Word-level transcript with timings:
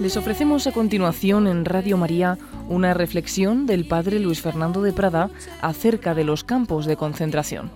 Les 0.00 0.16
ofrecemos 0.16 0.68
a 0.68 0.72
continuación 0.72 1.48
en 1.48 1.64
Radio 1.64 1.96
María 1.96 2.38
una 2.68 2.94
reflexión 2.94 3.66
del 3.66 3.84
padre 3.84 4.20
Luis 4.20 4.40
Fernando 4.40 4.80
de 4.80 4.92
Prada 4.92 5.28
acerca 5.60 6.14
de 6.14 6.22
los 6.22 6.44
campos 6.44 6.86
de 6.86 6.96
concentración. 6.96 7.72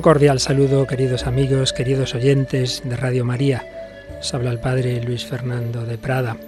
Un 0.00 0.02
cordial 0.02 0.40
saludo, 0.40 0.86
queridos 0.86 1.26
amigos, 1.26 1.74
queridos 1.74 2.14
oyentes 2.14 2.80
de 2.86 2.96
Radio 2.96 3.22
María. 3.22 3.66
Os 4.18 4.32
habla 4.32 4.50
el 4.50 4.58
Padre 4.58 4.98
Luis 5.02 5.26
Fernando 5.26 5.84
de 5.84 5.98
Prada. 5.98 6.38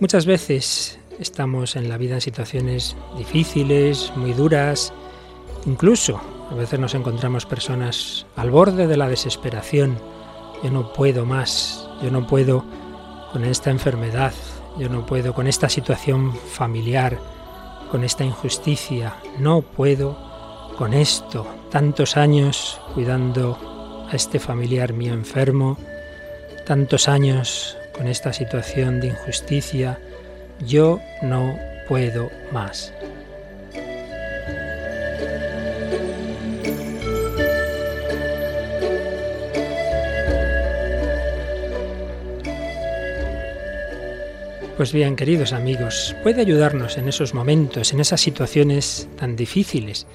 Muchas 0.00 0.26
veces 0.26 0.98
estamos 1.18 1.76
en 1.76 1.88
la 1.88 1.96
vida 1.96 2.16
en 2.16 2.20
situaciones 2.20 2.94
difíciles, 3.16 4.12
muy 4.16 4.34
duras, 4.34 4.92
incluso 5.64 6.20
a 6.50 6.54
veces 6.56 6.78
nos 6.78 6.94
encontramos 6.94 7.46
personas 7.46 8.26
al 8.36 8.50
borde 8.50 8.86
de 8.86 8.98
la 8.98 9.08
desesperación. 9.08 9.98
Yo 10.62 10.70
no 10.70 10.92
puedo 10.92 11.24
más, 11.24 11.88
yo 12.02 12.10
no 12.10 12.26
puedo 12.26 12.66
con 13.32 13.46
esta 13.46 13.70
enfermedad, 13.70 14.34
yo 14.78 14.90
no 14.90 15.06
puedo 15.06 15.32
con 15.32 15.46
esta 15.46 15.70
situación 15.70 16.34
familiar, 16.34 17.18
con 17.90 18.04
esta 18.04 18.24
injusticia, 18.24 19.14
no 19.38 19.62
puedo 19.62 20.27
con 20.78 20.94
esto, 20.94 21.44
tantos 21.72 22.16
años 22.16 22.80
cuidando 22.94 24.06
a 24.08 24.14
este 24.14 24.38
familiar 24.38 24.92
mío 24.92 25.12
enfermo, 25.12 25.76
tantos 26.64 27.08
años 27.08 27.76
con 27.92 28.06
esta 28.06 28.32
situación 28.32 29.00
de 29.00 29.08
injusticia, 29.08 29.98
yo 30.64 31.00
no 31.20 31.58
puedo 31.88 32.30
más. 32.52 32.94
Pues 44.76 44.92
bien, 44.92 45.16
queridos 45.16 45.52
amigos, 45.52 46.14
puede 46.22 46.40
ayudarnos 46.40 46.98
en 46.98 47.08
esos 47.08 47.34
momentos, 47.34 47.92
en 47.92 47.98
esas 47.98 48.20
situaciones 48.20 49.08
tan 49.18 49.34
difíciles, 49.34 50.06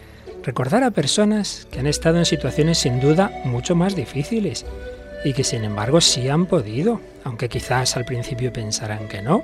recordar 0.43 0.83
a 0.83 0.91
personas 0.91 1.67
que 1.71 1.79
han 1.79 1.87
estado 1.87 2.17
en 2.17 2.25
situaciones 2.25 2.77
sin 2.77 2.99
duda 2.99 3.31
mucho 3.45 3.75
más 3.75 3.95
difíciles 3.95 4.65
y 5.23 5.33
que 5.33 5.43
sin 5.43 5.63
embargo 5.63 6.01
sí 6.01 6.27
han 6.29 6.45
podido, 6.45 6.99
aunque 7.23 7.49
quizás 7.49 7.95
al 7.95 8.05
principio 8.05 8.51
pensarán 8.51 9.07
que 9.07 9.21
no. 9.21 9.43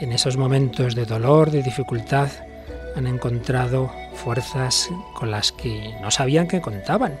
En 0.00 0.12
esos 0.12 0.36
momentos 0.36 0.94
de 0.94 1.06
dolor, 1.06 1.50
de 1.50 1.62
dificultad, 1.62 2.28
han 2.96 3.06
encontrado 3.06 3.92
fuerzas 4.14 4.88
con 5.14 5.30
las 5.30 5.52
que 5.52 5.94
no 6.00 6.10
sabían 6.10 6.48
que 6.48 6.60
contaban. 6.60 7.18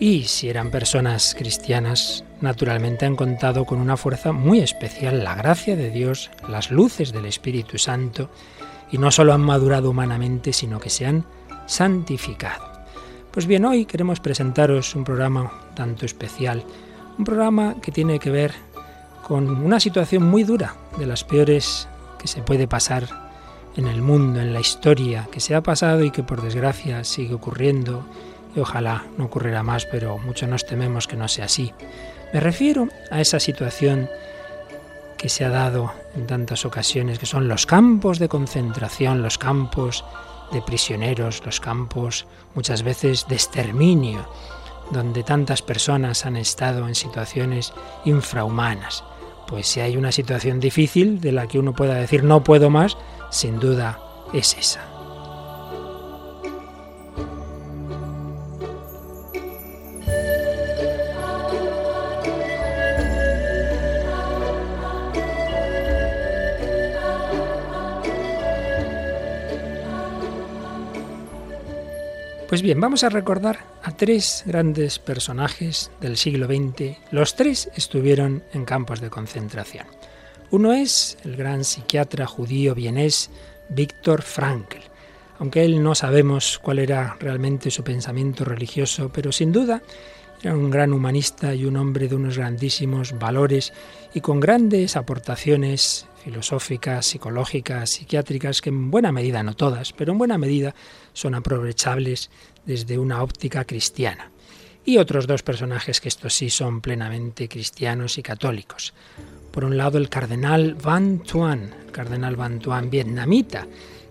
Y 0.00 0.24
si 0.24 0.48
eran 0.48 0.70
personas 0.70 1.34
cristianas, 1.38 2.24
naturalmente 2.40 3.06
han 3.06 3.16
contado 3.16 3.64
con 3.64 3.78
una 3.78 3.96
fuerza 3.96 4.32
muy 4.32 4.60
especial, 4.60 5.22
la 5.22 5.34
gracia 5.34 5.76
de 5.76 5.90
Dios, 5.90 6.30
las 6.48 6.70
luces 6.70 7.12
del 7.12 7.26
Espíritu 7.26 7.78
Santo, 7.78 8.30
y 8.90 8.98
no 8.98 9.10
solo 9.10 9.32
han 9.32 9.42
madurado 9.42 9.90
humanamente, 9.90 10.52
sino 10.52 10.80
que 10.80 10.90
se 10.90 11.06
han 11.06 11.24
santificado. 11.66 12.70
Pues 13.30 13.46
bien, 13.46 13.64
hoy 13.64 13.86
queremos 13.86 14.20
presentaros 14.20 14.94
un 14.94 15.04
programa 15.04 15.50
tanto 15.74 16.04
especial, 16.04 16.64
un 17.18 17.24
programa 17.24 17.76
que 17.80 17.92
tiene 17.92 18.18
que 18.18 18.30
ver 18.30 18.52
con 19.22 19.48
una 19.48 19.80
situación 19.80 20.24
muy 20.24 20.44
dura, 20.44 20.74
de 20.98 21.06
las 21.06 21.24
peores 21.24 21.88
que 22.18 22.28
se 22.28 22.42
puede 22.42 22.68
pasar 22.68 23.08
en 23.76 23.86
el 23.86 24.02
mundo, 24.02 24.40
en 24.40 24.52
la 24.52 24.60
historia, 24.60 25.28
que 25.30 25.40
se 25.40 25.54
ha 25.54 25.62
pasado 25.62 26.04
y 26.04 26.10
que 26.10 26.22
por 26.22 26.42
desgracia 26.42 27.04
sigue 27.04 27.34
ocurriendo, 27.34 28.04
y 28.54 28.60
ojalá 28.60 29.06
no 29.16 29.24
ocurriera 29.24 29.62
más, 29.62 29.86
pero 29.86 30.18
mucho 30.18 30.46
nos 30.46 30.66
tememos 30.66 31.06
que 31.08 31.16
no 31.16 31.28
sea 31.28 31.46
así. 31.46 31.72
Me 32.34 32.40
refiero 32.40 32.88
a 33.10 33.20
esa 33.20 33.40
situación 33.40 34.10
que 35.16 35.28
se 35.28 35.44
ha 35.44 35.50
dado 35.50 35.92
en 36.14 36.26
tantas 36.26 36.66
ocasiones, 36.66 37.18
que 37.18 37.26
son 37.26 37.48
los 37.48 37.64
campos 37.64 38.18
de 38.18 38.28
concentración, 38.28 39.22
los 39.22 39.38
campos 39.38 40.04
de 40.52 40.62
prisioneros, 40.62 41.44
los 41.44 41.60
campos 41.60 42.26
muchas 42.54 42.82
veces 42.82 43.26
de 43.28 43.34
exterminio, 43.34 44.28
donde 44.90 45.22
tantas 45.22 45.62
personas 45.62 46.26
han 46.26 46.36
estado 46.36 46.86
en 46.86 46.94
situaciones 46.94 47.72
infrahumanas. 48.04 49.04
Pues 49.48 49.66
si 49.66 49.80
hay 49.80 49.96
una 49.96 50.12
situación 50.12 50.60
difícil 50.60 51.20
de 51.20 51.32
la 51.32 51.46
que 51.46 51.58
uno 51.58 51.72
pueda 51.72 51.94
decir 51.94 52.24
no 52.24 52.44
puedo 52.44 52.70
más, 52.70 52.96
sin 53.30 53.58
duda 53.58 53.98
es 54.32 54.56
esa. 54.56 54.91
Pues 72.52 72.60
bien, 72.60 72.82
vamos 72.82 73.02
a 73.02 73.08
recordar 73.08 73.60
a 73.82 73.92
tres 73.92 74.42
grandes 74.44 74.98
personajes 74.98 75.90
del 76.02 76.18
siglo 76.18 76.46
XX. 76.46 76.98
Los 77.10 77.34
tres 77.34 77.70
estuvieron 77.76 78.42
en 78.52 78.66
campos 78.66 79.00
de 79.00 79.08
concentración. 79.08 79.86
Uno 80.50 80.74
es 80.74 81.16
el 81.24 81.36
gran 81.36 81.64
psiquiatra 81.64 82.26
judío 82.26 82.74
vienés 82.74 83.30
Víctor 83.70 84.20
Frankl. 84.20 84.80
Aunque 85.38 85.64
él 85.64 85.82
no 85.82 85.94
sabemos 85.94 86.58
cuál 86.58 86.80
era 86.80 87.16
realmente 87.18 87.70
su 87.70 87.84
pensamiento 87.84 88.44
religioso, 88.44 89.10
pero 89.10 89.32
sin 89.32 89.50
duda 89.50 89.80
era 90.42 90.54
un 90.54 90.68
gran 90.68 90.92
humanista 90.92 91.54
y 91.54 91.64
un 91.64 91.78
hombre 91.78 92.06
de 92.06 92.16
unos 92.16 92.36
grandísimos 92.36 93.18
valores 93.18 93.72
y 94.12 94.20
con 94.20 94.40
grandes 94.40 94.96
aportaciones 94.96 96.06
filosóficas, 96.22 97.06
psicológicas, 97.06 97.90
psiquiátricas, 97.90 98.60
que 98.60 98.70
en 98.70 98.90
buena 98.90 99.12
medida, 99.12 99.42
no 99.42 99.54
todas, 99.54 99.92
pero 99.92 100.12
en 100.12 100.18
buena 100.18 100.38
medida 100.38 100.74
son 101.12 101.34
aprovechables 101.34 102.30
desde 102.64 102.98
una 102.98 103.22
óptica 103.22 103.64
cristiana. 103.64 104.30
Y 104.84 104.98
otros 104.98 105.26
dos 105.26 105.42
personajes 105.42 106.00
que 106.00 106.08
estos 106.08 106.34
sí 106.34 106.50
son 106.50 106.80
plenamente 106.80 107.48
cristianos 107.48 108.18
y 108.18 108.22
católicos. 108.22 108.94
Por 109.52 109.64
un 109.64 109.76
lado, 109.76 109.98
el 109.98 110.08
cardenal 110.08 110.74
Van 110.74 111.20
Tuan, 111.20 111.72
el 111.86 111.92
cardenal 111.92 112.36
Van 112.36 112.58
Tuan 112.58 112.90
vietnamita, 112.90 113.66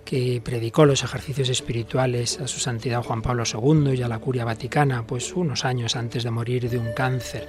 que 0.06 0.42
predicó 0.44 0.86
los 0.86 1.04
ejercicios 1.04 1.50
espirituales 1.50 2.40
a 2.40 2.48
su 2.48 2.60
santidad 2.60 3.04
Juan 3.04 3.22
Pablo 3.22 3.44
II 3.46 3.94
y 3.94 4.02
a 4.02 4.08
la 4.08 4.20
curia 4.20 4.46
vaticana, 4.46 5.06
pues 5.06 5.34
unos 5.34 5.66
años 5.66 5.96
antes 5.96 6.24
de 6.24 6.32
morir 6.32 6.70
de 6.70 6.78
un 6.78 6.94
cáncer. 6.94 7.48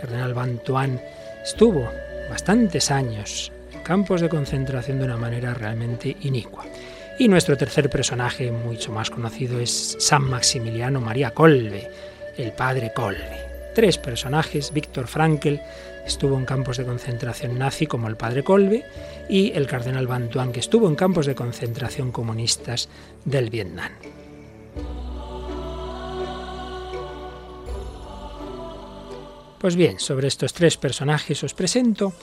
Cardenal 0.00 0.34
Van 0.34 0.62
Tuan 0.62 1.00
estuvo 1.42 1.88
bastantes 2.28 2.90
años 2.90 3.52
campos 3.82 4.20
de 4.20 4.28
concentración 4.28 4.98
de 4.98 5.04
una 5.04 5.16
manera 5.16 5.54
realmente 5.54 6.16
inicua. 6.22 6.64
Y 7.18 7.28
nuestro 7.28 7.56
tercer 7.56 7.90
personaje, 7.90 8.50
mucho 8.50 8.92
más 8.92 9.10
conocido, 9.10 9.60
es 9.60 9.96
San 9.98 10.22
Maximiliano 10.22 11.00
María 11.00 11.32
Colbe, 11.32 11.90
el 12.36 12.52
padre 12.52 12.92
Colbe. 12.94 13.72
Tres 13.74 13.98
personajes, 13.98 14.72
Víctor 14.72 15.06
Frankl 15.06 15.56
estuvo 16.06 16.36
en 16.38 16.44
campos 16.44 16.76
de 16.78 16.84
concentración 16.84 17.58
nazi 17.58 17.86
como 17.86 18.08
el 18.08 18.16
padre 18.16 18.42
Colbe 18.42 18.84
y 19.28 19.52
el 19.52 19.66
cardenal 19.66 20.06
Bantuan 20.06 20.50
que 20.50 20.60
estuvo 20.60 20.88
en 20.88 20.96
campos 20.96 21.26
de 21.26 21.34
concentración 21.34 22.10
comunistas 22.10 22.88
del 23.24 23.50
Vietnam. 23.50 23.92
Pues 29.60 29.76
bien, 29.76 30.00
sobre 30.00 30.26
estos 30.26 30.54
tres 30.54 30.78
personajes 30.78 31.44
os 31.44 31.52
presento 31.52 32.14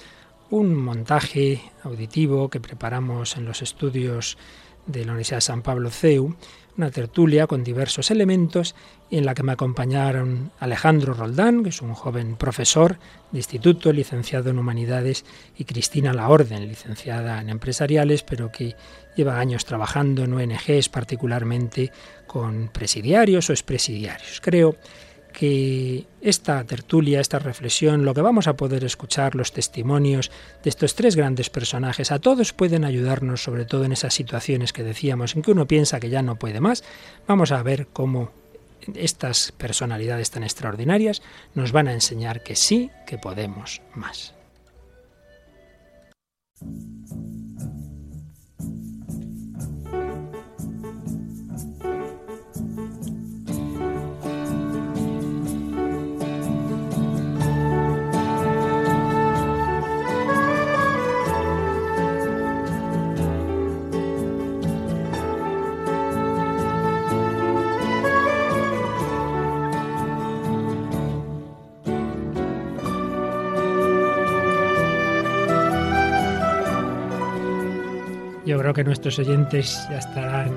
un 0.50 0.76
montaje 0.76 1.62
auditivo 1.84 2.50
que 2.50 2.60
preparamos 2.60 3.38
en 3.38 3.46
los 3.46 3.62
estudios 3.62 4.38
de 4.86 5.04
la 5.04 5.12
Universidad 5.12 5.38
de 5.38 5.42
San 5.42 5.62
Pablo 5.62 5.90
CEU, 5.90 6.36
una 6.78 6.92
tertulia 6.92 7.48
con 7.48 7.64
diversos 7.64 8.12
elementos 8.12 8.76
en 9.10 9.26
la 9.26 9.34
que 9.34 9.44
me 9.44 9.52
acompañaron 9.52 10.52
Alejandro 10.60 11.14
Roldán, 11.14 11.64
que 11.64 11.70
es 11.70 11.82
un 11.82 11.94
joven 11.94 12.36
profesor 12.36 13.00
de 13.32 13.40
instituto, 13.40 13.92
licenciado 13.92 14.52
en 14.52 14.60
humanidades, 14.60 15.26
y 15.58 15.66
Cristina 15.66 16.14
Laorden, 16.14 16.68
licenciada 16.68 17.42
en 17.42 17.50
empresariales, 17.50 18.24
pero 18.24 18.52
que 18.52 18.76
lleva 19.16 19.40
años 19.40 19.66
trabajando 19.66 20.24
en 20.24 20.34
ONGs, 20.34 20.90
particularmente 20.90 21.92
con 22.28 22.70
presidiarios 22.70 23.50
o 23.50 23.54
expresidiarios. 23.54 24.40
Creo 24.42 24.76
que 25.38 26.08
esta 26.20 26.64
tertulia, 26.64 27.20
esta 27.20 27.38
reflexión, 27.38 28.06
lo 28.06 28.16
que 28.16 28.24
vamos 28.24 28.48
a 28.48 28.58
poder 28.58 28.84
escuchar, 28.84 29.36
los 29.36 29.52
testimonios 29.52 30.32
de 30.64 30.70
estos 30.72 30.96
tres 30.96 31.16
grandes 31.16 31.52
personajes, 31.52 32.12
a 32.12 32.18
todos 32.18 32.54
pueden 32.54 32.84
ayudarnos, 32.84 33.44
sobre 33.44 33.66
todo 33.66 33.84
en 33.84 33.92
esas 33.92 34.16
situaciones 34.16 34.74
que 34.74 34.82
decíamos, 34.82 35.36
en 35.36 35.44
que 35.44 35.52
uno 35.52 35.68
piensa 35.68 36.00
que 36.00 36.10
ya 36.10 36.24
no 36.24 36.38
puede 36.38 36.60
más. 36.60 36.84
Vamos 37.28 37.52
a 37.52 37.62
ver 37.62 37.86
cómo 37.94 38.32
estas 38.96 39.52
personalidades 39.52 40.32
tan 40.32 40.42
extraordinarias 40.42 41.22
nos 41.54 41.72
van 41.72 41.88
a 41.88 41.94
enseñar 41.94 42.42
que 42.42 42.56
sí, 42.56 42.90
que 43.06 43.20
podemos 43.20 43.84
más. 43.94 44.34
Yo 78.48 78.58
creo 78.58 78.74
que 78.74 78.86
nuestros 78.86 79.20
oyentes 79.20 79.86
ya 79.90 79.98
estarán 79.98 80.52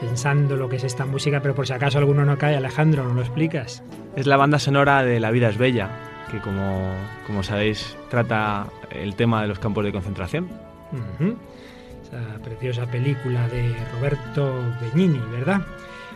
pensando 0.00 0.56
lo 0.56 0.68
que 0.68 0.76
es 0.76 0.82
esta 0.82 1.06
música, 1.06 1.40
pero 1.40 1.54
por 1.54 1.64
si 1.64 1.72
acaso 1.72 1.98
alguno 1.98 2.24
no 2.24 2.36
cae, 2.36 2.56
Alejandro, 2.56 3.04
¿no 3.04 3.14
lo 3.14 3.20
explicas? 3.20 3.84
Es 4.16 4.26
la 4.26 4.36
banda 4.36 4.58
sonora 4.58 5.04
de 5.04 5.20
La 5.20 5.30
vida 5.30 5.48
es 5.48 5.56
bella, 5.56 5.90
que 6.28 6.40
como, 6.40 6.92
como 7.24 7.44
sabéis 7.44 7.96
trata 8.10 8.66
el 8.90 9.14
tema 9.14 9.42
de 9.42 9.46
los 9.46 9.60
campos 9.60 9.84
de 9.84 9.92
concentración. 9.92 10.48
Esa 12.02 12.42
preciosa 12.42 12.84
película 12.86 13.46
de 13.46 13.76
Roberto 13.92 14.52
Benigni, 14.80 15.20
¿verdad? 15.30 15.60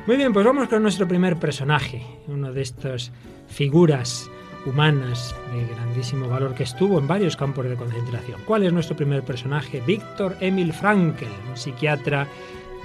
Muy 0.05 0.17
bien, 0.17 0.33
pues 0.33 0.45
vamos 0.45 0.67
con 0.67 0.83
nuestro 0.83 1.07
primer 1.07 1.37
personaje, 1.37 2.05
uno 2.27 2.53
de 2.53 2.63
estas 2.63 3.13
figuras 3.47 4.29
humanas 4.67 5.35
de 5.53 5.75
grandísimo 5.75 6.29
valor 6.29 6.55
que 6.55 6.65
estuvo 6.65 6.99
en 6.99 7.07
varios 7.07 7.37
campos 7.37 7.69
de 7.69 7.77
concentración. 7.77 8.41
¿Cuál 8.45 8.65
es 8.65 8.73
nuestro 8.73 8.97
primer 8.97 9.23
personaje? 9.23 9.83
Víctor 9.87 10.37
Emil 10.41 10.73
Frankl, 10.73 11.25
un 11.49 11.57
psiquiatra 11.57 12.27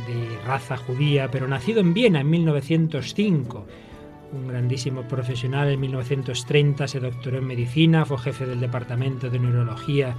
de 0.08 0.38
raza 0.46 0.78
judía, 0.78 1.30
pero 1.32 1.48
nacido 1.48 1.80
en 1.80 1.94
Viena 1.94 2.22
en 2.22 2.30
1905. 2.30 3.66
Un 4.34 4.48
grandísimo 4.48 5.04
profesional 5.04 5.70
en 5.70 5.80
1930 5.80 6.88
se 6.88 7.00
doctoró 7.00 7.38
en 7.38 7.46
medicina, 7.46 8.06
fue 8.06 8.18
jefe 8.18 8.46
del 8.46 8.60
departamento 8.60 9.30
de 9.30 9.40
neurología 9.40 10.16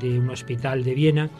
de 0.00 0.18
un 0.18 0.30
hospital 0.30 0.84
de 0.84 0.94
Viena, 0.94 1.30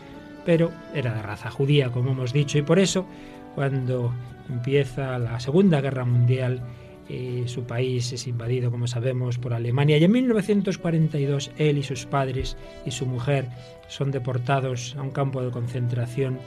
pero 0.45 0.71
era 0.95 1.15
de 1.15 1.23
raza 1.23 1.51
judía, 1.51 1.91
como 1.91 2.13
hemos 2.13 2.33
dicho, 2.33 2.59
y 2.59 2.63
por 2.63 2.79
eso, 2.79 3.07
cuando 3.55 4.13
empieza 4.49 5.19
la 5.19 5.41
Segunda 5.41 5.81
Guerra 5.81 6.05
Mundial, 6.05 6.63
eh, 7.09 7.45
su 7.47 7.65
país 7.65 8.13
es 8.13 8.27
invadido, 8.27 8.71
como 8.71 8.87
sabemos, 8.87 9.39
por 9.39 9.53
Alemania 9.53 9.99
y 9.99 10.05
en 10.05 10.13
1942 10.13 11.51
él 11.59 11.79
y 11.79 11.83
sus 11.83 12.07
padres 12.07 12.57
y 12.87 12.91
su 12.91 13.05
mujer 13.05 13.49
son 13.89 14.11
deportados 14.11 14.97
a 14.97 15.03
un 15.03 15.11
campo 15.11 15.43
de 15.43 15.51
concentración. 15.51 16.39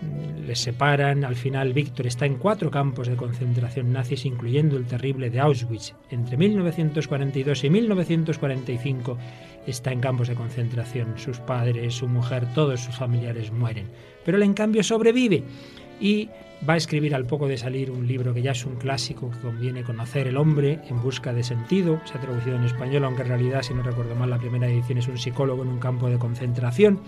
Mm, 0.00 0.46
les 0.46 0.58
separan, 0.58 1.24
al 1.24 1.36
final 1.36 1.74
Víctor 1.74 2.06
está 2.06 2.24
en 2.24 2.36
cuatro 2.36 2.70
campos 2.70 3.06
de 3.06 3.16
concentración 3.16 3.92
nazis, 3.92 4.24
incluyendo 4.24 4.78
el 4.78 4.86
terrible 4.86 5.28
de 5.28 5.40
Auschwitz. 5.40 5.94
Entre 6.10 6.38
1942 6.38 7.64
y 7.64 7.70
1945 7.70 9.18
está 9.66 9.92
en 9.92 10.00
campos 10.00 10.28
de 10.28 10.34
concentración. 10.34 11.18
Sus 11.18 11.38
padres, 11.38 11.94
su 11.94 12.08
mujer, 12.08 12.46
todos 12.54 12.80
sus 12.80 12.96
familiares 12.96 13.52
mueren. 13.52 13.88
Pero 14.24 14.38
él 14.38 14.42
en 14.42 14.54
cambio 14.54 14.82
sobrevive 14.82 15.44
y 16.00 16.28
va 16.68 16.74
a 16.74 16.76
escribir 16.76 17.14
al 17.14 17.26
poco 17.26 17.48
de 17.48 17.56
salir 17.56 17.90
un 17.90 18.06
libro 18.06 18.32
que 18.32 18.42
ya 18.42 18.52
es 18.52 18.64
un 18.64 18.76
clásico 18.76 19.30
que 19.30 19.38
conviene 19.38 19.82
conocer, 19.82 20.28
El 20.28 20.36
hombre 20.36 20.80
en 20.88 21.02
busca 21.02 21.32
de 21.32 21.42
sentido. 21.42 22.00
Se 22.04 22.16
ha 22.16 22.20
traducido 22.20 22.56
en 22.56 22.64
español, 22.64 23.04
aunque 23.04 23.22
en 23.22 23.28
realidad, 23.28 23.62
si 23.62 23.74
no 23.74 23.82
recuerdo 23.82 24.14
mal, 24.14 24.30
la 24.30 24.38
primera 24.38 24.68
edición 24.68 24.98
es 24.98 25.08
un 25.08 25.18
psicólogo 25.18 25.62
en 25.62 25.68
un 25.68 25.78
campo 25.78 26.08
de 26.08 26.18
concentración. 26.18 27.00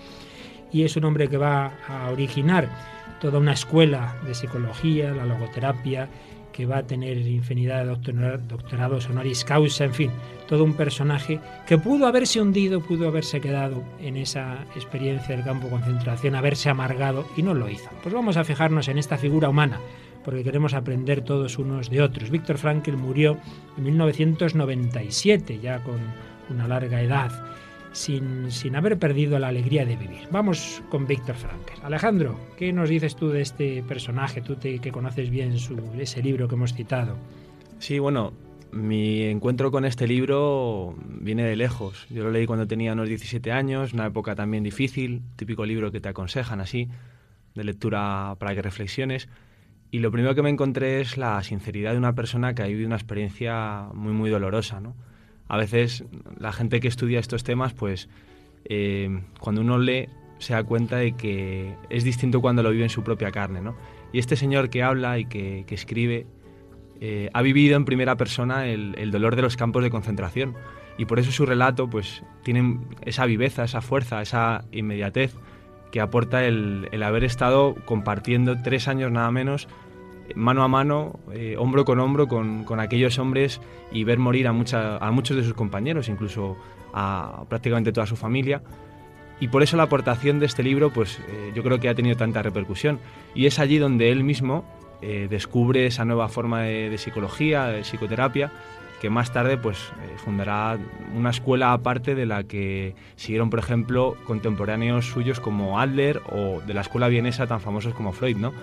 Y 0.73 0.83
es 0.83 0.97
un 0.97 1.05
hombre 1.05 1.29
que 1.29 1.37
va 1.37 1.73
a 1.87 2.11
originar 2.11 2.69
toda 3.21 3.39
una 3.39 3.53
escuela 3.53 4.17
de 4.27 4.35
psicología, 4.35 5.13
la 5.13 5.25
logoterapia, 5.25 6.09
que 6.53 6.67
va 6.67 6.79
a 6.79 6.87
tener 6.87 7.19
infinidad 7.19 7.85
de 7.85 8.39
doctorados 8.49 9.09
honoris 9.09 9.45
causa, 9.45 9.85
en 9.85 9.95
fin, 9.95 10.11
todo 10.47 10.65
un 10.65 10.75
personaje 10.75 11.41
que 11.67 11.79
pudo 11.79 12.07
haberse 12.07 12.41
hundido, 12.41 12.81
pudo 12.81 13.09
haberse 13.09 13.41
quedado 13.41 13.83
en 14.01 14.17
esa 14.17 14.65
experiencia 14.75 15.35
del 15.35 15.45
campo 15.45 15.67
de 15.67 15.73
concentración, 15.73 16.35
haberse 16.35 16.69
amargado 16.69 17.27
y 17.37 17.43
no 17.43 17.55
lo 17.55 17.69
hizo. 17.69 17.89
Pues 18.03 18.15
vamos 18.15 18.37
a 18.37 18.45
fijarnos 18.45 18.89
en 18.89 18.99
esta 18.99 19.19
figura 19.19 19.49
humana, 19.49 19.81
porque 20.25 20.45
queremos 20.45 20.75
aprender 20.75 21.23
todos 21.23 21.59
unos 21.59 21.91
de 21.91 22.03
otros. 22.03 22.31
Víctor 22.31 22.59
Frankl 22.59 22.93
murió 22.93 23.39
en 23.77 23.85
1997, 23.85 25.61
ya 25.61 25.83
con 25.83 25.99
una 26.51 26.69
larga 26.69 27.01
edad 27.01 27.33
sin, 27.93 28.51
sin 28.51 28.77
haber 28.77 28.99
perdido 28.99 29.39
la 29.39 29.49
alegría 29.49 29.87
de 29.87 29.97
vivir. 29.97 30.29
Vamos 30.31 30.83
con 30.91 31.07
Víctor 31.07 31.37
Frankel. 31.37 31.77
Alejandro, 31.83 32.39
¿qué 32.59 32.73
nos 32.73 32.91
dices 32.91 33.17
tú 33.17 33.29
de 33.29 33.41
este 33.41 33.83
personaje, 33.83 34.43
tú 34.43 34.59
que 34.59 34.93
conoces 34.93 35.31
bien 35.31 35.55
ese 35.99 36.23
libro 36.23 36.49
que 36.49 36.55
hemos 36.57 36.75
citado? 36.75 37.17
Sí, 37.79 37.99
bueno, 37.99 38.33
mi 38.75 39.23
encuentro 39.23 39.71
con 39.71 39.85
este 39.85 40.07
libro 40.07 40.95
viene 41.07 41.45
de 41.45 41.57
lejos. 41.57 42.07
Yo 42.11 42.25
lo 42.25 42.31
leí 42.31 42.47
cuando 42.47 42.67
tenía 42.67 42.93
unos 42.93 43.09
17 43.09 43.53
años, 43.53 43.93
una 43.93 44.07
época 44.07 44.35
también 44.35 44.65
difícil, 44.65 45.23
típico 45.37 45.65
libro 45.65 45.93
que 45.93 46.01
te 46.01 46.09
aconsejan 46.09 46.61
así, 46.61 46.89
de 47.55 47.65
lectura 47.65 48.37
para 48.39 48.55
que 48.55 48.63
reflexiones. 48.63 49.29
Y 49.91 50.01
lo 50.01 50.11
primero 50.11 50.35
que 50.35 50.43
me 50.43 50.51
encontré 50.51 51.01
es 51.01 51.17
la 51.17 51.43
sinceridad 51.43 51.93
de 51.93 51.99
una 51.99 52.15
persona 52.15 52.55
que 52.55 52.63
ha 52.63 52.67
vivido 52.67 52.87
una 52.87 52.97
experiencia 52.97 53.89
muy, 53.95 54.13
muy 54.13 54.29
dolorosa, 54.29 54.81
¿no? 54.81 54.95
a 55.49 55.57
veces 55.57 56.05
la 56.39 56.53
gente 56.53 56.81
que 56.81 56.89
estudia 56.89 57.21
estos 57.21 57.45
temas, 57.45 57.73
pues 57.75 58.09
eh, 58.65 59.23
cuando 59.41 59.61
uno 59.61 59.79
lee 59.79 60.09
se 60.39 60.55
da 60.55 60.65
cuenta 60.65 60.97
de 60.97 61.13
que 61.13 61.75
es 61.91 62.05
distinto 62.05 62.41
cuando 62.41 62.63
lo 62.63 62.71
vive 62.71 62.85
en 62.85 62.91
su 62.91 63.03
propia 63.03 63.31
carne, 63.31 63.61
¿no? 63.61 63.77
Y 64.13 64.19
este 64.19 64.37
señor 64.37 64.69
que 64.69 64.83
habla 64.83 65.19
y 65.19 65.27
que, 65.27 65.65
escribe 65.69 66.27
eh, 67.07 67.29
ha 67.35 67.43
vivido 67.43 67.77
en 67.77 67.85
primera 67.85 68.17
persona 68.17 68.67
el, 68.67 69.11
dolor 69.11 69.37
de 69.37 69.43
los 69.43 69.59
campos 69.59 69.83
de 69.83 69.91
concentración 69.91 70.55
y 70.97 71.05
por 71.05 71.19
eso 71.19 71.33
su 71.33 71.45
relato 71.45 71.87
pues 71.87 72.23
tiene 72.43 72.79
esa 73.03 73.27
viveza, 73.27 73.65
esa 73.65 73.83
fuerza, 73.83 74.23
esa 74.23 74.65
inmediatez 74.73 75.35
que 75.93 76.01
aporta 76.01 76.47
el, 76.47 76.89
haber 77.05 77.25
estado 77.25 77.75
compartiendo 77.85 78.57
tres 78.63 78.89
años 78.89 79.13
nada 79.13 79.31
menos 79.31 79.69
mano 80.35 80.63
a 80.63 80.69
mano, 80.69 81.21
eh, 81.35 81.57
hombro 81.59 81.85
con 81.85 82.01
hombro 82.01 82.27
con, 82.27 82.81
aquellos 82.81 83.19
hombres 83.19 83.61
y 83.93 84.05
ver 84.05 84.19
morir 84.19 84.49
a, 84.49 84.53
a 84.97 85.11
muchos 85.11 85.37
de 85.37 85.45
sus 85.45 85.53
compañeros, 85.53 86.09
incluso 86.09 86.57
a 86.95 87.45
prácticamente 87.51 87.93
toda 87.93 88.07
su 88.07 88.17
familia. 88.17 88.63
Y 89.41 89.49
por 89.49 89.63
eso 89.63 89.77
la 89.77 89.83
aportación 89.83 90.39
de 90.39 90.47
este 90.47 90.63
libro, 90.63 90.91
pues 90.91 91.19
eh, 91.29 91.53
yo 91.55 91.63
creo 91.63 91.79
que 91.81 91.91
ha 91.91 91.95
tenido 91.95 92.17
tanta 92.17 92.41
repercusión. 92.41 92.99
Y 93.35 93.45
es 93.45 93.59
allí 93.59 93.77
donde 93.77 94.11
él 94.11 94.25
mismo 94.25 94.65
eh, 95.05 95.29
descubre 95.29 95.87
esa 95.87 96.05
nueva 96.05 96.29
forma 96.29 96.63
de, 96.63 96.97
psicología, 96.99 97.67
de 97.67 97.83
psicoterapia, 97.83 98.51
que 99.01 99.11
más 99.11 99.33
tarde 99.33 99.59
pues 99.59 99.79
fundará 100.25 100.79
una 101.15 101.31
escuela 101.31 101.73
aparte 101.73 102.15
de 102.15 102.25
la 102.25 102.45
que 102.45 102.95
siguieron, 103.17 103.51
por 103.51 103.59
ejemplo, 103.59 104.17
contemporáneos 104.25 105.07
suyos 105.07 105.41
como 105.41 105.79
Adler 105.79 106.23
o 106.31 106.63
de 106.67 106.73
la 106.73 106.81
escuela 106.81 107.09
vienesa 107.09 107.47
tan 107.47 107.61
famosos 107.61 107.93
como 107.93 108.13
Freud, 108.13 108.37
¿no? 108.39 108.55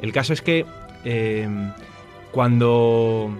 El 0.00 0.12
caso 0.12 0.32
es 0.32 0.42
que 0.42 0.66
Em, 1.04 1.72
cuando, 2.30 3.30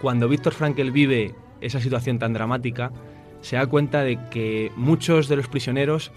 cuando 0.00 0.28
Víctor 0.28 0.52
Frankl 0.52 0.90
vive 0.90 1.34
esa 1.60 1.80
situación 1.80 2.18
tan 2.18 2.32
dramática, 2.32 2.92
se 3.40 3.56
da 3.56 3.66
cuenta 3.66 4.02
de 4.02 4.18
que 4.30 4.70
muchos 4.76 5.28
de 5.28 5.36
los 5.36 5.48
prisioneros 5.48 6.12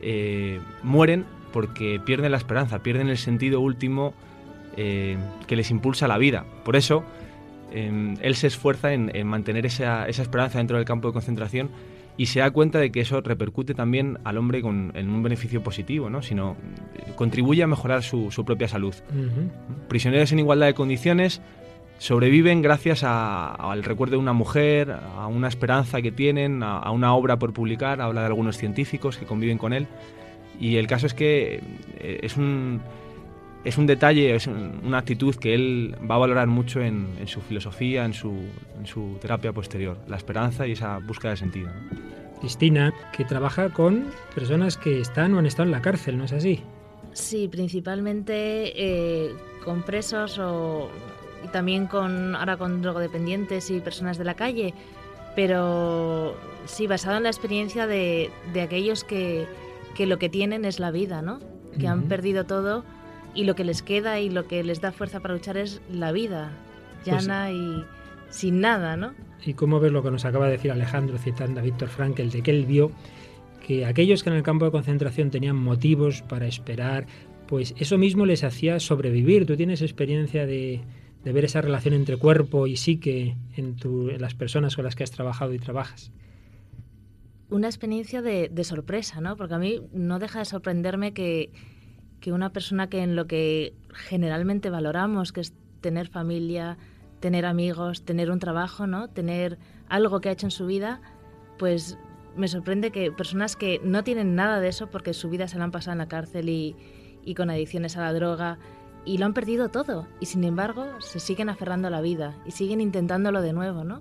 eh, 0.00 0.60
mueren 0.82 1.26
porque 1.52 2.00
pierden 2.04 2.32
la 2.32 2.38
esperanza, 2.38 2.82
pierden 2.82 3.08
el 3.08 3.18
sentido 3.18 3.60
último 3.60 4.14
eh, 4.76 5.16
que 5.46 5.56
les 5.56 5.70
impulsa 5.70 6.08
la 6.08 6.18
vida. 6.18 6.44
Por 6.64 6.76
eso, 6.76 7.04
em, 7.72 8.16
él 8.20 8.34
se 8.34 8.46
esfuerza 8.46 8.92
en, 8.92 9.26
mantener 9.26 9.66
esa, 9.66 10.06
esperanza 10.08 10.58
dentro 10.58 10.76
del 10.76 10.86
campo 10.86 11.08
de 11.08 11.12
concentración 11.12 11.70
y 12.16 12.26
se 12.26 12.40
da 12.40 12.50
cuenta 12.50 12.78
de 12.78 12.92
que 12.92 13.00
eso 13.00 13.20
repercute 13.20 13.74
también 13.74 14.18
al 14.24 14.38
hombre 14.38 14.62
con, 14.62 14.92
en 14.94 15.10
un 15.10 15.22
beneficio 15.22 15.62
positivo, 15.62 16.10
¿no? 16.10 16.22
sino 16.22 16.56
contribuye 17.16 17.62
a 17.64 17.66
mejorar 17.66 18.04
su, 18.04 18.30
propia 18.46 18.68
salud. 18.68 18.94
Prisioneros 19.88 20.30
en 20.30 20.38
igualdad 20.38 20.66
de 20.66 20.74
condiciones 20.74 21.42
sobreviven 21.98 22.62
gracias 22.62 23.02
al 23.04 23.82
recuerdo 23.82 24.12
de 24.12 24.18
una 24.18 24.32
mujer, 24.32 24.92
a 24.92 25.26
una 25.26 25.48
esperanza 25.48 26.02
que 26.02 26.12
tienen, 26.12 26.62
a, 26.62 26.90
una 26.90 27.14
obra 27.14 27.38
por 27.38 27.52
publicar, 27.52 28.00
habla 28.00 28.20
de 28.20 28.26
algunos 28.26 28.56
científicos 28.56 29.16
que 29.16 29.26
conviven 29.26 29.58
con 29.58 29.72
él. 29.72 29.86
Y 30.60 30.76
el 30.76 30.86
caso 30.86 31.06
es 31.06 31.14
que 31.14 31.60
eh, 31.98 32.20
es 32.22 32.36
un, 32.36 32.80
es 33.64 33.78
un 33.78 33.86
detalle, 33.86 34.34
es 34.34 34.46
una 34.46 34.98
actitud 34.98 35.34
que 35.34 35.54
él 35.54 35.96
va 36.08 36.16
a 36.16 36.18
valorar 36.18 36.46
mucho 36.46 36.80
en, 36.80 37.26
su 37.26 37.40
filosofía, 37.40 38.04
en 38.04 38.12
su, 38.12 38.32
en 38.78 38.86
su, 38.86 39.16
terapia 39.20 39.52
posterior, 39.52 39.98
la 40.06 40.16
esperanza 40.16 40.66
y 40.66 40.72
esa 40.72 40.98
búsqueda 40.98 41.30
de 41.30 41.36
sentido. 41.38 41.70
Cristina, 42.40 42.92
que 43.16 43.24
trabaja 43.24 43.70
con 43.70 44.06
personas 44.34 44.76
que 44.76 45.00
están 45.00 45.32
o 45.34 45.38
han 45.38 45.46
estado 45.46 45.64
en 45.64 45.72
la 45.72 45.80
cárcel, 45.80 46.18
¿no 46.18 46.24
es 46.24 46.32
así? 46.32 46.60
Sí, 47.14 47.48
principalmente 47.48 48.72
eh, 48.76 49.34
con 49.64 49.82
presos 49.82 50.38
o 50.38 50.90
y 51.44 51.48
también 51.48 51.86
con 51.86 52.34
ahora 52.34 52.56
con 52.56 52.82
drogodependientes 52.82 53.70
y 53.70 53.80
personas 53.80 54.18
de 54.18 54.24
la 54.24 54.34
calle, 54.34 54.74
pero 55.36 56.34
sí 56.64 56.86
basado 56.86 57.18
en 57.18 57.24
la 57.24 57.28
experiencia 57.28 57.86
de, 57.86 58.30
de 58.52 58.60
aquellos 58.62 59.04
que, 59.04 59.46
que, 59.94 60.06
lo 60.06 60.18
que 60.18 60.28
tienen 60.28 60.64
es 60.64 60.80
la 60.80 60.90
vida, 60.90 61.22
¿no? 61.22 61.40
Que 61.78 61.88
han 61.88 62.04
perdido 62.04 62.44
todo 62.44 62.84
y 63.34 63.44
lo 63.44 63.54
que 63.54 63.64
les 63.64 63.82
queda 63.82 64.20
y 64.20 64.30
lo 64.30 64.46
que 64.46 64.62
les 64.62 64.80
da 64.80 64.92
fuerza 64.92 65.20
para 65.20 65.34
luchar 65.34 65.56
es 65.56 65.80
la 65.90 66.12
vida, 66.12 66.52
pues 67.02 67.24
llana 67.24 67.50
y 67.52 67.84
sin 68.30 68.60
nada, 68.60 68.96
¿no? 68.96 69.12
¿Y 69.44 69.54
cómo 69.54 69.80
ves 69.80 69.92
lo 69.92 70.02
que 70.02 70.10
nos 70.10 70.24
acaba 70.24 70.46
de 70.46 70.52
decir 70.52 70.70
Alejandro 70.70 71.18
citando 71.18 71.60
a 71.60 71.62
Víctor 71.62 71.88
Frankel, 71.88 72.30
de 72.30 72.42
que 72.42 72.50
él 72.50 72.66
vio 72.66 72.92
que 73.66 73.86
aquellos 73.86 74.22
que 74.22 74.30
en 74.30 74.36
el 74.36 74.42
campo 74.42 74.64
de 74.64 74.70
concentración 74.70 75.30
tenían 75.30 75.56
motivos 75.56 76.22
para 76.22 76.46
esperar, 76.46 77.06
pues 77.46 77.74
eso 77.78 77.98
mismo 77.98 78.26
les 78.26 78.44
hacía 78.44 78.78
sobrevivir. 78.80 79.46
¿Tú 79.46 79.56
tienes 79.56 79.82
experiencia 79.82 80.46
de, 80.46 80.80
de 81.24 81.32
ver 81.32 81.44
esa 81.44 81.60
relación 81.60 81.94
entre 81.94 82.16
cuerpo 82.16 82.66
y 82.66 82.76
psique 82.76 83.36
en, 83.56 83.76
en, 83.84 84.20
las 84.20 84.34
personas 84.34 84.76
con 84.76 84.84
las 84.84 84.94
que 84.94 85.04
has 85.04 85.10
trabajado 85.10 85.54
y 85.54 85.58
trabajas? 85.58 86.12
Una 87.50 87.68
experiencia 87.68 88.22
de, 88.22 88.48
de 88.48 88.64
sorpresa, 88.64 89.20
¿no? 89.20 89.36
Porque 89.36 89.54
a 89.54 89.58
mí 89.58 89.80
no 89.92 90.18
deja 90.18 90.40
de 90.40 90.44
sorprenderme 90.44 91.12
que, 91.12 91.50
que 92.24 92.32
una 92.32 92.54
persona 92.54 92.88
que 92.88 93.02
en 93.02 93.16
lo 93.16 93.26
que 93.26 93.74
generalmente 93.92 94.70
valoramos, 94.70 95.30
que 95.30 95.42
es 95.42 95.52
tener 95.82 96.08
familia, 96.08 96.78
tener 97.20 97.44
amigos, 97.44 98.02
tener 98.06 98.30
un 98.30 98.38
trabajo, 98.38 98.86
¿no? 98.86 99.08
Tener 99.08 99.58
algo 99.90 100.22
que 100.22 100.30
ha 100.30 100.32
hecho 100.32 100.46
en 100.46 100.50
su 100.50 100.64
vida, 100.64 101.02
pues 101.58 101.98
me 102.34 102.48
sorprende 102.48 102.92
que 102.92 103.12
personas 103.12 103.56
que 103.56 103.78
no 103.84 104.04
tienen 104.04 104.34
nada 104.34 104.58
de 104.60 104.68
eso 104.68 104.86
porque 104.86 105.12
su 105.12 105.28
vida 105.28 105.48
se 105.48 105.58
la 105.58 105.64
han 105.64 105.70
pasado 105.70 105.92
en 105.92 105.98
la 105.98 106.08
cárcel 106.08 106.48
y, 106.48 106.74
con 107.36 107.50
adicciones 107.50 107.98
a 107.98 108.00
la 108.00 108.14
droga 108.14 108.58
y 109.04 109.18
lo 109.18 109.26
han 109.26 109.34
perdido 109.34 109.68
todo 109.68 110.08
y 110.18 110.24
sin 110.24 110.44
embargo 110.44 110.86
se 111.00 111.20
siguen 111.20 111.50
aferrando 111.50 111.88
a 111.88 111.90
la 111.90 112.00
vida 112.00 112.38
y 112.46 112.52
siguen 112.52 112.80
intentándolo 112.80 113.42
de 113.42 113.52
nuevo, 113.52 113.84
¿no? 113.84 114.00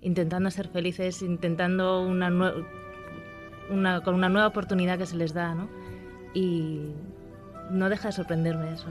Intentando 0.00 0.48
ser 0.52 0.68
felices, 0.68 1.22
intentando 1.22 2.02
una 2.02 2.30
con 4.04 4.14
una 4.14 4.28
nueva 4.28 4.46
oportunidad 4.46 4.96
que 4.96 5.06
se 5.06 5.16
les 5.16 5.34
da, 5.34 5.56
¿no? 5.56 5.68
Y 6.34 6.92
no 7.70 7.88
deja 7.88 8.08
de 8.08 8.12
sorprenderme 8.12 8.72
eso. 8.72 8.86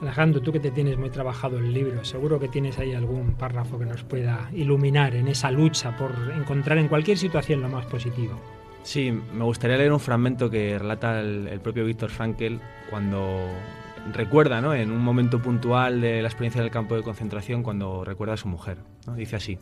Alejandro, 0.00 0.42
tú 0.42 0.52
que 0.52 0.60
te 0.60 0.70
tienes 0.70 0.98
muy 0.98 1.08
trabajado 1.08 1.58
el 1.58 1.72
libro, 1.72 2.04
seguro 2.04 2.38
que 2.38 2.48
tienes 2.48 2.78
ahí 2.78 2.92
algún 2.92 3.32
párrafo 3.34 3.78
que 3.78 3.86
nos 3.86 4.02
pueda 4.02 4.50
iluminar 4.52 5.14
en 5.16 5.28
esa 5.28 5.50
lucha 5.50 5.96
por 5.96 6.12
encontrar 6.36 6.76
en 6.78 6.88
cualquier 6.88 7.16
situación 7.16 7.62
lo 7.62 7.68
más 7.68 7.86
positivo. 7.86 8.38
Sí, 8.82 9.10
me 9.10 9.44
gustaría 9.44 9.78
leer 9.78 9.92
un 9.92 10.00
fragmento 10.00 10.50
que 10.50 10.78
relata 10.78 11.20
el, 11.20 11.60
propio 11.60 11.84
Víctor 11.84 12.10
Frankel 12.10 12.60
cuando 12.90 13.48
recuerda, 14.12 14.60
¿no? 14.60 14.74
en 14.74 14.92
un 14.92 15.02
momento 15.02 15.40
puntual 15.40 16.00
de 16.00 16.20
la 16.22 16.28
experiencia 16.28 16.60
del 16.60 16.70
campo 16.70 16.94
de 16.94 17.02
concentración, 17.02 17.62
cuando 17.62 18.04
recuerda 18.04 18.34
a 18.34 18.36
su 18.36 18.48
mujer. 18.48 18.78
Dice 19.16 19.36
así, 19.36 19.58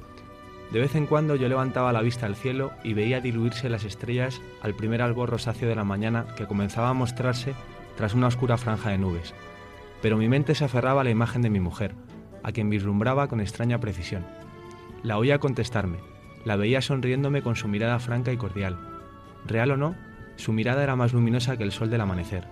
de 0.72 0.80
vez 0.80 0.96
en 0.96 1.06
cuando 1.06 1.36
yo 1.36 1.48
levantaba 1.48 1.92
la 1.92 2.02
vista 2.02 2.26
al 2.26 2.34
cielo 2.34 2.72
y 2.82 2.94
veía 2.94 3.20
diluirse 3.20 3.68
las 3.68 3.84
estrellas 3.84 4.42
al 4.60 4.74
primer 4.74 5.00
albor 5.00 5.30
rosáceo 5.30 5.68
de 5.68 5.76
la 5.76 5.84
mañana 5.84 6.26
que 6.36 6.46
comenzaba 6.46 6.88
a 6.88 6.94
mostrarse 6.94 7.54
tras 7.96 8.14
una 8.14 8.26
oscura 8.26 8.56
franja 8.56 8.90
de 8.90 8.98
nubes, 8.98 9.34
pero 10.02 10.16
mi 10.16 10.28
mente 10.28 10.54
se 10.54 10.64
aferraba 10.64 11.00
a 11.00 11.04
la 11.04 11.10
imagen 11.10 11.42
de 11.42 11.50
mi 11.50 11.60
mujer, 11.60 11.94
a 12.42 12.52
quien 12.52 12.70
vislumbraba 12.70 13.28
con 13.28 13.40
extraña 13.40 13.80
precisión. 13.80 14.26
La 15.02 15.18
oía 15.18 15.38
contestarme, 15.38 15.98
la 16.44 16.56
veía 16.56 16.82
sonriéndome 16.82 17.42
con 17.42 17.56
su 17.56 17.68
mirada 17.68 17.98
franca 17.98 18.32
y 18.32 18.36
cordial. 18.36 18.78
Real 19.46 19.70
o 19.70 19.76
no, 19.76 19.94
su 20.36 20.52
mirada 20.52 20.82
era 20.82 20.96
más 20.96 21.12
luminosa 21.12 21.56
que 21.56 21.64
el 21.64 21.72
sol 21.72 21.90
del 21.90 22.00
amanecer. 22.00 22.44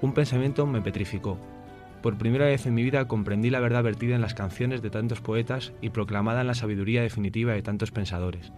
Un 0.00 0.12
pensamiento 0.12 0.66
me 0.66 0.82
petrificó. 0.82 1.38
Por 2.02 2.18
primera 2.18 2.46
vez 2.46 2.66
en 2.66 2.74
mi 2.74 2.82
vida 2.82 3.06
comprendí 3.06 3.48
la 3.48 3.60
verdad 3.60 3.84
vertida 3.84 4.16
en 4.16 4.20
las 4.20 4.34
canciones 4.34 4.82
de 4.82 4.90
tantos 4.90 5.20
poetas 5.20 5.72
y 5.80 5.90
proclamada 5.90 6.40
en 6.40 6.48
la 6.48 6.54
sabiduría 6.54 7.02
definitiva 7.02 7.52
de 7.52 7.62
tantos 7.62 7.92
pensadores. 7.92 8.52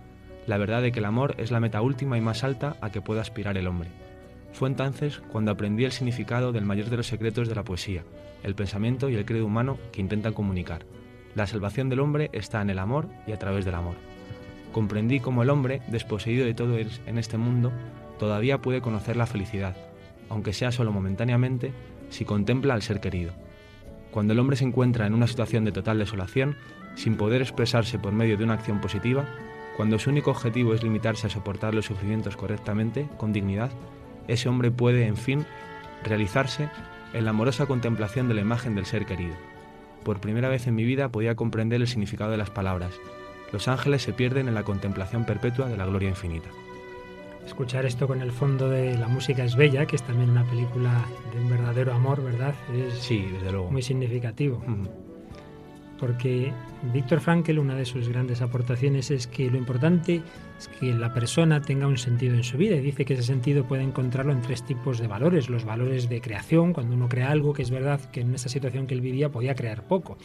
La 0.46 0.58
verdad 0.58 0.82
de 0.82 0.92
que 0.92 1.00
el 1.00 1.04
amor 1.04 1.34
es 1.38 1.50
la 1.50 1.60
meta 1.60 1.82
última 1.82 2.16
y 2.16 2.20
más 2.20 2.42
alta 2.42 2.76
a 2.80 2.90
que 2.90 3.00
pueda 3.00 3.20
aspirar 3.20 3.58
el 3.58 3.66
hombre. 3.66 3.90
Fue 4.54 4.68
entonces 4.68 5.20
cuando 5.32 5.50
aprendí 5.50 5.84
el 5.84 5.90
significado 5.90 6.52
del 6.52 6.64
mayor 6.64 6.88
de 6.88 6.96
los 6.96 7.08
secretos 7.08 7.48
de 7.48 7.56
la 7.56 7.64
poesía, 7.64 8.04
el 8.44 8.54
pensamiento 8.54 9.08
y 9.10 9.16
el 9.16 9.24
credo 9.24 9.46
humano 9.46 9.78
que 9.90 10.00
intentan 10.00 10.32
comunicar. 10.32 10.86
La 11.34 11.48
salvación 11.48 11.88
del 11.88 11.98
hombre 11.98 12.30
está 12.32 12.62
en 12.62 12.70
el 12.70 12.78
amor 12.78 13.08
y 13.26 13.32
a 13.32 13.38
través 13.38 13.64
del 13.64 13.74
amor. 13.74 13.96
Comprendí 14.72 15.18
cómo 15.18 15.42
el 15.42 15.50
hombre, 15.50 15.82
desposeído 15.88 16.46
de 16.46 16.54
todo 16.54 16.78
en 16.78 17.18
este 17.18 17.36
mundo, 17.36 17.72
todavía 18.20 18.62
puede 18.62 18.80
conocer 18.80 19.16
la 19.16 19.26
felicidad, 19.26 19.76
aunque 20.28 20.52
sea 20.52 20.70
solo 20.70 20.92
momentáneamente, 20.92 21.72
si 22.10 22.24
contempla 22.24 22.74
al 22.74 22.82
ser 22.82 23.00
querido. 23.00 23.32
Cuando 24.12 24.34
el 24.34 24.38
hombre 24.38 24.56
se 24.56 24.64
encuentra 24.64 25.08
en 25.08 25.14
una 25.14 25.26
situación 25.26 25.64
de 25.64 25.72
total 25.72 25.98
desolación, 25.98 26.56
sin 26.94 27.16
poder 27.16 27.42
expresarse 27.42 27.98
por 27.98 28.12
medio 28.12 28.36
de 28.36 28.44
una 28.44 28.54
acción 28.54 28.80
positiva, 28.80 29.24
cuando 29.76 29.98
su 29.98 30.10
único 30.10 30.30
objetivo 30.30 30.74
es 30.74 30.84
limitarse 30.84 31.26
a 31.26 31.30
soportar 31.30 31.74
los 31.74 31.86
sufrimientos 31.86 32.36
correctamente, 32.36 33.08
con 33.16 33.32
dignidad, 33.32 33.72
ese 34.28 34.48
hombre 34.48 34.70
puede, 34.70 35.06
en 35.06 35.16
fin, 35.16 35.46
realizarse 36.02 36.68
en 37.12 37.24
la 37.24 37.30
amorosa 37.30 37.66
contemplación 37.66 38.28
de 38.28 38.34
la 38.34 38.40
imagen 38.40 38.74
del 38.74 38.86
ser 38.86 39.06
querido. 39.06 39.34
Por 40.04 40.20
primera 40.20 40.48
vez 40.48 40.66
en 40.66 40.74
mi 40.74 40.84
vida 40.84 41.08
podía 41.08 41.34
comprender 41.34 41.80
el 41.80 41.88
significado 41.88 42.30
de 42.30 42.36
las 42.36 42.50
palabras. 42.50 42.92
Los 43.52 43.68
ángeles 43.68 44.02
se 44.02 44.12
pierden 44.12 44.48
en 44.48 44.54
la 44.54 44.64
contemplación 44.64 45.24
perpetua 45.24 45.68
de 45.68 45.76
la 45.76 45.86
gloria 45.86 46.08
infinita. 46.08 46.48
Escuchar 47.46 47.86
esto 47.86 48.06
con 48.06 48.20
el 48.20 48.32
fondo 48.32 48.68
de 48.70 48.96
La 48.98 49.06
música 49.06 49.44
es 49.44 49.54
bella, 49.54 49.86
que 49.86 49.96
es 49.96 50.02
también 50.02 50.30
una 50.30 50.44
película 50.44 51.04
de 51.32 51.40
un 51.40 51.50
verdadero 51.50 51.92
amor, 51.92 52.22
¿verdad? 52.22 52.54
Es 52.74 52.94
sí, 52.94 53.28
desde 53.32 53.52
luego. 53.52 53.70
Muy 53.70 53.82
significativo 53.82 54.62
porque 55.98 56.52
Víctor 56.92 57.20
Frankl, 57.20 57.58
una 57.58 57.74
de 57.74 57.84
sus 57.84 58.08
grandes 58.08 58.42
aportaciones 58.42 59.10
es 59.10 59.26
que 59.26 59.50
lo 59.50 59.56
importante 59.56 60.22
es 60.58 60.68
que 60.68 60.92
la 60.92 61.12
persona 61.12 61.60
tenga 61.60 61.86
un 61.86 61.98
sentido 61.98 62.34
en 62.34 62.44
su 62.44 62.56
vida 62.56 62.76
y 62.76 62.80
dice 62.80 63.04
que 63.04 63.14
ese 63.14 63.22
sentido 63.22 63.64
puede 63.66 63.82
encontrarlo 63.82 64.32
en 64.32 64.42
tres 64.42 64.64
tipos 64.64 64.98
de 64.98 65.06
valores. 65.06 65.48
Los 65.48 65.64
valores 65.64 66.08
de 66.08 66.20
creación, 66.20 66.72
cuando 66.72 66.94
uno 66.94 67.08
crea 67.08 67.30
algo, 67.30 67.52
que 67.52 67.62
es 67.62 67.70
verdad 67.70 68.00
que 68.10 68.20
en 68.20 68.34
esa 68.34 68.48
situación 68.48 68.86
que 68.86 68.94
él 68.94 69.00
vivía 69.00 69.30
podía 69.30 69.54
crear 69.54 69.86
poco, 69.86 70.18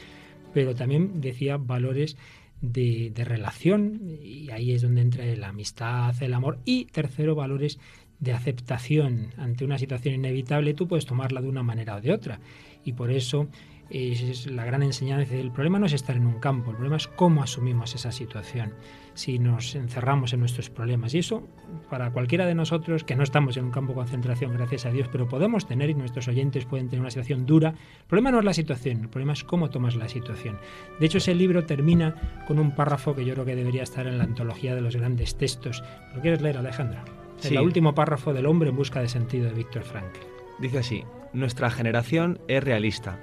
pero 0.54 0.76
también 0.76 1.22
decía 1.22 1.58
valores 1.58 2.18
de, 2.62 3.12
de 3.14 3.24
relación, 3.24 4.02
y 4.22 4.50
ahí 4.52 4.74
es 4.74 4.82
donde 4.82 5.02
entra 5.02 5.26
la 5.36 5.50
amistad, 5.50 6.22
el 6.22 6.34
amor, 6.34 6.60
y 6.66 6.86
tercero, 6.86 7.36
valores 7.36 7.80
de 8.20 8.34
aceptación 8.34 9.30
ante 9.38 9.64
una 9.64 9.78
situación 9.78 10.16
inevitable, 10.16 10.74
tú 10.74 10.88
puedes 10.88 11.06
tomarla 11.06 11.42
de 11.42 11.48
una 11.48 11.64
manera 11.64 11.96
o 11.96 12.02
de 12.02 12.12
otra. 12.12 12.40
Y 12.84 12.94
por 12.94 13.12
eso 13.12 13.48
es 13.90 14.48
la 14.48 14.66
gran 14.66 14.84
enseñanza. 14.84 15.34
El 15.36 15.52
problema 15.52 15.80
no 15.80 15.86
es 15.86 15.94
estar 15.94 16.16
en 16.16 16.26
un 16.26 16.40
campo, 16.40 16.72
el 16.72 16.78
problema 16.78 16.98
es 16.98 17.08
cómo 17.08 17.42
asumimos 17.42 17.96
esa 17.96 18.12
situación, 18.12 18.74
si 19.14 19.40
nos 19.40 19.76
encerramos 19.76 20.34
en 20.34 20.42
nuestros 20.42 20.70
problemas. 20.70 21.14
Y 21.16 21.20
eso, 21.20 21.48
para 21.90 22.12
cualquiera 22.12 22.46
de 22.46 22.56
nosotros, 22.56 23.04
que 23.04 23.16
no 23.16 23.24
estamos 23.24 23.58
en 23.58 23.66
un 23.66 23.72
campo 23.72 23.94
de 23.94 23.98
concentración, 23.98 24.54
gracias 24.54 24.86
a 24.86 24.92
Dios, 24.92 25.08
pero 25.12 25.28
podemos 25.28 25.68
tener, 25.68 25.90
y 25.90 25.96
nuestros 25.96 26.28
oyentes 26.28 26.66
pueden 26.66 26.88
tener 26.90 27.02
una 27.02 27.10
situación 27.10 27.46
dura, 27.46 27.70
el 27.70 28.06
problema 28.08 28.32
no 28.32 28.40
es 28.40 28.46
la 28.46 28.54
situación, 28.54 29.02
el 29.02 29.10
problema 29.10 29.34
es 29.34 29.44
cómo 29.44 29.70
tomas 29.70 29.96
la 29.96 30.08
situación. 30.08 30.58
De 31.00 31.06
hecho, 31.06 31.18
ese 31.18 31.34
libro 31.34 31.66
termina 31.66 32.44
con 32.48 32.60
un 32.60 32.76
párrafo 32.76 33.16
que 33.16 33.26
yo 33.26 33.34
creo 33.34 33.46
que 33.46 33.56
debería 33.56 33.84
estar 33.84 34.06
en 34.08 34.18
la 34.18 34.24
antología 34.24 34.76
de 34.76 34.82
los 34.82 34.96
grandes 34.96 35.36
textos. 35.38 35.84
¿Lo 36.16 36.22
quieres 36.22 36.42
leer, 36.42 36.58
Alejandro? 36.58 37.00
El 37.44 37.60
último 37.60 37.96
párrafo 37.96 38.34
del 38.34 38.46
hombre 38.46 38.70
en 38.70 38.76
busca 38.76 39.02
de 39.02 39.08
sentido 39.08 39.46
de 39.48 39.54
Víctor 39.54 39.84
Frankl. 39.84 40.20
Dice 40.60 40.80
así, 40.80 41.04
nuestra 41.32 41.70
generación 41.70 42.40
es 42.50 42.62
realista 42.62 43.18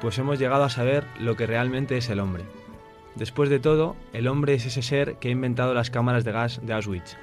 pues 0.00 0.18
hemos 0.18 0.38
llegado 0.38 0.64
a 0.64 0.70
saber 0.70 1.04
lo 1.18 1.36
que 1.36 1.46
realmente 1.46 1.96
es 1.96 2.08
el 2.08 2.20
hombre. 2.20 2.44
Después 3.16 3.50
de 3.50 3.58
todo, 3.58 3.96
el 4.12 4.28
hombre 4.28 4.54
es 4.54 4.66
ese 4.66 4.82
ser 4.82 5.16
que 5.16 5.28
ha 5.28 5.32
inventado 5.32 5.74
las 5.74 5.90
cámaras 5.90 6.24
de 6.24 6.32
gas 6.32 6.60
de 6.62 6.72
Auschwitz, 6.72 7.16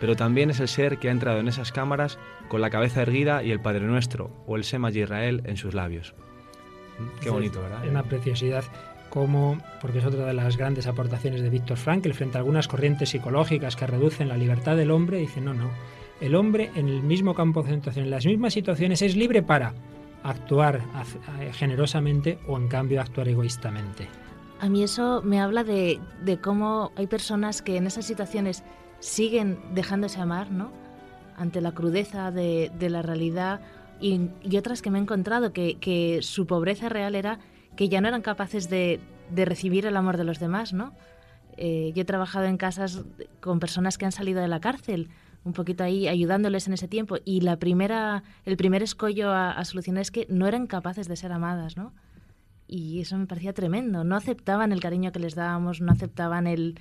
pero 0.00 0.16
también 0.16 0.50
es 0.50 0.60
el 0.60 0.68
ser 0.68 0.98
que 0.98 1.08
ha 1.08 1.12
entrado 1.12 1.40
en 1.40 1.48
esas 1.48 1.72
cámaras 1.72 2.18
con 2.48 2.60
la 2.60 2.70
cabeza 2.70 3.02
erguida 3.02 3.42
y 3.42 3.50
el 3.50 3.60
Padre 3.60 3.86
Nuestro 3.86 4.30
o 4.46 4.56
el 4.56 4.64
Sema 4.64 4.90
Israel 4.90 5.42
en 5.44 5.56
sus 5.56 5.74
labios. 5.74 6.14
Qué 7.20 7.30
bonito, 7.30 7.62
¿verdad? 7.62 7.86
Una 7.88 8.02
preciosidad. 8.02 8.64
como, 9.08 9.60
porque 9.80 9.98
es 9.98 10.04
otra 10.04 10.26
de 10.26 10.34
las 10.34 10.56
grandes 10.56 10.86
aportaciones 10.86 11.42
de 11.42 11.50
Víctor 11.50 11.76
Frankl, 11.76 12.12
frente 12.12 12.36
a 12.36 12.40
algunas 12.40 12.68
corrientes 12.68 13.08
psicológicas 13.08 13.76
que 13.76 13.86
reducen 13.86 14.28
la 14.28 14.36
libertad 14.36 14.76
del 14.76 14.90
hombre, 14.90 15.18
dice, 15.18 15.40
no, 15.40 15.54
no, 15.54 15.70
el 16.20 16.34
hombre 16.34 16.70
en 16.74 16.88
el 16.88 17.02
mismo 17.02 17.34
campo 17.34 17.60
de 17.60 17.68
concentración, 17.68 18.04
en 18.04 18.10
las 18.10 18.26
mismas 18.26 18.52
situaciones, 18.52 19.02
es 19.02 19.16
libre 19.16 19.42
para 19.42 19.74
actuar 20.22 20.82
generosamente 21.52 22.38
o 22.46 22.56
en 22.56 22.68
cambio 22.68 23.00
actuar 23.00 23.28
egoístamente. 23.28 24.08
A 24.60 24.68
mí 24.68 24.82
eso 24.82 25.22
me 25.22 25.40
habla 25.40 25.64
de, 25.64 26.00
cómo 26.42 26.92
hay 26.96 27.06
personas 27.06 27.62
que 27.62 27.76
en 27.76 27.86
esas 27.86 28.04
situaciones 28.04 28.62
siguen 28.98 29.58
dejándose 29.74 30.20
amar, 30.20 30.50
¿no? 30.50 30.70
Ante 31.36 31.62
la 31.62 31.72
crudeza 31.72 32.30
de, 32.30 32.70
la 32.78 33.00
realidad 33.00 33.60
y, 34.00 34.28
otras 34.56 34.82
que 34.82 34.90
me 34.90 34.98
he 34.98 35.02
encontrado 35.02 35.52
que, 35.52 35.78
que 35.78 36.20
su 36.22 36.46
pobreza 36.46 36.90
real 36.90 37.14
era 37.14 37.38
que 37.76 37.88
ya 37.88 38.00
no 38.00 38.08
eran 38.08 38.22
capaces 38.22 38.68
de, 38.68 39.00
recibir 39.34 39.86
el 39.86 39.96
amor 39.96 40.18
de 40.18 40.24
los 40.24 40.38
demás, 40.38 40.72
¿no? 40.74 40.92
Eh, 41.56 41.92
yo 41.94 42.02
he 42.02 42.04
trabajado 42.04 42.44
en 42.44 42.56
casas 42.56 43.04
con 43.40 43.60
personas 43.60 43.96
que 43.96 44.04
han 44.04 44.12
salido 44.12 44.42
de 44.42 44.48
la 44.48 44.60
cárcel, 44.60 45.08
un 45.44 45.52
poquito 45.52 45.84
ahí 45.84 46.08
ayudándoles 46.08 46.66
en 46.66 46.74
ese 46.74 46.88
tiempo, 46.88 47.16
y 47.24 47.40
la 47.40 47.58
primera, 47.58 48.22
el 48.44 48.56
primer 48.56 48.82
escollo 48.82 49.30
a, 49.32 49.64
solucionar 49.64 50.02
es 50.02 50.10
que 50.10 50.26
no 50.28 50.46
eran 50.46 50.66
capaces 50.66 51.08
de 51.08 51.16
ser 51.16 51.32
amadas, 51.32 51.76
¿no? 51.76 51.92
Y 52.66 53.00
eso 53.00 53.16
me 53.18 53.26
parecía 53.26 53.52
tremendo. 53.52 54.04
No 54.04 54.14
aceptaban 54.14 54.70
el 54.70 54.80
cariño 54.80 55.10
que 55.10 55.18
les 55.18 55.34
dábamos, 55.34 55.80
no 55.80 55.90
aceptaban 55.90 56.46
el, 56.46 56.78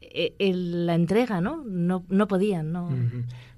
e, 0.00 0.34
la 0.52 0.94
entrega, 0.94 1.40
¿no? 1.40 1.62
No, 1.64 2.04
no 2.08 2.26
podían, 2.26 2.72
¿no? 2.72 2.88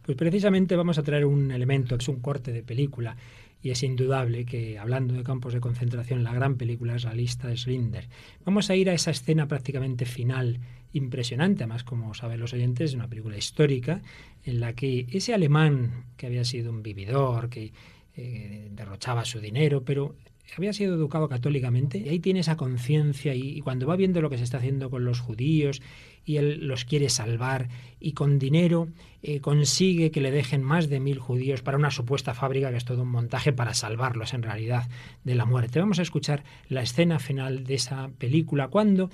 Pues 0.02 0.18
precisamente 0.18 0.76
vamos 0.76 0.98
a 0.98 1.02
traer 1.02 1.24
un 1.24 1.50
elemento, 1.50 1.94
es 1.94 2.08
un 2.08 2.20
corte 2.20 2.52
de 2.52 2.62
película, 2.62 3.16
y 3.62 3.70
es 3.70 3.82
indudable 3.82 4.44
que, 4.44 4.78
hablando 4.78 5.14
de 5.14 5.22
campos 5.22 5.54
de 5.54 5.60
concentración, 5.60 6.24
la 6.24 6.34
gran 6.34 6.56
película 6.56 6.96
es 6.96 7.04
la 7.04 7.14
lista 7.14 7.48
de 7.48 7.56
Slinder. 7.56 8.08
Vamos 8.44 8.70
a 8.70 8.74
ir 8.74 8.90
a 8.90 8.94
esa 8.94 9.12
escena 9.12 9.46
prácticamente 9.46 10.04
final, 10.04 10.58
impresionante, 10.92 11.62
además, 11.62 11.84
como 11.84 12.12
saben 12.14 12.40
los 12.40 12.52
oyentes, 12.52 12.90
es 12.90 12.94
una 12.96 13.08
película 13.08 13.36
histórica 13.36 14.02
en 14.44 14.60
la 14.60 14.72
que 14.74 15.06
ese 15.10 15.32
alemán, 15.32 16.06
que 16.16 16.26
había 16.26 16.44
sido 16.44 16.70
un 16.70 16.82
vividor, 16.82 17.48
que 17.48 17.72
eh, 18.16 18.68
derrochaba 18.72 19.24
su 19.24 19.40
dinero, 19.40 19.84
pero 19.84 20.16
había 20.56 20.72
sido 20.72 20.94
educado 20.94 21.28
católicamente, 21.28 21.98
y 21.98 22.08
ahí 22.08 22.18
tiene 22.20 22.40
esa 22.40 22.56
conciencia, 22.56 23.34
y, 23.34 23.60
cuando 23.60 23.86
va 23.86 23.96
viendo 23.96 24.20
lo 24.20 24.30
que 24.30 24.38
se 24.38 24.44
está 24.44 24.58
haciendo 24.58 24.90
con 24.90 25.04
los 25.04 25.20
judíos, 25.20 25.80
y 26.24 26.36
él 26.36 26.66
los 26.66 26.84
quiere 26.84 27.08
salvar 27.08 27.68
y 27.98 28.12
con 28.12 28.38
dinero 28.38 28.88
eh, 29.22 29.40
consigue 29.40 30.10
que 30.10 30.20
le 30.20 30.30
dejen 30.30 30.62
más 30.62 30.88
de 30.88 31.00
mil 31.00 31.18
judíos 31.18 31.62
para 31.62 31.76
una 31.76 31.90
supuesta 31.90 32.34
fábrica 32.34 32.70
que 32.70 32.76
es 32.76 32.84
todo 32.84 33.02
un 33.02 33.08
montaje 33.08 33.52
para 33.52 33.74
salvarlos 33.74 34.34
en 34.34 34.42
realidad 34.42 34.88
de 35.24 35.34
la 35.34 35.44
muerte. 35.44 35.80
Vamos 35.80 35.98
a 35.98 36.02
escuchar 36.02 36.44
la 36.68 36.82
escena 36.82 37.18
final 37.18 37.64
de 37.64 37.74
esa 37.74 38.10
película 38.18 38.68
cuando 38.68 39.10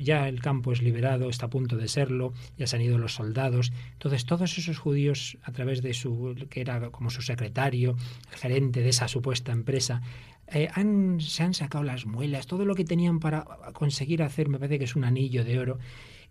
ya 0.00 0.28
el 0.28 0.40
campo 0.40 0.72
es 0.72 0.82
liberado, 0.82 1.28
está 1.28 1.46
a 1.46 1.50
punto 1.50 1.76
de 1.76 1.88
serlo, 1.88 2.32
ya 2.56 2.66
se 2.66 2.76
han 2.76 2.82
ido 2.82 2.98
los 2.98 3.14
soldados. 3.14 3.72
Entonces 3.92 4.24
todos 4.24 4.56
esos 4.58 4.78
judíos 4.78 5.38
a 5.42 5.52
través 5.52 5.82
de 5.82 5.94
su 5.94 6.34
que 6.50 6.60
era 6.60 6.90
como 6.90 7.10
su 7.10 7.22
secretario, 7.22 7.96
el 8.32 8.38
gerente 8.38 8.80
de 8.80 8.88
esa 8.88 9.08
supuesta 9.08 9.52
empresa, 9.52 10.02
eh, 10.48 10.68
han, 10.72 11.20
se 11.20 11.42
han 11.42 11.54
sacado 11.54 11.84
las 11.84 12.06
muelas, 12.06 12.46
todo 12.46 12.64
lo 12.64 12.74
que 12.74 12.84
tenían 12.84 13.20
para 13.20 13.44
conseguir 13.72 14.22
hacer, 14.22 14.48
me 14.48 14.58
parece 14.58 14.78
que 14.78 14.84
es 14.84 14.96
un 14.96 15.04
anillo 15.04 15.44
de 15.44 15.58
oro, 15.58 15.78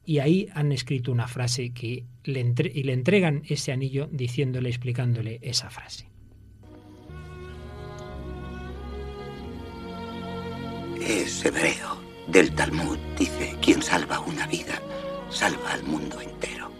y 0.05 0.19
ahí 0.19 0.49
han 0.53 0.71
escrito 0.71 1.11
una 1.11 1.27
frase 1.27 1.71
que 1.71 2.05
le 2.23 2.53
y 2.73 2.83
le 2.83 2.93
entregan 2.93 3.43
ese 3.47 3.71
anillo 3.71 4.09
diciéndole, 4.11 4.69
explicándole 4.69 5.39
esa 5.41 5.69
frase. 5.69 6.09
Es 11.01 11.45
hebreo. 11.45 12.01
Del 12.27 12.51
Talmud 12.51 12.97
dice, 13.19 13.55
quien 13.61 13.81
salva 13.81 14.21
una 14.21 14.47
vida, 14.47 14.81
salva 15.29 15.73
al 15.73 15.83
mundo 15.83 16.21
entero. 16.21 16.71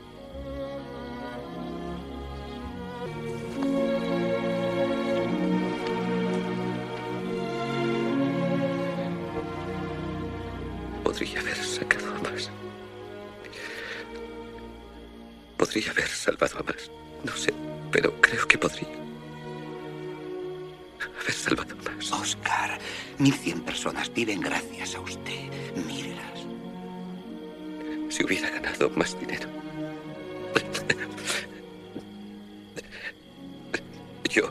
Podría 11.13 11.41
haber 11.41 11.57
sacado 11.57 12.11
más. 12.23 12.49
Podría 15.57 15.91
haber 15.91 16.07
salvado 16.07 16.57
a 16.57 16.63
más. 16.63 16.89
No 17.23 17.37
sé, 17.37 17.53
pero 17.91 18.19
creo 18.19 18.47
que 18.47 18.57
podría. 18.57 18.89
Haber 21.21 21.31
salvado 21.31 21.75
a 21.75 21.91
más. 21.91 22.11
Oscar, 22.11 22.79
1100 23.19 23.61
personas 23.61 24.11
viven 24.11 24.41
gracias 24.41 24.95
a 24.95 25.01
usted. 25.01 25.51
Mírelas. 25.85 26.47
Si 28.09 28.23
hubiera 28.25 28.49
ganado 28.49 28.89
más 28.95 29.15
dinero. 29.19 29.47
Yo 34.31 34.49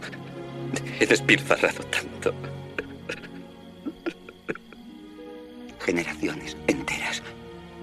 he 1.01 1.07
despilfarrado 1.07 1.83
tanto. 1.87 2.52
Generaciones 5.85 6.57
enteras 6.69 7.23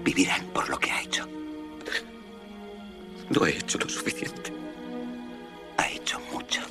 vivirán 0.02 0.46
por 0.54 0.70
lo 0.70 0.78
que 0.78 0.90
ha 0.90 1.02
hecho. 1.02 1.28
No 3.28 3.46
he 3.46 3.50
hecho 3.50 3.78
lo 3.78 3.88
suficiente. 3.88 4.52
Ha 5.76 5.86
hecho 5.88 6.18
mucho. 6.32 6.62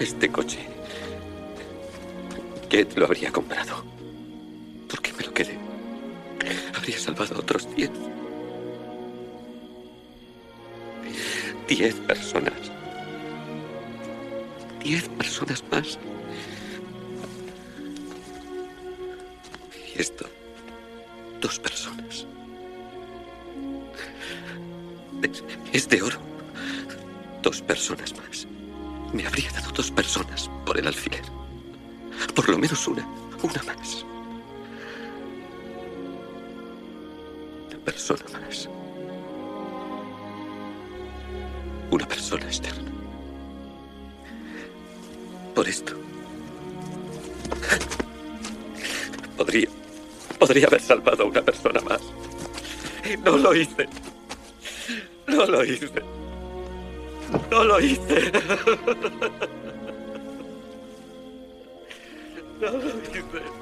Este 0.00 0.28
coche. 0.30 0.58
¿Qué 2.70 2.86
lo 2.96 3.04
habría 3.04 3.30
comprado? 3.30 3.84
¿Por 4.88 5.02
qué 5.02 5.12
me 5.12 5.24
lo 5.24 5.34
quedé? 5.34 5.58
Habría 6.74 6.98
salvado 6.98 7.34
a 7.36 7.38
otros 7.40 7.68
diez. 7.76 7.90
Diez 11.68 11.94
personas. 11.96 12.67
Diez 14.88 15.06
personas 15.06 15.62
más. 15.70 15.98
Y 19.94 20.00
esto 20.00 20.24
dos 21.42 21.58
personas. 21.58 22.26
Es, 25.74 25.88
de 25.90 26.00
oro. 26.00 26.18
Dos 27.42 27.60
personas 27.60 28.14
más. 28.16 28.46
Me 29.12 29.26
habría 29.26 29.52
dado 29.52 29.72
dos 29.72 29.90
personas 29.90 30.48
por 30.64 30.78
el 30.78 30.86
alfiler. 30.86 31.24
Por 32.34 32.48
lo 32.48 32.56
menos 32.56 32.88
una. 32.88 33.06
Una 33.42 33.62
más. 33.64 34.06
Una 37.68 37.78
persona 37.84 38.24
más. 38.40 38.70
Una 41.90 42.08
persona 42.08 42.46
externa. 42.46 42.88
Por 45.58 45.68
esto. 45.68 45.92
Podría 49.36 49.68
Podría 50.38 50.68
haber 50.68 50.80
salvado 50.80 51.24
a 51.24 51.26
una 51.26 51.42
persona 51.42 51.80
más. 51.80 52.00
No 53.24 53.36
lo 53.36 53.52
hice. 53.56 53.88
No 55.26 55.46
lo 55.46 55.64
hice. 55.64 55.90
No 57.50 57.64
lo 57.64 57.80
hice. 57.80 58.32
No 62.60 62.72
lo 62.72 62.90
hice. 63.00 63.52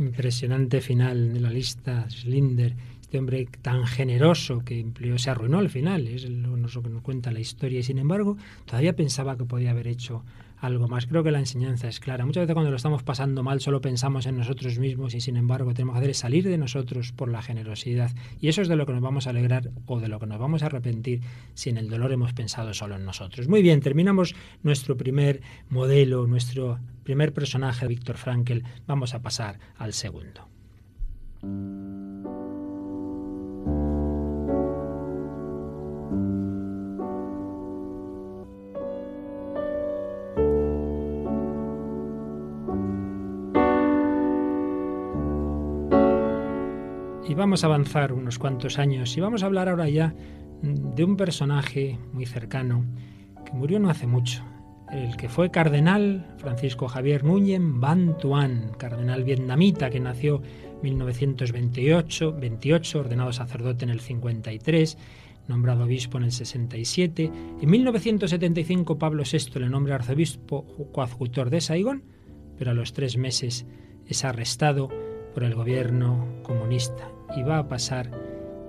Impresionante 0.00 0.80
final 0.80 1.34
de 1.34 1.40
la 1.40 1.50
lista, 1.50 2.10
Slinder 2.10 2.74
este 3.16 3.20
hombre 3.20 3.48
tan 3.62 3.86
generoso 3.86 4.62
que 4.62 4.78
empleó, 4.78 5.16
se 5.16 5.30
arruinó 5.30 5.58
al 5.58 5.70
final, 5.70 6.06
es 6.06 6.28
lo, 6.28 6.82
que 6.82 6.90
nos 6.90 7.00
cuenta 7.00 7.30
la 7.32 7.40
historia, 7.40 7.80
y 7.80 7.82
sin 7.82 7.96
embargo 7.96 8.36
todavía 8.66 8.94
pensaba 8.94 9.38
que 9.38 9.46
podía 9.46 9.70
haber 9.70 9.88
hecho 9.88 10.22
algo 10.58 10.86
más. 10.86 11.06
Creo 11.06 11.22
que 11.22 11.30
la 11.30 11.38
enseñanza 11.38 11.88
es 11.88 11.98
clara. 11.98 12.26
Muchas 12.26 12.42
veces 12.42 12.52
cuando 12.52 12.70
lo 12.70 12.76
estamos 12.76 13.02
pasando 13.02 13.42
mal 13.42 13.62
solo 13.62 13.80
pensamos 13.80 14.26
en 14.26 14.36
nosotros 14.36 14.78
mismos 14.78 15.14
y 15.14 15.22
sin 15.22 15.38
embargo 15.38 15.72
tenemos 15.72 15.94
que 15.94 15.98
hacer 16.00 16.10
es 16.10 16.18
salir 16.18 16.44
de 16.44 16.58
nosotros 16.58 17.12
por 17.12 17.30
la 17.30 17.40
generosidad. 17.40 18.10
Y 18.38 18.48
eso 18.48 18.60
es 18.60 18.68
de 18.68 18.76
lo 18.76 18.84
que 18.84 18.92
nos 18.92 19.00
vamos 19.00 19.26
a 19.26 19.30
alegrar 19.30 19.70
o 19.86 19.98
de 19.98 20.08
lo 20.08 20.20
que 20.20 20.26
nos 20.26 20.38
vamos 20.38 20.62
a 20.62 20.66
arrepentir 20.66 21.22
si 21.54 21.70
en 21.70 21.78
el 21.78 21.88
dolor 21.88 22.12
hemos 22.12 22.34
pensado 22.34 22.74
solo 22.74 22.96
en 22.96 23.06
nosotros. 23.06 23.48
Muy 23.48 23.62
bien, 23.62 23.80
terminamos 23.80 24.34
nuestro 24.62 24.98
primer 24.98 25.40
modelo, 25.70 26.26
nuestro 26.26 26.80
primer 27.02 27.32
personaje, 27.32 27.86
Víctor 27.86 28.18
Frankel. 28.18 28.64
Vamos 28.86 29.14
a 29.14 29.22
pasar 29.22 29.58
al 29.78 29.94
segundo. 29.94 30.48
Vamos 47.36 47.62
a 47.62 47.66
avanzar 47.66 48.12
unos 48.12 48.38
cuantos 48.38 48.78
años 48.78 49.14
y 49.16 49.20
vamos 49.20 49.42
a 49.42 49.46
hablar 49.46 49.68
ahora 49.68 49.88
ya 49.88 50.14
de 50.62 51.04
un 51.04 51.16
personaje 51.16 51.98
muy 52.12 52.24
cercano 52.24 52.84
que 53.44 53.52
murió 53.52 53.78
no 53.78 53.90
hace 53.90 54.06
mucho, 54.06 54.42
el 54.90 55.16
que 55.16 55.28
fue 55.28 55.50
cardenal, 55.50 56.34
Francisco 56.38 56.88
Javier 56.88 57.24
Núñez 57.24 57.60
Van 57.62 58.16
Tuan, 58.16 58.72
cardenal 58.78 59.22
vietnamita 59.22 59.90
que 59.90 60.00
nació 60.00 60.42
en 60.76 60.82
1928, 60.82 62.36
28, 62.40 62.98
ordenado 62.98 63.32
sacerdote 63.32 63.84
en 63.84 63.90
el 63.90 64.00
53, 64.00 64.96
nombrado 65.46 65.84
obispo 65.84 66.16
en 66.16 66.24
el 66.24 66.32
67. 66.32 67.30
En 67.60 67.70
1975 67.70 68.98
Pablo 68.98 69.24
VI 69.30 69.60
le 69.60 69.68
nombra 69.68 69.96
arzobispo 69.96 70.64
coadjutor 70.92 71.50
de 71.50 71.60
Saigón, 71.60 72.02
pero 72.58 72.70
a 72.70 72.74
los 72.74 72.94
tres 72.94 73.18
meses 73.18 73.66
es 74.06 74.24
arrestado 74.24 74.88
por 75.34 75.44
el 75.44 75.54
gobierno 75.54 76.26
comunista 76.42 77.10
y 77.36 77.42
va 77.42 77.58
a 77.58 77.68
pasar 77.68 78.10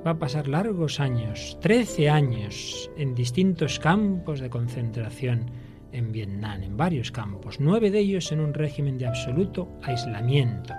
va 0.05 0.11
a 0.11 0.19
pasar 0.19 0.47
largos 0.47 0.99
años, 0.99 1.57
13 1.61 2.09
años, 2.09 2.89
en 2.97 3.13
distintos 3.13 3.79
campos 3.79 4.39
de 4.39 4.49
concentración 4.49 5.51
en 5.91 6.11
Vietnam, 6.11 6.63
en 6.63 6.77
varios 6.77 7.11
campos, 7.11 7.59
nueve 7.59 7.91
de 7.91 7.99
ellos 7.99 8.31
en 8.31 8.39
un 8.39 8.53
régimen 8.53 8.97
de 8.97 9.07
absoluto 9.07 9.67
aislamiento, 9.83 10.73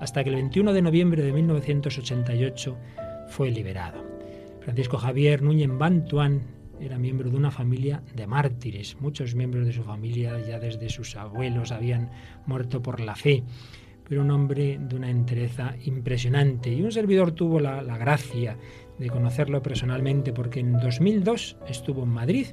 hasta 0.00 0.22
que 0.22 0.30
el 0.30 0.36
21 0.36 0.72
de 0.72 0.82
noviembre 0.82 1.22
de 1.22 1.32
1988 1.32 2.76
fue 3.28 3.50
liberado. 3.50 4.04
Francisco 4.60 4.98
Javier 4.98 5.40
Núñez 5.40 5.70
Bantuán 5.70 6.42
era 6.80 6.98
miembro 6.98 7.30
de 7.30 7.36
una 7.36 7.50
familia 7.50 8.02
de 8.14 8.26
mártires. 8.26 8.96
Muchos 9.00 9.34
miembros 9.34 9.66
de 9.66 9.72
su 9.72 9.84
familia, 9.84 10.38
ya 10.46 10.58
desde 10.58 10.88
sus 10.88 11.16
abuelos, 11.16 11.70
habían 11.70 12.10
muerto 12.46 12.82
por 12.82 13.00
la 13.00 13.14
fe 13.14 13.44
pero 14.08 14.22
un 14.22 14.30
hombre 14.30 14.78
de 14.80 14.96
una 14.96 15.10
entereza 15.10 15.74
impresionante. 15.84 16.70
Y 16.72 16.82
un 16.82 16.92
servidor 16.92 17.32
tuvo 17.32 17.60
la, 17.60 17.82
gracia 17.98 18.56
de 18.98 19.10
conocerlo 19.10 19.62
personalmente 19.62 20.32
porque 20.32 20.60
en 20.60 20.78
2002 20.78 21.56
estuvo 21.68 22.04
en 22.04 22.10
Madrid 22.10 22.46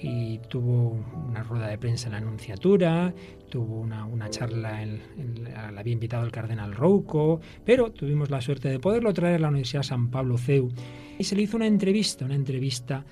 y 0.00 0.38
tuvo 0.48 1.04
una 1.28 1.42
rueda 1.42 1.66
de 1.66 1.78
prensa 1.78 2.06
en 2.06 2.12
la 2.12 2.18
Anunciatura, 2.18 3.12
tuvo 3.48 3.80
una, 3.80 4.30
charla, 4.30 4.82
en, 4.82 5.00
la 5.42 5.80
había 5.80 5.92
invitado 5.92 6.24
el 6.24 6.30
cardenal 6.30 6.74
Rouco, 6.74 7.40
pero 7.64 7.90
tuvimos 7.90 8.30
la 8.30 8.40
suerte 8.40 8.68
de 8.68 8.78
poderlo 8.78 9.12
traer 9.12 9.36
a 9.36 9.38
la 9.40 9.48
Universidad 9.48 9.82
San 9.82 10.10
Pablo 10.10 10.38
CEU 10.38 10.70
y 11.18 11.24
se 11.24 11.34
le 11.34 11.42
hizo 11.42 11.56
una 11.56 11.66
entrevista, 11.66 12.24
una 12.24 12.36
entrevista 12.36 13.04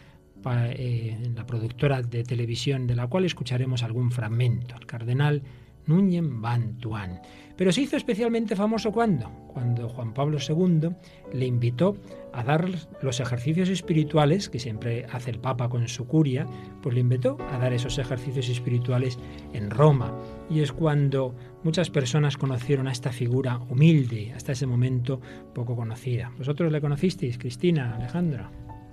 eh, 0.49 1.19
en 1.25 1.35
la 1.35 1.45
productora 1.45 2.03
de 2.03 2.23
televisión 2.23 2.87
de 2.87 2.95
la 2.95 3.09
cual 3.09 3.25
escucharemos 3.25 3.83
algún 3.83 4.12
fragmento. 4.12 4.77
El 4.77 4.87
cardenal 4.87 5.42
Núñez 5.87 6.23
Van 6.25 6.79
Tuan. 6.79 7.21
Pero 7.57 7.73
se 7.73 7.83
hizo 7.83 7.97
especialmente 7.97 8.55
famoso 8.55 8.92
cuando, 8.92 9.31
cuando 9.49 9.88
Juan 9.88 10.12
Pablo 10.12 10.38
II 10.47 10.90
le 11.33 11.47
invitó 11.47 11.97
a 12.33 12.45
dar 12.45 12.69
los 13.01 13.21
ejercicios 13.21 13.71
espirituales 13.71 14.51
que 14.51 14.59
siempre 14.59 15.07
hace 15.11 15.31
el 15.31 15.38
Papa 15.38 15.71
con 15.71 15.88
su 15.88 16.07
curia, 16.07 16.47
pues 16.83 16.95
le 16.95 17.01
invitó 17.01 17.38
a 17.51 17.59
dar 17.59 17.73
esos 17.73 17.99
ejercicios 17.99 18.51
espirituales 18.51 19.19
en 19.55 19.71
Roma. 19.71 20.14
Y 20.51 20.61
es 20.61 20.73
cuando 20.73 21.35
muchas 21.62 21.88
personas 21.88 22.37
conocieron 22.37 22.88
a 22.88 22.92
esta 22.92 23.11
figura 23.11 23.59
humilde, 23.71 24.33
hasta 24.37 24.53
ese 24.53 24.66
momento 24.66 25.21
poco 25.55 25.75
conocida. 25.75 26.31
¿Vosotros 26.37 26.71
le 26.71 26.81
conocisteis, 26.83 27.38
Cristina, 27.38 27.97
Alejandra? 27.97 28.51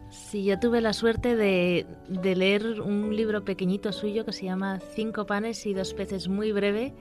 Sí, 0.10 0.46
yo 0.46 0.60
tuve 0.60 0.80
la 0.80 0.94
suerte 0.94 1.36
de, 1.36 1.86
de 2.08 2.36
leer 2.36 2.82
un 2.82 3.16
libro 3.16 3.44
pequeñito 3.44 3.92
suyo 3.92 4.24
que 4.26 4.32
se 4.32 4.46
llama 4.46 4.80
Cinco 4.96 5.26
panes 5.26 5.66
y 5.66 5.74
dos 5.74 5.94
peces, 5.96 6.28
muy 6.28 6.52
breve, 6.52 6.94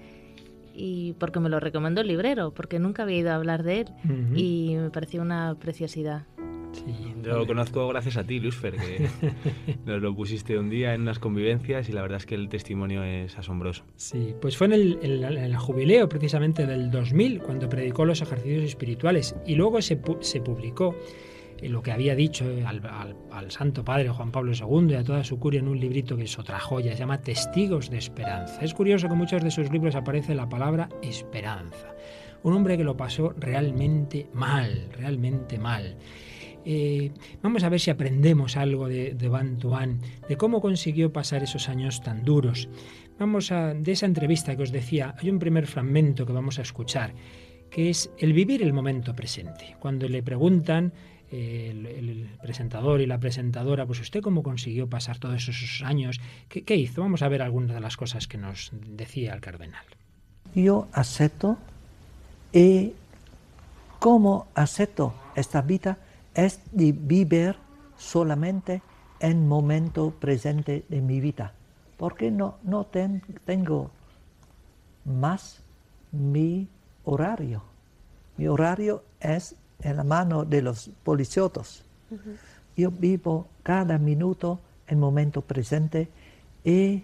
y 0.74 1.14
porque 1.14 1.40
me 1.40 1.48
lo 1.48 1.60
recomendó 1.60 2.00
el 2.00 2.08
librero, 2.08 2.52
porque 2.52 2.78
nunca 2.78 3.02
había 3.02 3.18
ido 3.18 3.30
a 3.30 3.36
hablar 3.36 3.62
de 3.62 3.80
él 3.80 3.88
y 4.34 4.76
me 4.76 4.90
pareció 4.90 5.22
una 5.22 5.54
preciosidad. 5.58 6.24
Sí, 6.72 6.84
yo 7.22 7.36
lo 7.36 7.46
conozco 7.46 7.86
gracias 7.88 8.16
a 8.16 8.24
ti, 8.24 8.40
Luisfer, 8.40 8.76
que 8.76 9.06
nos 9.84 10.00
lo 10.00 10.14
pusiste 10.14 10.58
un 10.58 10.70
día 10.70 10.94
en 10.94 11.02
unas 11.02 11.18
convivencias 11.18 11.88
y 11.88 11.92
la 11.92 12.00
verdad 12.00 12.16
es 12.16 12.26
que 12.26 12.34
el 12.34 12.48
testimonio 12.48 13.04
es 13.04 13.36
asombroso. 13.36 13.84
Sí, 13.96 14.34
pues 14.40 14.56
fue 14.56 14.68
en 14.68 14.72
el, 14.72 14.98
el 15.02 15.56
jubileo 15.56 16.08
precisamente 16.08 16.66
del 16.66 16.90
2000 16.90 17.40
cuando 17.40 17.68
predicó 17.68 18.04
los 18.04 18.22
ejercicios 18.22 18.64
espirituales 18.64 19.36
y 19.46 19.54
luego 19.54 19.82
se, 19.82 20.00
se 20.20 20.40
publicó 20.40 20.96
lo 21.68 21.82
que 21.82 21.92
había 21.92 22.14
dicho 22.14 22.44
al, 22.66 23.50
Santo 23.50 23.84
Padre 23.84 24.08
Juan 24.08 24.32
Pablo 24.32 24.52
II 24.52 24.90
y 24.90 24.94
a 24.94 25.04
toda 25.04 25.24
su 25.24 25.38
curia 25.38 25.60
en 25.60 25.68
un 25.68 25.78
librito 25.78 26.16
que 26.16 26.24
es 26.24 26.38
otra 26.38 26.58
joya, 26.58 26.92
se 26.92 26.98
llama 26.98 27.20
Testigos 27.20 27.90
de 27.90 27.98
Esperanza. 27.98 28.60
Es 28.60 28.74
curioso 28.74 29.06
que 29.06 29.12
en 29.12 29.18
muchos 29.18 29.42
de 29.42 29.50
sus 29.50 29.70
libros 29.70 29.94
aparece 29.94 30.34
la 30.34 30.48
palabra 30.48 30.88
esperanza. 31.02 31.94
Un 32.42 32.54
hombre 32.54 32.76
que 32.76 32.84
lo 32.84 32.96
pasó 32.96 33.34
realmente 33.38 34.28
mal, 34.32 34.88
realmente 34.92 35.58
mal. 35.58 35.96
Eh, 36.64 37.10
vamos 37.42 37.64
a 37.64 37.68
ver 37.68 37.80
si 37.80 37.90
aprendemos 37.90 38.56
algo 38.56 38.88
de, 38.88 39.14
de 39.14 39.28
Van 39.28 39.58
Tuan, 39.58 40.00
de 40.28 40.36
cómo 40.36 40.60
consiguió 40.60 41.12
pasar 41.12 41.42
esos 41.42 41.68
años 41.68 42.02
tan 42.02 42.24
duros. 42.24 42.68
Vamos 43.18 43.52
a, 43.52 43.74
de 43.74 43.92
esa 43.92 44.06
entrevista 44.06 44.56
que 44.56 44.62
os 44.62 44.72
decía, 44.72 45.14
hay 45.18 45.30
un 45.30 45.38
primer 45.38 45.66
fragmento 45.66 46.26
que 46.26 46.32
vamos 46.32 46.58
a 46.58 46.62
escuchar, 46.62 47.14
que 47.70 47.90
es 47.90 48.10
el 48.18 48.32
vivir 48.32 48.62
el 48.62 48.72
momento 48.72 49.14
presente. 49.14 49.76
Cuando 49.80 50.08
le 50.08 50.22
preguntan 50.22 50.92
el, 51.32 52.28
presentador 52.42 53.00
y 53.00 53.06
la 53.06 53.18
presentadora, 53.18 53.86
pues 53.86 54.00
usted 54.00 54.20
cómo 54.20 54.42
consiguió 54.42 54.88
pasar 54.88 55.18
todos 55.18 55.48
esos 55.48 55.82
años, 55.82 56.20
¿Qué, 56.48 56.76
hizo? 56.76 57.00
Vamos 57.00 57.22
a 57.22 57.28
ver 57.28 57.42
algunas 57.42 57.74
de 57.74 57.80
las 57.80 57.96
cosas 57.96 58.28
que 58.28 58.38
nos 58.38 58.70
decía 58.72 59.32
el 59.32 59.40
cardenal. 59.40 59.84
Yo 60.54 60.88
acepto 60.92 61.56
y 62.52 62.92
cómo 63.98 64.48
acepto 64.54 65.14
esta 65.34 65.62
vida 65.62 65.98
es 66.34 66.60
de 66.72 66.92
vivir 66.92 67.56
solamente 67.96 68.82
en 69.20 69.48
momento 69.48 70.10
presente 70.10 70.84
de 70.88 71.00
mi 71.00 71.20
vida, 71.20 71.54
porque 71.96 72.30
no, 72.30 72.58
no 72.62 72.86
tengo 72.86 73.90
más 75.04 75.62
mi 76.10 76.68
horario. 77.04 77.62
Mi 78.36 78.48
horario 78.48 79.04
es 79.20 79.56
en 79.82 79.96
la 79.96 80.04
mano 80.04 80.44
de 80.44 80.62
los 80.62 80.90
policiotos. 81.02 81.84
Yo 82.76 82.90
vivo 82.90 83.48
cada 83.62 83.98
minuto 83.98 84.60
en 84.86 84.98
momento 84.98 85.40
presente 85.40 86.08
y 86.64 87.02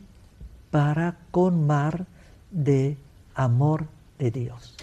para 0.71 1.17
colmar 1.31 2.07
de 2.51 2.97
amor 3.35 3.87
de 4.19 4.31
Dios. 4.31 4.75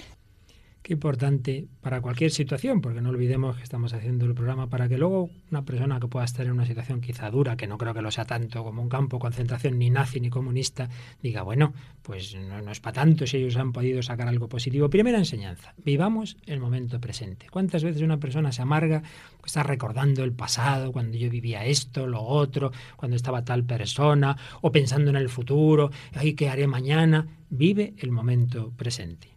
Qué 0.85 0.93
importante 0.93 1.67
para 1.81 1.99
cualquier 1.99 2.29
situación, 2.29 2.79
porque 2.79 3.01
no 3.01 3.09
olvidemos 3.09 3.57
que 3.57 3.63
estamos 3.63 3.91
haciendo 3.95 4.27
el 4.27 4.35
programa 4.35 4.69
para 4.69 4.87
que 4.87 4.99
luego 4.99 5.31
una 5.49 5.65
persona 5.65 5.99
que 5.99 6.07
pueda 6.07 6.25
estar 6.25 6.45
en 6.45 6.51
una 6.51 6.67
situación 6.67 7.01
quizá 7.01 7.31
dura, 7.31 7.57
que 7.57 7.65
no 7.65 7.79
creo 7.79 7.95
que 7.95 8.03
lo 8.03 8.11
sea 8.11 8.25
tanto 8.25 8.63
como 8.63 8.83
un 8.83 8.87
campo 8.87 9.17
de 9.17 9.21
concentración 9.21 9.79
ni 9.79 9.89
nazi 9.89 10.19
ni 10.19 10.29
comunista, 10.29 10.87
diga, 11.23 11.41
bueno, 11.41 11.73
pues 12.03 12.35
no, 12.35 12.71
es 12.71 12.79
para 12.81 13.01
tanto 13.01 13.25
si 13.25 13.37
ellos 13.37 13.57
han 13.57 13.71
podido 13.71 14.03
sacar 14.03 14.27
algo 14.27 14.47
positivo. 14.47 14.87
Primera 14.87 15.17
enseñanza, 15.17 15.73
vivamos 15.83 16.37
el 16.45 16.59
momento 16.59 17.01
presente. 17.01 17.47
¿Cuántas 17.49 17.83
veces 17.83 18.03
una 18.03 18.19
persona 18.19 18.51
se 18.51 18.61
amarga, 18.61 19.01
que 19.01 19.47
está 19.47 19.63
recordando 19.63 20.23
el 20.23 20.33
pasado, 20.33 20.91
cuando 20.91 21.17
yo 21.17 21.31
vivía 21.31 21.65
esto, 21.65 22.05
lo 22.05 22.21
otro, 22.21 22.71
cuando 22.95 23.17
estaba 23.17 23.43
tal 23.43 23.63
persona, 23.63 24.37
o 24.61 24.71
pensando 24.71 25.09
en 25.09 25.15
el 25.15 25.29
futuro, 25.29 25.89
ay, 26.13 26.35
¿qué 26.35 26.47
haré 26.47 26.67
mañana? 26.67 27.25
Vive 27.49 27.95
el 27.97 28.11
momento 28.11 28.71
presente 28.77 29.34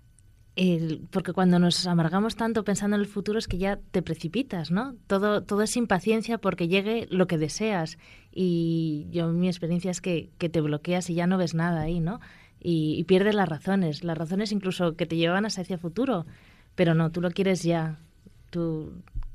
porque 1.10 1.32
cuando 1.32 1.60
nos 1.60 1.86
amargamos 1.86 2.34
tanto 2.34 2.64
pensando 2.64 2.96
en 2.96 3.02
el 3.02 3.06
futuro 3.06 3.38
es 3.38 3.46
que 3.46 3.58
ya 3.58 3.78
te 3.92 4.02
precipitas, 4.02 4.72
¿no? 4.72 4.96
Todo, 5.06 5.44
todo 5.44 5.62
es 5.62 5.76
impaciencia 5.76 6.38
porque 6.38 6.66
llegue 6.66 7.06
lo 7.10 7.28
que 7.28 7.38
deseas. 7.38 7.96
Y 8.32 9.06
yo 9.10 9.28
mi 9.28 9.46
experiencia 9.46 9.92
es 9.92 10.00
que, 10.00 10.30
te 10.38 10.60
bloqueas 10.60 11.10
y 11.10 11.14
ya 11.14 11.28
no 11.28 11.38
ves 11.38 11.54
nada 11.54 11.82
ahí, 11.82 12.00
¿no? 12.00 12.20
Y, 12.60 13.04
pierdes 13.04 13.36
las 13.36 13.48
razones, 13.48 14.02
las 14.02 14.18
razones 14.18 14.50
incluso 14.50 14.96
que 14.96 15.06
te 15.06 15.16
llevan 15.16 15.46
hacia 15.46 15.62
el 15.74 15.78
futuro. 15.78 16.26
Pero 16.74 16.94
no, 16.94 17.12
tú 17.12 17.20
lo 17.20 17.30
quieres 17.30 17.62
ya. 17.62 18.00
Tú, 18.50 18.92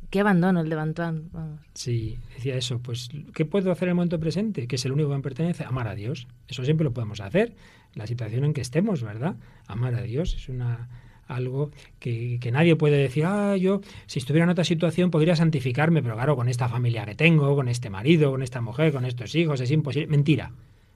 qué 0.10 0.20
abandono 0.20 0.60
el 0.60 0.70
de 0.70 0.76
Bantuán. 0.76 1.30
Sí, 1.74 2.18
decía 2.36 2.56
eso. 2.56 2.80
Pues, 2.80 3.10
¿qué 3.34 3.46
puedo 3.46 3.72
hacer 3.72 3.88
en 3.88 3.92
el 3.92 3.96
momento 3.96 4.20
presente? 4.20 4.68
Que 4.68 4.76
es 4.76 4.84
el 4.84 4.92
único 4.92 5.10
que 5.10 5.16
me 5.16 5.22
pertenece. 5.22 5.64
Amar 5.64 5.88
a 5.88 5.96
Dios. 5.96 6.28
Eso 6.50 6.66
siempre 6.66 6.84
lo 6.84 6.92
podemos 6.92 7.22
hacer. 7.22 7.56
La 7.94 8.08
situación 8.08 8.44
en 8.44 8.54
que 8.54 8.62
estemos, 8.62 9.04
¿verdad? 9.04 9.38
Amar 9.68 9.96
a 9.96 10.02
Dios 10.02 10.34
es 10.36 10.50
una 10.50 10.90
algo 11.28 11.72
que, 12.00 12.40
nadie 12.52 12.76
puede 12.76 12.98
decir, 12.98 13.26
ah, 13.26 13.56
yo 13.58 13.82
si 14.06 14.20
estuviera 14.20 14.44
en 14.44 14.50
otra 14.50 14.64
situación 14.64 15.12
podría 15.12 15.36
santificarme, 15.36 16.02
pero 16.02 16.16
claro, 16.16 16.36
con 16.36 16.50
esta 16.50 16.70
familia 16.70 17.06
que 17.06 17.16
tengo, 17.16 17.56
con 17.56 17.68
este 17.68 17.90
marido, 17.90 18.32
con 18.32 18.44
esta 18.44 18.62
mujer, 18.62 18.92
con 18.92 19.06
estos 19.06 19.36
hijos, 19.36 19.62
es 19.62 19.72
imposible. 19.72 20.08
Mentira. 20.08 20.52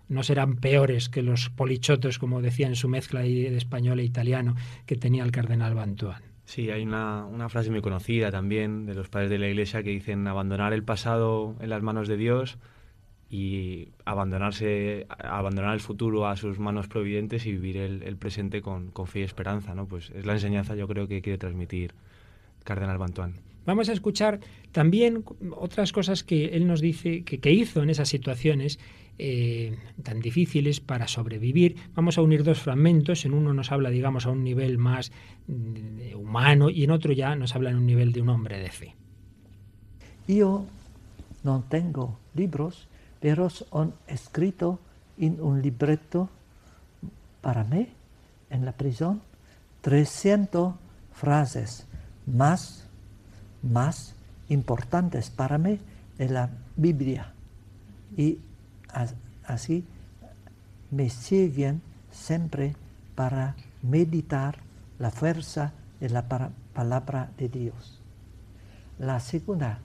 No 0.09 0.23
serán 0.23 0.55
peores 0.55 1.09
que 1.09 1.21
los 1.21 1.49
polichotos, 1.49 2.17
como 2.17 2.41
decía 2.41 2.67
en 2.67 2.77
su 2.77 2.87
mezcla 2.87 3.21
de 3.21 3.57
español 3.57 3.99
e 3.99 4.05
italiano 4.05 4.55
que 4.85 4.95
tenía 4.95 5.23
el 5.23 5.31
cardenal 5.31 5.75
Bantuán. 5.75 6.21
Sí, 6.45 6.71
hay 6.71 6.83
una, 6.83 7.25
una 7.25 7.49
frase 7.49 7.69
muy 7.71 7.81
conocida 7.81 8.31
también 8.31 8.85
de 8.85 8.93
los 8.93 9.09
padres 9.09 9.29
de 9.29 9.37
la 9.37 9.49
Iglesia 9.49 9.83
que 9.83 9.89
dicen 9.89 10.25
abandonar 10.27 10.71
el 10.71 10.81
pasado 10.81 11.57
en 11.59 11.69
las 11.69 11.81
manos 11.81 12.07
de 12.07 12.15
Dios 12.15 12.57
y 13.29 13.89
abandonarse, 14.05 15.05
abandonar 15.09 15.73
el 15.73 15.79
futuro 15.79 16.27
a 16.27 16.35
sus 16.37 16.59
manos 16.59 16.87
providentes 16.87 17.45
y 17.45 17.51
vivir 17.51 17.77
el, 17.77 18.17
presente 18.17 18.61
con, 18.61 18.91
fe 19.05 19.19
y 19.19 19.23
esperanza, 19.23 19.75
¿no? 19.75 19.85
Pues 19.85 20.09
es 20.11 20.25
la 20.25 20.33
enseñanza 20.33 20.75
yo 20.75 20.87
creo 20.87 21.07
que 21.07 21.21
quiere 21.21 21.37
transmitir 21.37 21.93
Cardenal 22.63 22.97
Bantuán. 22.97 23.35
Vamos 23.65 23.89
a 23.89 23.93
escuchar 23.93 24.39
también 24.71 25.25
otras 25.57 25.91
cosas 25.91 26.23
que 26.23 26.45
él 26.45 26.67
nos 26.67 26.79
dice 26.79 27.23
que, 27.23 27.39
que 27.39 27.51
hizo 27.51 27.83
en 27.83 27.89
esas 27.89 28.07
situaciones 28.07 28.79
eh, 29.19 29.75
tan 30.03 30.19
difíciles 30.19 30.79
para 30.79 31.07
sobrevivir. 31.07 31.75
Vamos 31.95 32.19
a 32.19 32.21
unir 32.21 32.43
dos 32.43 32.59
fragmentos. 32.59 33.25
En 33.25 33.33
uno 33.33 33.51
nos 33.51 33.71
habla, 33.71 33.89
digamos, 33.89 34.27
a 34.27 34.29
un 34.29 34.43
nivel 34.43 34.77
más 34.77 35.11
humano 36.15 36.69
y 36.69 36.83
en 36.83 36.91
otro 36.91 37.13
ya 37.13 37.35
nos 37.35 37.55
habla 37.55 37.71
en 37.71 37.77
un 37.77 37.87
nivel 37.87 38.11
de 38.11 38.21
un 38.21 38.29
hombre 38.29 38.59
de 38.59 38.69
fe. 38.69 38.95
Yo 40.27 40.67
no 41.43 41.65
tengo 41.67 42.19
libros, 42.35 42.87
pero 43.19 43.49
han 43.71 43.93
escrito 44.07 44.79
en 45.17 45.41
un 45.41 45.61
libreto 45.61 46.29
para 47.41 47.63
mí 47.63 47.89
en 48.49 48.65
la 48.65 48.71
prisión 48.71 49.21
300 49.81 50.75
frases 51.13 51.85
más, 52.25 52.85
más 53.63 54.13
importantes 54.49 55.29
para 55.29 55.57
mí 55.57 55.79
de 56.17 56.29
la 56.29 56.49
Biblia. 56.75 57.33
Y 58.15 58.39
así 59.45 59.85
me 60.91 61.09
siguen 61.09 61.81
siempre 62.11 62.75
para 63.15 63.55
meditar 63.81 64.59
la 64.99 65.11
fuerza 65.11 65.73
de 65.99 66.09
la 66.09 66.27
palabra 66.73 67.29
de 67.37 67.49
Dios. 67.49 67.99
La 68.99 69.19
segunda 69.19 69.79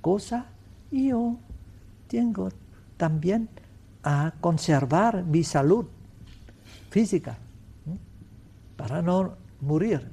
cosa, 0.00 0.46
yo 0.90 1.36
tengo 2.08 2.50
también 2.96 3.48
a 4.02 4.32
conservar 4.40 5.24
mi 5.24 5.42
salud 5.42 5.86
física 6.90 7.38
para 8.76 9.02
no 9.02 9.36
morir. 9.60 10.08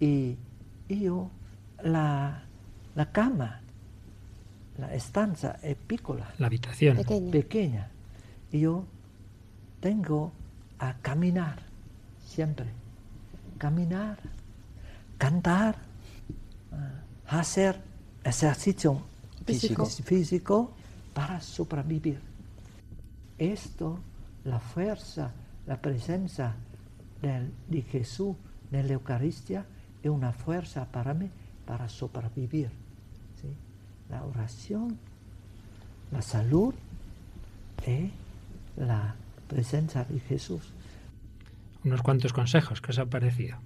Y 0.00 0.36
yo, 0.88 1.30
la, 1.82 2.42
la 2.94 3.12
cama, 3.12 3.60
la 4.78 4.94
estancia 4.94 5.58
epícola. 5.62 6.32
La 6.38 6.46
habitación. 6.46 6.98
Pequeña. 7.30 7.88
Y 8.50 8.60
yo 8.60 8.84
tengo 9.80 10.32
a 10.78 10.94
caminar 10.98 11.62
siempre. 12.24 12.66
Caminar, 13.58 14.18
cantar, 15.18 15.76
ah, 16.72 17.02
hacer 17.26 17.80
ejercicio 18.24 19.02
físico. 19.44 19.86
físico 19.86 20.72
para 21.18 21.40
sobrevivir. 21.40 22.20
Esto, 23.36 23.98
la 24.44 24.60
fuerza, 24.60 25.32
la 25.66 25.76
presencia 25.76 26.54
de 27.20 27.82
Jesús 27.82 28.36
en 28.70 28.86
la 28.86 28.92
Eucaristía 28.92 29.66
es 30.00 30.10
una 30.10 30.30
fuerza 30.30 30.84
para 30.84 31.14
mí 31.14 31.28
para 31.66 31.88
sobrevivir. 31.88 32.70
La 34.08 34.22
oración, 34.22 34.96
la 36.12 36.22
salud 36.22 36.72
y 37.84 38.12
la 38.80 39.16
presencia 39.48 40.04
de 40.04 40.20
Jesús. 40.20 40.72
Unos 41.82 42.00
cuantos 42.00 42.32
consejos, 42.32 42.80
¿qué 42.80 42.92
os 42.92 42.98
ha 43.00 43.06
parecido? 43.06 43.58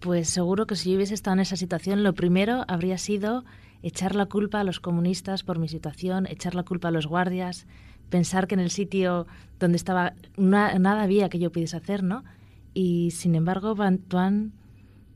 Pues 0.00 0.28
seguro 0.28 0.66
que 0.66 0.74
si 0.74 0.90
yo 0.90 0.96
hubiese 0.96 1.14
estado 1.14 1.34
en 1.34 1.40
esa 1.42 1.54
situación, 1.54 2.02
lo 2.02 2.12
primero 2.12 2.64
habría 2.66 2.98
sido 2.98 3.44
echar 3.82 4.14
la 4.14 4.26
culpa 4.26 4.60
a 4.60 4.64
los 4.64 4.80
comunistas 4.80 5.42
por 5.42 5.58
mi 5.58 5.68
situación, 5.68 6.26
echar 6.26 6.54
la 6.54 6.62
culpa 6.62 6.88
a 6.88 6.90
los 6.90 7.06
guardias, 7.06 7.66
pensar 8.10 8.46
que 8.46 8.54
en 8.54 8.60
el 8.60 8.70
sitio 8.70 9.26
donde 9.58 9.76
estaba 9.76 10.14
nada 10.36 11.02
había 11.02 11.28
que 11.28 11.38
yo 11.38 11.50
pudiese 11.52 11.76
hacer, 11.76 12.02
¿no? 12.02 12.24
Y 12.74 13.10
sin 13.12 13.34
embargo, 13.34 13.74
Van 13.74 14.00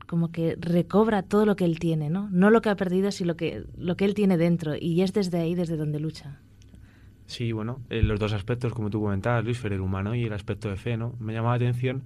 como 0.07 0.31
que 0.31 0.55
recobra 0.59 1.23
todo 1.23 1.45
lo 1.45 1.55
que 1.55 1.65
él 1.65 1.79
tiene, 1.79 2.09
¿no? 2.09 2.29
No 2.31 2.51
lo 2.51 2.61
que 2.61 2.69
ha 2.69 2.75
perdido, 2.75 3.11
sino 3.11 3.29
lo 3.29 3.37
que, 3.37 3.63
lo 3.77 3.97
que 3.97 4.05
él 4.05 4.13
tiene 4.13 4.37
dentro. 4.37 4.75
Y 4.79 5.01
es 5.01 5.13
desde 5.13 5.39
ahí 5.39 5.55
desde 5.55 5.77
donde 5.77 5.99
lucha. 5.99 6.39
Sí, 7.25 7.51
bueno, 7.51 7.81
eh, 7.89 8.03
los 8.03 8.19
dos 8.19 8.33
aspectos, 8.33 8.73
como 8.73 8.91
tú 8.91 9.01
comentabas, 9.01 9.43
Luis, 9.43 9.63
el 9.65 9.81
humano 9.81 10.13
y 10.13 10.25
el 10.25 10.33
aspecto 10.33 10.69
de 10.69 10.75
fe, 10.75 10.95
¿no? 10.95 11.15
Me 11.19 11.33
llamaba 11.33 11.57
la 11.57 11.65
atención 11.65 12.03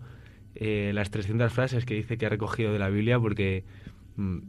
eh, 0.55 0.91
las 0.93 1.11
300 1.11 1.51
frases 1.51 1.85
que 1.85 1.93
dice 1.93 2.17
que 2.17 2.25
ha 2.25 2.29
recogido 2.29 2.71
de 2.71 2.79
la 2.79 2.89
Biblia, 2.89 3.19
porque 3.19 3.65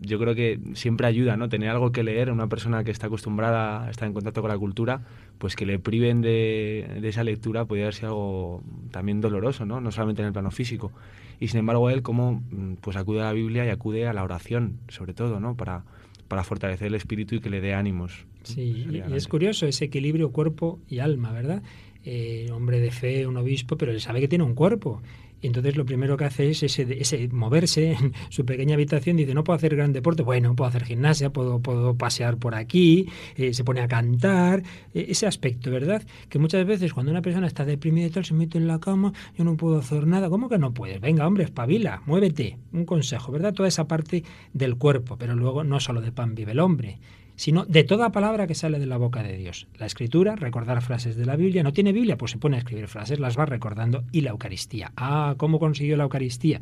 yo 0.01 0.19
creo 0.19 0.35
que 0.35 0.61
siempre 0.75 1.07
ayuda, 1.07 1.37
¿no? 1.37 1.49
Tener 1.49 1.71
algo 1.71 1.93
que 1.93 2.03
leer, 2.03 2.31
una 2.31 2.49
persona 2.49 2.85
que 2.85 2.91
está 2.91 3.07
acostumbrada 3.07 3.87
a 3.87 3.91
estar 3.91 4.07
en 4.07 4.15
contacto 4.15 4.41
con 4.41 4.51
la 4.51 4.59
cultura, 4.59 5.03
pues 5.39 5.57
que 5.57 5.67
le 5.67 5.79
priven 5.79 6.21
de, 6.21 6.99
de 7.01 7.09
esa 7.09 7.25
lectura 7.25 7.65
puede 7.65 7.91
ser 7.93 8.07
algo 8.07 8.63
también 8.91 9.21
doloroso, 9.21 9.65
¿no? 9.65 9.81
No 9.81 9.91
solamente 9.91 10.23
en 10.23 10.27
el 10.27 10.33
plano 10.33 10.51
físico. 10.51 10.93
Y 11.41 11.49
sin 11.49 11.61
embargo 11.61 11.89
él 11.91 12.03
como 12.03 12.43
mm, 12.51 12.75
pues 12.81 12.97
acude 12.97 13.23
a 13.23 13.25
la 13.25 13.33
Biblia 13.33 13.65
y 13.65 13.71
acude 13.71 14.07
a 14.07 14.13
la 14.13 14.23
oración 14.23 14.79
sobre 14.89 15.15
todo 15.15 15.41
no 15.41 15.57
para 15.57 15.85
para 16.29 16.45
fortalecer 16.45 16.89
el 16.89 16.95
espíritu 16.95 17.35
y 17.35 17.41
que 17.41 17.51
le 17.51 17.61
dé 17.61 17.75
ánimos 17.75 18.27
sí 18.45 18.87
y 19.09 19.15
es 19.15 19.27
curioso 19.27 19.67
ese 19.67 19.87
equilibrio 19.87 20.31
cuerpo 20.31 20.79
y 20.89 21.01
alma 21.01 21.33
verdad 21.33 21.63
eh, 22.05 22.49
hombre 22.53 22.79
de 22.79 22.91
fe 22.91 23.27
un 23.27 23.37
obispo 23.37 23.77
pero 23.77 23.91
él 23.91 24.01
sabe 24.01 24.21
que 24.21 24.29
tiene 24.29 24.45
un 24.45 24.55
cuerpo 24.55 25.03
y 25.43 25.47
entonces 25.47 25.77
lo 25.77 25.85
primero 25.85 26.17
que 26.17 26.25
hace 26.25 26.51
es 26.51 26.63
ese, 26.63 26.87
ese, 27.01 27.29
moverse 27.29 27.93
en 27.93 28.13
su 28.29 28.45
pequeña 28.45 28.75
habitación. 28.75 29.17
Dice, 29.17 29.35
no 29.35 29.45
puedo 29.45 29.57
hacer 29.57 29.75
gran 29.75 29.93
deporte. 29.93 30.23
Bueno, 30.23 30.55
puedo 30.55 30.69
hacer 30.69 30.85
gimnasia, 30.85 31.31
puedo, 31.31 31.61
puedo 31.61 31.95
pasear 31.95 32.37
por 32.37 32.55
aquí, 32.55 33.09
eh, 33.37 33.55
se 33.55 33.65
pone 33.65 33.81
a 33.81 33.89
cantar. 33.89 34.63
Eh, 34.95 35.07
ese 35.09 35.27
aspecto, 35.27 35.71
¿verdad? 35.71 36.03
Que 36.29 36.39
muchas 36.39 36.67
veces 36.67 36.93
cuando 36.93 37.11
una 37.11 37.23
persona 37.23 37.47
está 37.47 37.65
deprimida 37.65 38.07
y 38.07 38.11
tal, 38.11 38.25
se 38.25 38.35
mete 38.35 38.59
en 38.59 38.67
la 38.67 38.79
cama, 38.79 39.13
yo 39.37 39.45
no 39.45 39.57
puedo 39.57 39.79
hacer 39.79 40.07
nada. 40.07 40.29
¿Cómo 40.29 40.49
que 40.49 40.59
no 40.59 40.75
puedes? 40.75 41.01
Venga, 41.01 41.27
hombre, 41.27 41.45
espabila, 41.45 42.03
muévete. 42.07 42.59
Un 42.73 42.85
consejo, 42.85 43.33
¿verdad? 43.33 43.55
Toda 43.55 43.69
esa 43.69 43.89
parte 43.89 44.25
del 44.53 44.77
cuerpo. 44.77 45.17
Pero 45.17 45.35
luego 45.35 45.65
no 45.65 45.81
solo 45.81 46.01
de 46.01 46.13
pan 46.13 46.35
vive 46.35 46.53
el 46.53 46.61
hombre 46.61 46.99
sino 47.41 47.65
de 47.65 47.85
toda 47.85 48.13
palabra 48.13 48.47
que 48.47 48.55
sale 48.55 48.79
de 48.79 48.85
la 48.85 48.99
boca 48.99 49.23
de 49.23 49.35
Dios. 49.39 49.67
La 49.79 49.87
escritura, 49.87 50.37
recordar 50.37 50.83
frases 50.83 51.17
de 51.17 51.25
la 51.25 51.37
Biblia. 51.37 51.63
¿No 51.63 51.73
tiene 51.73 51.91
Biblia? 51.91 52.19
Pues 52.19 52.33
se 52.33 52.37
pone 52.37 52.57
a 52.57 52.59
escribir 52.59 52.87
frases, 52.87 53.19
las 53.19 53.39
va 53.39 53.47
recordando. 53.47 54.05
Y 54.13 54.21
la 54.21 54.29
Eucaristía. 54.29 54.93
Ah, 54.95 55.37
¿cómo 55.39 55.59
consiguió 55.59 55.97
la 55.97 56.03
Eucaristía? 56.03 56.61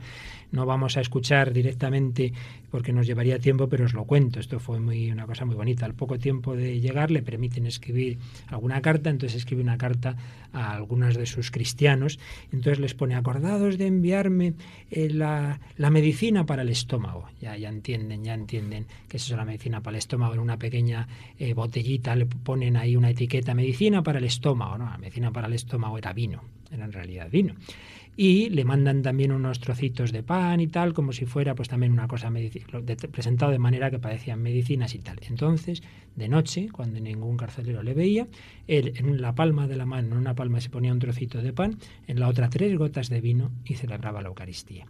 No 0.53 0.67
vamos 0.67 0.97
a 0.97 1.01
escuchar 1.01 1.53
directamente 1.53 2.33
porque 2.71 2.93
nos 2.93 3.09
llevaría 3.09 3.41
tiempo, 3.41 3.69
pero 3.69 3.87
os 3.87 3.93
lo 3.93 4.05
cuento. 4.05 4.39
Esto 4.39 4.61
fue 4.61 4.79
muy, 4.79 5.11
una 5.11 5.27
cosa 5.27 5.45
muy 5.45 5.57
bonita. 5.57 5.85
Al 5.85 5.95
poco 5.95 6.17
tiempo 6.17 6.55
de 6.55 6.81
llegar 6.81 7.11
le 7.11 7.23
permiten 7.23 7.67
escribir 7.67 8.19
alguna 8.47 8.81
carta, 8.81 9.11
entonces 9.11 9.37
escribe 9.37 9.63
una 9.63 9.79
carta 9.79 10.17
a 10.53 10.75
algunos 10.75 11.17
de 11.17 11.27
sus 11.27 11.51
cristianos. 11.51 12.21
Entonces 12.53 12.79
les 12.79 12.95
pone 12.95 13.17
acordados 13.17 13.79
de 13.79 13.87
enviarme 13.89 14.55
eh, 14.91 15.11
la, 15.11 15.59
medicina 15.91 16.47
para 16.47 16.63
el 16.63 16.69
estómago. 16.69 17.29
Ya, 17.41 17.57
ya 17.57 17.69
entienden, 17.69 18.23
ya 18.23 18.35
entienden 18.35 18.87
que 19.09 19.17
es 19.17 19.29
la 19.31 19.45
medicina 19.45 19.83
para 19.83 19.97
el 19.97 19.99
estómago. 19.99 20.35
En 20.35 20.41
una 20.41 20.59
pequeña 20.59 20.68
eh, 21.39 21.55
botellita 21.55 22.15
le 22.15 22.27
ponen 22.27 22.77
ahí 22.77 22.97
una 22.97 23.11
etiqueta, 23.11 23.55
medicina 23.55 24.03
para 24.03 24.19
el 24.19 24.25
estómago. 24.25 24.79
No, 24.79 24.99
medicina 24.99 25.31
para 25.31 25.47
el 25.47 25.55
estómago 25.55 25.99
era 25.99 26.13
vino, 26.13 26.43
era 26.71 26.85
en 26.85 26.93
realidad 26.93 27.29
vino 27.31 27.55
y 28.21 28.51
le 28.51 28.65
mandan 28.65 29.01
también 29.01 29.31
unos 29.31 29.61
trocitos 29.61 30.11
de 30.11 30.25
pan 30.25 30.59
y 30.59 30.67
tal, 30.67 30.93
como 30.93 31.13
si 31.13 31.25
fuera 31.25 31.55
pues 31.55 31.69
también 31.69 31.93
una 31.93 32.09
cosa 32.09 32.33
presentado 33.13 33.53
de 33.53 33.61
manera 33.61 33.93
que 33.93 34.01
parecían 34.01 34.43
medicinas 34.43 34.97
y 34.97 34.99
tal. 34.99 35.21
Entonces, 35.29 35.85
de 36.17 36.29
noche, 36.29 36.69
cuando 36.73 36.99
ningún 36.99 37.37
carcelero 37.37 37.81
le 37.81 37.95
veía, 37.95 38.27
él 38.67 38.95
en 38.97 39.23
la 39.23 39.37
palma 39.37 39.69
de 39.69 39.77
la 39.77 39.87
mano, 39.87 40.17
en 40.17 40.19
una 40.19 40.35
palma 40.35 40.61
se 40.61 40.69
ponía 40.69 40.93
un 40.93 40.99
trocito 40.99 41.41
de 41.41 41.53
pan, 41.53 41.79
en 42.09 42.19
la 42.19 42.27
otra 42.27 42.51
tres 42.51 42.77
gotas 42.77 43.09
de 43.09 43.21
vino 43.21 43.53
y 43.65 43.75
celebraba 43.75 44.21
la 44.21 44.31
Eucaristía. 44.31 44.87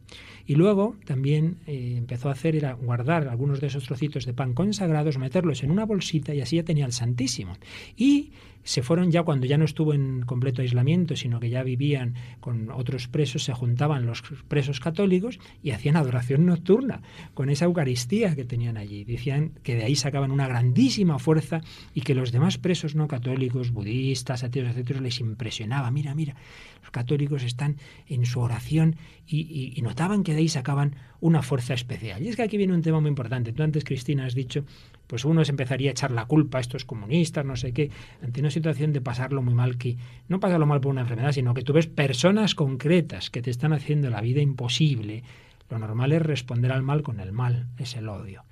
Y 0.47 0.55
luego 0.55 0.97
también 1.05 1.59
eh, 1.67 1.97
empezó 1.99 2.31
a 2.31 2.33
hacer 2.33 2.57
era 2.57 2.73
guardar 2.73 3.29
algunos 3.29 3.61
de 3.61 3.67
esos 3.67 3.85
trocitos 3.85 4.25
de 4.25 4.33
pan 4.33 4.55
consagrados, 4.55 5.19
meterlos 5.19 5.63
en 5.63 5.71
una 5.71 5.85
bolsita 5.85 6.35
y 6.35 6.41
así 6.41 6.57
ya 6.57 6.63
tenía 6.63 6.87
el 6.87 6.93
Santísimo. 6.93 7.59
Y 7.95 8.31
se 8.65 8.83
fueron 8.83 9.11
ya 9.11 9.23
cuando 9.23 9.47
ya 9.47 9.57
no 9.57 9.65
estuvo 9.65 9.95
en 9.95 10.23
completo 10.23 10.63
aislamiento, 10.63 11.17
sino 11.17 11.41
que 11.41 11.51
ya 11.51 11.63
vivían 11.63 12.15
con 12.41 12.71
otros 12.71 13.09
presos, 13.09 13.45
se 13.45 13.53
juntaban 13.53 14.07
los 14.07 14.23
presos 14.49 14.81
católicos 14.81 15.39
y 15.63 15.71
hacían 15.71 15.97
adoración 15.97 16.47
nocturna 16.47 17.03
con 17.35 17.51
esa 17.51 17.65
Eucaristía 17.65 18.35
que 18.35 18.45
tenían 18.45 18.77
allí. 18.77 19.05
Decían 19.05 19.53
que 19.63 19.75
de 19.75 19.85
ahí 19.85 19.97
sacaban 19.97 20.31
una 20.31 20.49
grandísima 20.49 21.19
fuerza 21.19 21.61
y 21.95 22.03
que 22.03 22.15
los 22.15 22.33
demás 22.33 22.59
presos 22.59 22.95
no 22.95 23.09
católicos, 23.09 23.71
budistas, 23.71 24.45
ateos, 24.45 24.69
etcétera, 24.69 25.01
les 25.01 25.21
impresionaba. 25.21 25.91
Mira, 25.91 26.15
mira, 26.15 26.37
los 26.83 26.91
católicos 26.91 27.43
están 27.45 27.77
en 28.07 28.27
su 28.27 28.41
oración 28.41 28.97
y, 29.27 29.73
y 29.77 29.83
notaban 29.83 30.23
que 30.23 30.33
de 30.33 30.39
ahí 30.39 30.49
sacaban 30.49 30.97
una 31.21 31.43
fuerza 31.43 31.75
especial. 31.75 32.23
Y 32.23 32.29
es 32.29 32.37
que 32.37 32.43
aquí 32.43 32.57
viene 32.57 32.75
un 32.75 32.83
tema 32.83 33.01
muy 33.01 33.09
importante. 33.09 33.53
Tú 33.53 33.63
antes, 33.63 33.85
Cristina, 33.85 34.27
has 34.27 34.35
dicho 34.35 34.65
pues 35.09 35.25
uno 35.25 35.45
se 35.45 35.51
empezaría 35.51 35.91
a 35.91 35.93
echar 35.93 36.13
la 36.13 36.27
culpa 36.27 36.59
a 36.59 36.61
estos 36.61 36.85
comunistas, 36.85 37.45
no 37.45 37.57
sé 37.57 37.73
qué, 37.73 37.91
ante 38.23 38.41
una 38.41 38.51
situación 38.51 38.93
de 38.93 39.01
pasarlo 39.01 39.43
muy 39.43 39.55
mal, 39.55 39.77
que 39.77 39.97
no 40.29 40.39
pasarlo 40.39 40.67
mal 40.67 40.81
por 40.81 40.93
una 40.93 41.01
enfermedad, 41.01 41.33
sino 41.33 41.55
que 41.55 41.63
tú 41.63 41.73
ves 41.73 41.89
personas 41.89 42.55
concretas 42.55 43.31
que 43.31 43.43
te 43.43 43.51
están 43.51 43.73
haciendo 43.73 44.11
la 44.11 44.21
vida 44.21 44.41
imposible, 44.41 45.25
lo 45.71 45.79
normal 45.79 46.13
es 46.13 46.23
responder 46.23 46.71
al 46.71 46.83
mal 46.83 47.03
con 47.03 47.21
el 47.21 47.33
mal, 47.33 47.67
es 47.79 47.97
el 47.97 48.09
odio. 48.09 48.45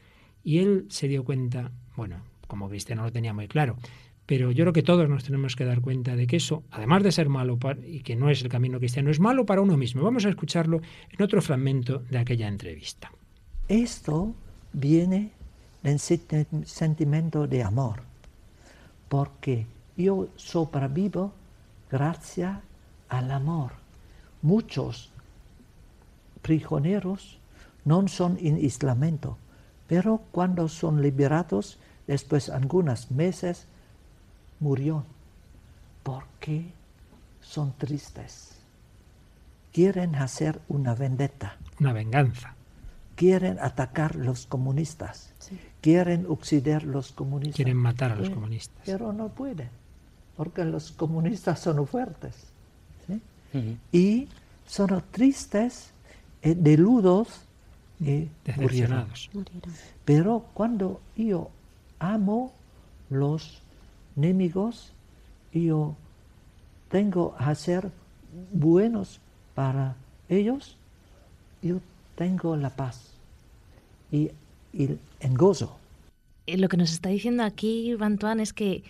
Y 0.43 0.59
él 0.59 0.87
se 0.89 1.09
dio 1.09 1.25
cuenta, 1.25 1.71
bueno, 1.97 2.23
como 2.47 2.69
cristiano 2.69 3.05
lo 3.05 3.13
tenía 3.13 3.33
muy 3.33 3.49
claro, 3.49 3.77
pero 4.27 4.51
yo 4.51 4.65
creo 4.65 4.73
que 4.73 4.83
todos 4.83 5.09
nos 5.09 5.25
tenemos 5.25 5.55
que 5.55 5.65
dar 5.65 5.81
cuenta 5.81 6.17
de 6.17 6.27
que 6.27 6.37
eso, 6.37 6.65
además 6.71 7.03
de 7.03 7.13
ser 7.13 7.29
malo 7.29 7.59
y 7.87 8.01
que 8.01 8.17
no 8.17 8.29
es 8.29 8.43
el 8.43 8.49
camino 8.49 8.79
cristiano, 8.79 9.11
es 9.11 9.21
malo 9.21 9.47
para 9.47 9.61
uno 9.61 9.77
mismo. 9.77 10.03
Vamos 10.03 10.27
a 10.27 10.29
escucharlo 10.29 10.81
en 11.11 11.23
otro 11.23 11.41
fragmento 11.41 12.01
de 12.11 12.19
aquella 12.19 12.49
entrevista. 12.49 13.13
Esto 13.69 14.35
viene 14.73 15.36
el 15.83 15.99
sentimiento 15.99 17.47
de 17.47 17.63
amor, 17.63 18.03
porque 19.09 19.67
yo 19.97 20.29
sobrevivo 20.37 21.33
gracias 21.91 22.59
al 23.09 23.31
amor. 23.31 23.73
Muchos 24.43 25.11
prisioneros 26.43 27.39
no 27.85 28.07
son 28.09 28.39
en 28.41 28.57
aislamiento, 28.57 29.39
pero 29.87 30.23
cuando 30.33 30.69
son 30.69 31.01
liberados, 31.03 31.79
después 32.07 32.47
de 32.47 32.55
algunos 32.55 33.11
meses, 33.11 33.67
murió. 34.61 35.05
Porque 36.03 36.73
son 37.41 37.73
tristes. 37.79 38.57
Quieren 39.73 40.15
hacer 40.15 40.61
una 40.69 40.95
vendetta. 40.95 41.57
Una 41.81 41.93
venganza. 41.93 42.56
Quieren 43.17 43.59
atacar 43.59 44.15
los 44.15 44.47
comunistas. 44.47 45.33
Quieren 45.81 46.27
oxidar 46.29 46.85
los 46.85 47.13
comunistas. 47.13 47.57
Quieren 47.57 47.77
matar 47.77 48.13
a 48.13 48.17
los 48.17 48.31
comunistas. 48.31 48.83
Pero 48.85 49.13
no 49.13 49.29
pueden, 49.29 49.69
porque 50.37 50.65
los 50.65 50.93
comunistas 50.93 51.61
son 51.61 51.87
fuertes. 51.87 52.35
Y 53.91 54.29
son 54.67 55.03
tristes, 55.11 55.91
eh, 56.43 56.55
deludos 56.55 57.41
y 57.99 58.29
decepcionados. 58.45 59.31
Pero 60.05 60.45
cuando 60.53 61.01
yo 61.17 61.51
amo 61.99 62.53
los 63.09 63.63
enemigos, 64.17 64.93
yo 65.53 65.97
tengo 66.91 67.35
a 67.39 67.55
ser 67.55 67.91
buenos 68.53 69.21
para 69.55 69.97
ellos, 70.29 70.77
yo 71.63 71.81
tengo 72.17 72.57
la 72.57 72.71
paz 72.71 73.13
y, 74.11 74.31
el 74.73 75.39
gozo. 75.39 75.79
Eh, 76.47 76.59
lo 76.59 76.69
que 76.69 76.77
nos 76.77 76.93
está 76.93 77.09
diciendo 77.09 77.45
aquí 77.45 77.95
Bantuan 77.95 78.41
es 78.41 78.53
que, 78.53 78.83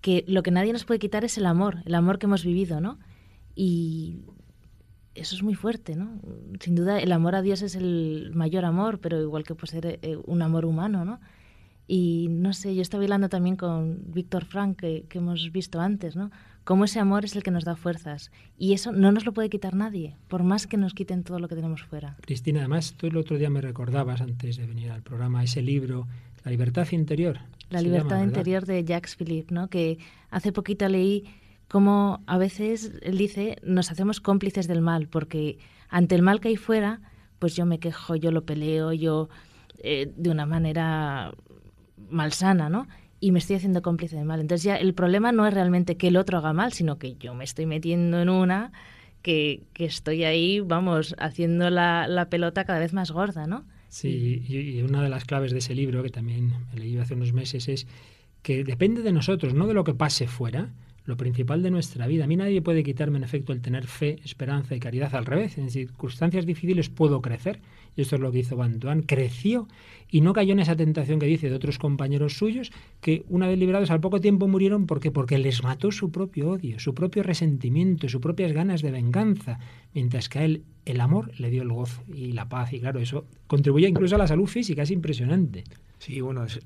que 0.00 0.24
lo 0.26 0.42
que 0.42 0.50
nadie 0.50 0.72
nos 0.72 0.84
puede 0.84 1.00
quitar 1.00 1.24
es 1.24 1.36
el 1.36 1.46
amor, 1.46 1.78
el 1.84 1.94
amor 1.94 2.18
que 2.18 2.26
hemos 2.26 2.44
vivido, 2.44 2.80
¿no? 2.80 2.98
Y 3.54 4.20
eso 5.14 5.34
es 5.34 5.42
muy 5.42 5.54
fuerte, 5.54 5.96
¿no? 5.96 6.18
Sin 6.60 6.74
duda 6.74 6.98
el 6.98 7.12
amor 7.12 7.34
a 7.34 7.42
Dios 7.42 7.62
es 7.62 7.74
el 7.74 8.30
mayor 8.34 8.64
amor, 8.64 9.00
pero 9.00 9.20
igual 9.20 9.44
que 9.44 9.54
puede 9.54 9.70
ser 9.70 9.98
eh, 10.02 10.18
un 10.24 10.42
amor 10.42 10.64
humano, 10.64 11.04
¿no? 11.04 11.20
Y 11.86 12.28
no 12.30 12.54
sé, 12.54 12.74
yo 12.74 12.80
estaba 12.80 13.02
hablando 13.02 13.28
también 13.28 13.56
con 13.56 14.12
Víctor 14.12 14.46
Frank, 14.46 14.78
que, 14.78 15.04
que, 15.08 15.18
hemos 15.18 15.52
visto 15.52 15.80
antes, 15.80 16.16
¿no? 16.16 16.30
Cómo 16.64 16.84
ese 16.86 16.98
amor 16.98 17.24
es 17.24 17.36
el 17.36 17.42
que 17.42 17.50
nos 17.50 17.64
da 17.64 17.76
fuerzas. 17.76 18.30
Y 18.56 18.72
eso 18.72 18.90
no 18.90 19.12
nos 19.12 19.26
lo 19.26 19.32
puede 19.32 19.50
quitar 19.50 19.74
nadie, 19.74 20.16
por 20.28 20.42
más 20.42 20.66
que 20.66 20.76
nos 20.76 20.94
quiten 20.94 21.22
todo 21.22 21.38
lo 21.38 21.48
que 21.48 21.54
tenemos 21.54 21.82
fuera. 21.82 22.16
Cristina, 22.22 22.60
además, 22.60 22.94
tú 22.96 23.06
el 23.06 23.16
otro 23.16 23.36
día 23.36 23.50
me 23.50 23.60
recordabas, 23.60 24.20
antes 24.20 24.56
de 24.56 24.66
venir 24.66 24.90
al 24.90 25.02
programa, 25.02 25.44
ese 25.44 25.62
libro, 25.62 26.06
La 26.42 26.50
libertad 26.50 26.86
interior. 26.92 27.38
La 27.70 27.80
libertad 27.80 28.22
interior 28.22 28.66
de 28.66 28.84
Jacques 28.84 29.16
Philippe, 29.16 29.54
¿no? 29.54 29.68
Que 29.68 29.98
hace 30.30 30.52
poquito 30.52 30.88
leí 30.88 31.24
cómo 31.68 32.22
a 32.26 32.38
veces, 32.38 32.92
él 33.02 33.18
dice, 33.18 33.56
nos 33.62 33.90
hacemos 33.90 34.20
cómplices 34.20 34.66
del 34.66 34.80
mal, 34.80 35.08
porque 35.08 35.58
ante 35.88 36.14
el 36.14 36.22
mal 36.22 36.40
que 36.40 36.48
hay 36.48 36.56
fuera, 36.56 37.00
pues 37.38 37.56
yo 37.56 37.66
me 37.66 37.78
quejo, 37.78 38.16
yo 38.16 38.30
lo 38.30 38.44
peleo, 38.44 38.92
yo 38.92 39.28
eh, 39.78 40.12
de 40.16 40.30
una 40.30 40.46
manera 40.46 41.32
malsana, 42.08 42.68
¿no? 42.68 42.86
Y 43.24 43.32
me 43.32 43.38
estoy 43.38 43.56
haciendo 43.56 43.80
cómplice 43.80 44.16
del 44.16 44.26
mal. 44.26 44.38
Entonces 44.38 44.64
ya 44.64 44.76
el 44.76 44.92
problema 44.92 45.32
no 45.32 45.46
es 45.46 45.54
realmente 45.54 45.96
que 45.96 46.08
el 46.08 46.18
otro 46.18 46.36
haga 46.36 46.52
mal, 46.52 46.74
sino 46.74 46.98
que 46.98 47.16
yo 47.16 47.34
me 47.34 47.44
estoy 47.44 47.64
metiendo 47.64 48.20
en 48.20 48.28
una 48.28 48.70
que, 49.22 49.62
que 49.72 49.86
estoy 49.86 50.24
ahí, 50.24 50.60
vamos, 50.60 51.16
haciendo 51.18 51.70
la, 51.70 52.06
la, 52.06 52.28
pelota 52.28 52.66
cada 52.66 52.80
vez 52.80 52.92
más 52.92 53.12
gorda, 53.12 53.46
¿no? 53.46 53.64
Sí, 53.88 54.44
y, 54.46 54.82
una 54.82 55.02
de 55.02 55.08
las 55.08 55.24
claves 55.24 55.52
de 55.52 55.60
ese 55.60 55.74
libro, 55.74 56.02
que 56.02 56.10
también 56.10 56.52
leí 56.74 56.98
hace 56.98 57.14
unos 57.14 57.32
meses, 57.32 57.66
es 57.68 57.86
que 58.42 58.62
depende 58.62 59.00
de 59.00 59.12
nosotros, 59.12 59.54
no 59.54 59.66
de 59.66 59.72
lo 59.72 59.84
que 59.84 59.94
pase 59.94 60.26
fuera, 60.26 60.74
lo 61.04 61.16
principal 61.16 61.62
de 61.62 61.70
nuestra 61.70 62.06
vida. 62.06 62.24
A 62.24 62.26
mí 62.26 62.36
nadie 62.36 62.62
puede 62.62 62.82
quitarme 62.82 63.18
en 63.18 63.24
efecto 63.24 63.52
el 63.52 63.60
tener 63.60 63.86
fe, 63.86 64.18
esperanza 64.24 64.74
y 64.74 64.80
caridad. 64.80 65.14
Al 65.14 65.26
revés, 65.26 65.58
en 65.58 65.70
circunstancias 65.70 66.46
difíciles 66.46 66.88
puedo 66.88 67.20
crecer. 67.20 67.60
Y 67.96 68.02
esto 68.02 68.16
es 68.16 68.22
lo 68.22 68.32
que 68.32 68.40
hizo 68.40 68.56
Bantuán. 68.56 69.02
Creció 69.02 69.68
y 70.10 70.20
no 70.20 70.32
cayó 70.32 70.52
en 70.52 70.60
esa 70.60 70.76
tentación 70.76 71.18
que 71.18 71.26
dice 71.26 71.48
de 71.48 71.56
otros 71.56 71.78
compañeros 71.78 72.36
suyos 72.36 72.72
que 73.00 73.24
una 73.28 73.46
vez 73.46 73.58
liberados 73.58 73.90
al 73.90 74.00
poco 74.00 74.20
tiempo 74.20 74.48
murieron 74.48 74.86
porque 74.86 75.10
porque 75.10 75.38
les 75.38 75.62
mató 75.62 75.92
su 75.92 76.10
propio 76.10 76.50
odio, 76.50 76.78
su 76.78 76.94
propio 76.94 77.22
resentimiento, 77.22 78.08
sus 78.08 78.20
propias 78.20 78.52
ganas 78.52 78.82
de 78.82 78.90
venganza, 78.90 79.58
mientras 79.92 80.28
que 80.28 80.38
a 80.38 80.44
él 80.44 80.62
el 80.84 81.00
amor 81.00 81.30
le 81.38 81.50
dio 81.50 81.62
el 81.62 81.70
gozo 81.70 82.02
y 82.12 82.32
la 82.32 82.48
paz 82.48 82.72
y 82.72 82.80
claro, 82.80 83.00
eso 83.00 83.26
contribuye 83.46 83.88
incluso 83.88 84.14
a 84.16 84.18
la 84.18 84.26
salud 84.26 84.46
física, 84.46 84.82
es 84.82 84.90
impresionante. 84.90 85.64
Sí, 85.98 86.20
bueno, 86.20 86.44
es 86.44 86.60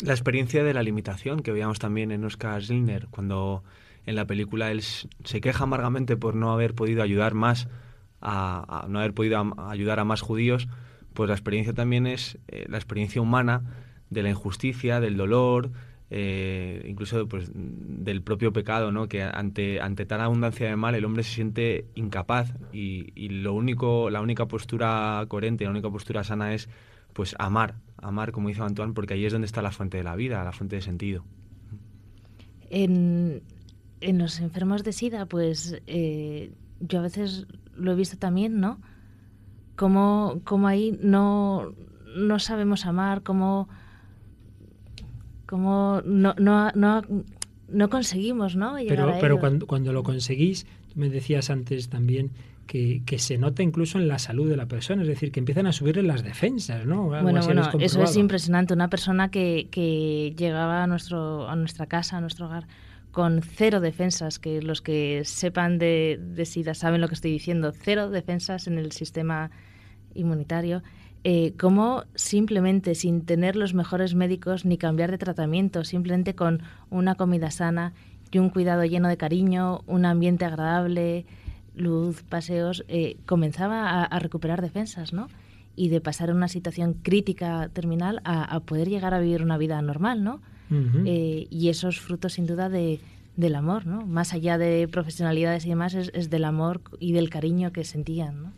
la 0.00 0.12
experiencia 0.12 0.64
de 0.64 0.74
la 0.74 0.82
limitación 0.82 1.40
que 1.40 1.52
veíamos 1.52 1.78
también 1.78 2.10
en 2.10 2.24
Oscar 2.24 2.64
Zillner 2.64 3.08
cuando 3.10 3.62
en 4.06 4.16
la 4.16 4.26
película 4.26 4.70
él 4.70 4.82
se 4.82 5.40
queja 5.40 5.64
amargamente 5.64 6.16
por 6.16 6.34
no 6.34 6.52
haber 6.52 6.74
podido 6.74 7.02
ayudar 7.02 7.34
más 7.34 7.68
a, 8.20 8.86
no 8.88 8.98
haber 8.98 9.12
podido 9.12 9.54
ayudar 9.68 10.00
a 10.00 10.04
más 10.04 10.22
judíos, 10.22 10.68
pues 11.12 11.28
la 11.28 11.34
experiencia 11.34 11.74
también 11.74 12.06
es 12.06 12.38
eh, 12.48 12.64
la 12.68 12.78
experiencia 12.78 13.20
humana 13.20 13.62
de 14.10 14.22
la 14.22 14.30
injusticia, 14.30 15.00
del 15.00 15.16
dolor, 15.16 15.70
eh, 16.10 16.86
incluso 16.88 17.28
pues, 17.28 17.50
del 17.54 18.22
propio 18.22 18.52
pecado, 18.52 18.92
¿no? 18.92 19.08
que 19.08 19.22
ante, 19.22 19.80
ante 19.80 20.06
tal 20.06 20.20
abundancia 20.20 20.68
de 20.68 20.76
mal 20.76 20.94
el 20.94 21.04
hombre 21.04 21.22
se 21.22 21.34
siente 21.34 21.86
incapaz 21.94 22.54
y, 22.72 23.12
y, 23.14 23.28
lo 23.28 23.52
único, 23.52 24.10
la 24.10 24.20
única 24.20 24.46
postura 24.46 25.24
coherente, 25.28 25.64
la 25.64 25.70
única 25.70 25.90
postura 25.90 26.24
sana 26.24 26.54
es 26.54 26.68
pues 27.12 27.34
amar, 27.38 27.76
amar 27.96 28.32
como 28.32 28.48
dice 28.48 28.62
Antoine, 28.62 28.92
porque 28.92 29.14
ahí 29.14 29.24
es 29.24 29.32
donde 29.32 29.46
está 29.46 29.62
la 29.62 29.70
fuente 29.70 29.98
de 29.98 30.04
la 30.04 30.16
vida, 30.16 30.44
la 30.44 30.52
fuente 30.52 30.76
de 30.76 30.82
sentido. 30.82 31.24
En, 32.70 33.42
en 34.04 34.18
los 34.18 34.40
enfermos 34.40 34.84
de 34.84 34.92
SIDA, 34.92 35.26
pues 35.26 35.80
eh, 35.86 36.52
yo 36.80 36.98
a 36.98 37.02
veces 37.02 37.46
lo 37.76 37.92
he 37.92 37.94
visto 37.94 38.16
también, 38.16 38.60
¿no? 38.60 38.80
Como, 39.76 40.40
como 40.44 40.68
ahí 40.68 40.96
no, 41.02 41.74
no 42.16 42.38
sabemos 42.38 42.86
amar, 42.86 43.22
como, 43.22 43.68
como 45.46 46.00
no, 46.04 46.34
no, 46.38 46.70
no, 46.74 47.02
no 47.68 47.90
conseguimos, 47.90 48.54
¿no? 48.54 48.76
pero 48.88 49.14
pero 49.20 49.40
cuando, 49.40 49.66
cuando 49.66 49.92
lo 49.92 50.02
conseguís, 50.02 50.66
tú 50.92 51.00
me 51.00 51.08
decías 51.08 51.50
antes 51.50 51.88
también 51.88 52.30
que, 52.66 53.02
que, 53.04 53.18
se 53.18 53.36
nota 53.36 53.62
incluso 53.62 53.98
en 53.98 54.08
la 54.08 54.18
salud 54.18 54.48
de 54.48 54.56
la 54.56 54.66
persona, 54.66 55.02
es 55.02 55.08
decir, 55.08 55.32
que 55.32 55.40
empiezan 55.40 55.66
a 55.66 55.72
subirle 55.72 56.02
las 56.02 56.22
defensas, 56.22 56.86
¿no? 56.86 57.04
bueno, 57.04 57.42
bueno, 57.42 57.70
eso 57.80 58.02
es 58.02 58.16
impresionante. 58.16 58.72
Una 58.72 58.88
persona 58.88 59.30
que, 59.30 59.68
que 59.70 60.34
llegaba 60.36 60.82
a, 60.82 60.86
nuestro, 60.86 61.48
a 61.48 61.56
nuestra 61.56 61.86
casa, 61.86 62.16
a 62.16 62.20
nuestro 62.20 62.46
hogar, 62.46 62.66
con 63.14 63.42
cero 63.42 63.80
defensas, 63.80 64.40
que 64.40 64.60
los 64.60 64.82
que 64.82 65.22
sepan 65.24 65.78
de, 65.78 66.18
SIDA 66.44 66.74
saben 66.74 67.00
lo 67.00 67.06
que 67.06 67.14
estoy 67.14 67.30
diciendo, 67.30 67.72
cero 67.72 68.10
defensas 68.10 68.66
en 68.66 68.76
el 68.76 68.90
sistema 68.90 69.52
inmunitario, 70.14 70.82
eh, 71.22 71.54
como 71.56 72.04
simplemente 72.16 72.96
sin 72.96 73.24
tener 73.24 73.54
los 73.54 73.72
mejores 73.72 74.16
médicos 74.16 74.64
ni 74.64 74.78
cambiar 74.78 75.12
de 75.12 75.18
tratamiento, 75.18 75.84
simplemente 75.84 76.34
con 76.34 76.62
una 76.90 77.14
comida 77.14 77.52
sana 77.52 77.94
y 78.32 78.40
un 78.40 78.50
cuidado 78.50 78.84
lleno 78.84 79.08
de 79.08 79.16
cariño, 79.16 79.82
un 79.86 80.06
ambiente 80.06 80.44
agradable, 80.44 81.24
luz, 81.76 82.24
paseos, 82.24 82.84
eh, 82.88 83.16
comenzaba 83.26 84.02
a, 84.02 84.18
recuperar 84.18 84.60
defensas, 84.60 85.12
¿no? 85.12 85.28
Y 85.76 85.88
de 85.88 86.00
pasar 86.00 86.32
una 86.32 86.48
situación 86.48 86.94
crítica 86.94 87.70
terminal 87.72 88.20
a, 88.24 88.42
a 88.42 88.58
poder 88.58 88.88
llegar 88.88 89.14
a 89.14 89.20
vivir 89.20 89.40
una 89.40 89.56
vida 89.56 89.80
normal, 89.82 90.24
¿no? 90.24 90.40
Eh, 91.04 91.46
y 91.50 91.68
esos 91.68 92.00
frutos 92.00 92.34
sin 92.34 92.46
duda 92.46 92.68
de, 92.68 93.00
del 93.36 93.54
amor, 93.54 93.86
¿no? 93.86 94.06
Más 94.06 94.32
allá 94.32 94.58
de 94.58 94.88
profesionalidades 94.88 95.66
y 95.66 95.70
demás, 95.70 95.94
es, 95.94 96.30
del 96.30 96.44
amor 96.44 96.80
y 97.00 97.12
del 97.12 97.30
cariño 97.30 97.72
que 97.72 97.84
sentían, 97.84 98.42
¿no? 98.42 98.52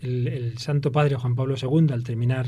el, 0.00 0.58
Santo 0.58 0.92
Padre 0.92 1.16
Juan 1.16 1.34
Pablo 1.34 1.54
II, 1.60 1.92
al 1.92 2.04
terminar 2.04 2.46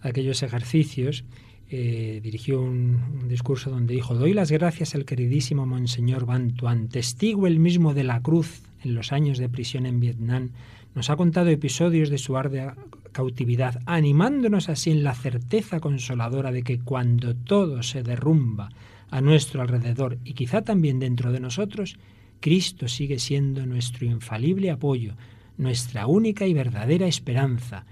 aquellos 0.00 0.42
ejercicios, 0.42 1.24
eh, 1.70 2.20
dirigió 2.22 2.60
un, 2.60 3.28
discurso 3.28 3.70
donde 3.70 3.94
dijo, 3.94 4.14
doy 4.14 4.32
las 4.32 4.50
gracias 4.50 4.94
al 4.94 5.04
queridísimo 5.04 5.66
Monseñor 5.66 6.24
Bantuan, 6.26 6.88
testigo 6.88 7.46
el 7.46 7.58
mismo 7.58 7.94
de 7.94 8.04
la 8.04 8.20
cruz 8.20 8.62
en 8.82 8.94
los 8.94 9.12
años 9.12 9.38
de 9.38 9.48
prisión 9.48 9.86
en 9.86 10.00
Vietnam, 10.00 10.50
nos 10.94 11.10
ha 11.10 11.16
contado 11.16 11.50
episodios 11.50 12.08
de 12.08 12.18
su 12.18 12.36
ardua 12.36 12.74
cautividad, 13.18 13.80
animándonos 13.84 14.68
así 14.68 14.92
en 14.92 15.02
la 15.02 15.12
certeza 15.12 15.80
consoladora 15.80 16.52
de 16.52 16.62
que 16.62 16.78
cuando 16.78 17.34
todo 17.34 17.82
se 17.82 18.04
derrumba 18.04 18.68
a 19.10 19.20
nuestro 19.20 19.60
alrededor 19.60 20.18
y 20.22 20.34
quizá 20.34 20.62
también 20.62 21.00
dentro 21.00 21.32
de 21.32 21.40
nosotros, 21.40 21.98
Cristo 22.38 22.86
sigue 22.86 23.18
siendo 23.18 23.66
nuestro 23.66 24.06
infalible 24.06 24.70
apoyo, 24.70 25.16
nuestra 25.56 26.06
única 26.06 26.46
y 26.46 26.54
verdadera 26.54 27.08
esperanza, 27.08 27.86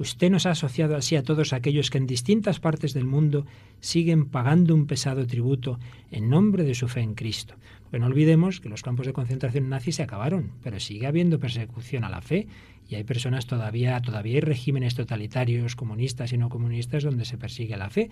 Usted 0.00 0.30
nos 0.30 0.46
ha 0.46 0.52
asociado 0.52 0.96
así 0.96 1.14
a 1.16 1.22
todos 1.22 1.52
aquellos 1.52 1.90
que 1.90 1.98
en 1.98 2.06
distintas 2.06 2.58
partes 2.58 2.94
del 2.94 3.04
mundo 3.04 3.44
siguen 3.80 4.24
pagando 4.24 4.74
un 4.74 4.86
pesado 4.86 5.26
tributo 5.26 5.78
en 6.10 6.30
nombre 6.30 6.64
de 6.64 6.74
su 6.74 6.88
fe 6.88 7.00
en 7.02 7.14
Cristo. 7.14 7.56
Porque 7.82 7.98
no 7.98 8.06
olvidemos 8.06 8.60
que 8.60 8.70
los 8.70 8.80
campos 8.80 9.04
de 9.04 9.12
concentración 9.12 9.68
nazis 9.68 9.96
se 9.96 10.02
acabaron, 10.02 10.52
pero 10.62 10.80
sigue 10.80 11.06
habiendo 11.06 11.38
persecución 11.38 12.04
a 12.04 12.08
la 12.08 12.22
fe 12.22 12.48
y 12.90 12.96
hay 12.96 13.04
personas 13.04 13.46
todavía, 13.46 14.00
todavía 14.00 14.34
hay 14.34 14.40
regímenes 14.40 14.96
totalitarios, 14.96 15.76
comunistas 15.76 16.32
y 16.32 16.38
no 16.38 16.48
comunistas, 16.48 17.04
donde 17.04 17.24
se 17.24 17.38
persigue 17.38 17.76
la 17.76 17.88
fe. 17.88 18.10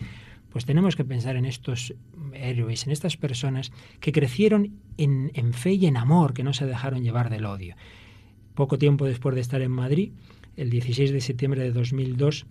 Pues 0.51 0.67
tenemos 0.67 0.95
que 0.95 1.05
pensar 1.05 1.35
en 1.35 1.47
estos 1.47 1.95
héroes, 2.33 2.87
en 2.87 2.93
estas 2.93 3.17
personas 3.17 3.73
que 3.99 4.13
crecieron 4.13 4.79
en, 4.97 5.53
fe 5.53 5.73
y 5.73 5.87
en 5.87 5.97
amor, 5.97 6.33
que 6.33 6.45
no 6.45 6.53
se 6.53 6.65
dejaron 6.65 7.03
llevar 7.03 7.29
del 7.29 7.47
odio. 7.47 7.75
Poco 8.55 8.79
tiempo 8.79 9.05
después 9.05 9.35
de 9.35 9.41
estar 9.41 9.63
en 9.63 9.73
Madrid, 9.73 10.13
el 10.57 10.71
16 10.71 11.11
de 11.11 11.21
septiembre 11.23 11.63
de 11.65 11.73
2002, 11.73 12.47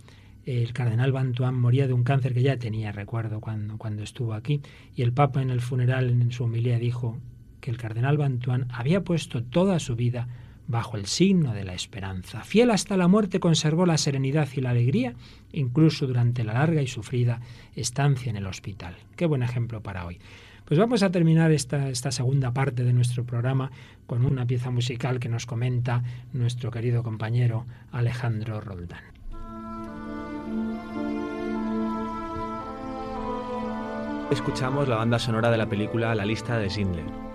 el 0.45 0.73
cardenal 0.73 1.13
Bantuán 1.13 1.57
moría 1.57 1.87
de 1.87 1.93
un 1.93 2.03
cáncer 2.03 2.33
que 2.33 2.41
ya 2.41 2.57
tenía, 2.57 2.91
recuerdo, 2.91 3.39
cuando, 3.39 3.77
cuando 3.77 4.03
estuvo 4.03 4.33
aquí, 4.33 4.61
y 4.93 5.01
el 5.03 5.13
Papa 5.13 5.41
en 5.41 5.49
el 5.49 5.61
funeral, 5.61 6.09
en 6.09 6.31
su 6.33 6.43
homilía, 6.43 6.77
dijo 6.77 7.17
que 7.61 7.71
el 7.71 7.77
cardenal 7.77 8.17
Bantuán 8.17 8.67
había 8.69 9.05
puesto 9.05 9.43
toda 9.43 9.79
su 9.79 9.95
vida 9.95 10.27
bajo 10.67 10.97
el 10.97 11.05
signo 11.05 11.53
de 11.53 11.63
la 11.63 11.73
esperanza. 11.73 12.43
Fiel 12.43 12.71
hasta 12.71 12.97
la 12.97 13.07
muerte 13.07 13.39
conservó 13.39 13.85
la 13.85 13.97
serenidad 13.97 14.47
y 14.55 14.61
la 14.61 14.71
alegría, 14.71 15.13
incluso 15.53 16.05
durante 16.05 16.43
la 16.43 16.53
larga 16.53 16.81
y 16.81 16.87
sufrida 16.87 17.39
estancia 17.75 18.29
en 18.29 18.35
el 18.35 18.47
hospital. 18.47 18.95
Qué 19.15 19.25
buen 19.25 19.43
ejemplo 19.43 19.81
para 19.81 20.05
hoy. 20.05 20.19
Pues 20.65 20.77
vamos 20.77 21.01
a 21.01 21.11
terminar 21.11 21.51
esta, 21.51 22.11
segunda 22.11 22.51
parte 22.51 22.83
de 22.83 22.91
nuestro 22.91 23.23
programa 23.23 23.71
con 24.05 24.25
una 24.25 24.45
pieza 24.45 24.69
musical 24.69 25.17
que 25.17 25.29
nos 25.29 25.45
comenta 25.45 26.03
nuestro 26.33 26.71
querido 26.71 27.03
compañero 27.03 27.65
Alejandro 27.93 28.59
Roldán. 28.59 28.99
Escuchamos 34.29 34.89
la 34.89 34.97
banda 34.97 35.19
sonora 35.19 35.49
de 35.49 35.57
la 35.57 35.69
película 35.69 36.13
La 36.13 36.25
lista 36.25 36.57
de 36.57 36.69
Schindler. 36.69 37.26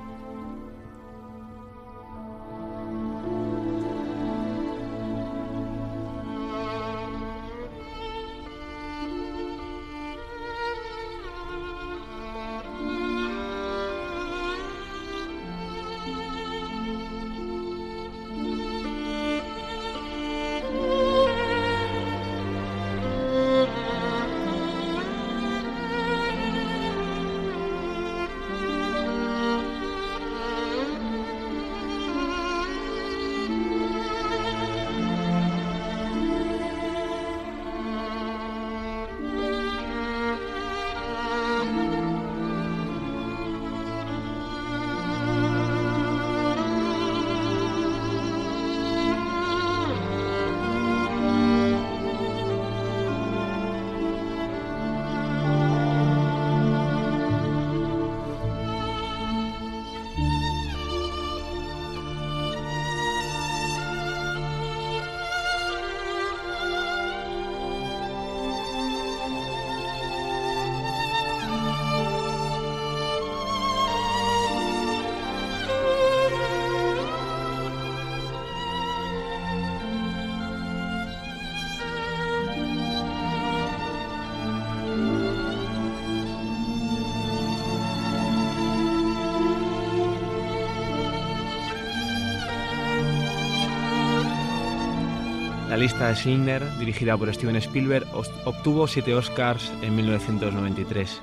Lista 95.82 96.06
de 96.06 96.14
Schindler, 96.14 96.78
dirigida 96.78 97.16
por 97.16 97.34
Steven 97.34 97.56
Spielberg, 97.56 98.06
obtuvo 98.44 98.86
siete 98.86 99.16
Oscars 99.16 99.72
en 99.82 99.96
1993. 99.96 101.20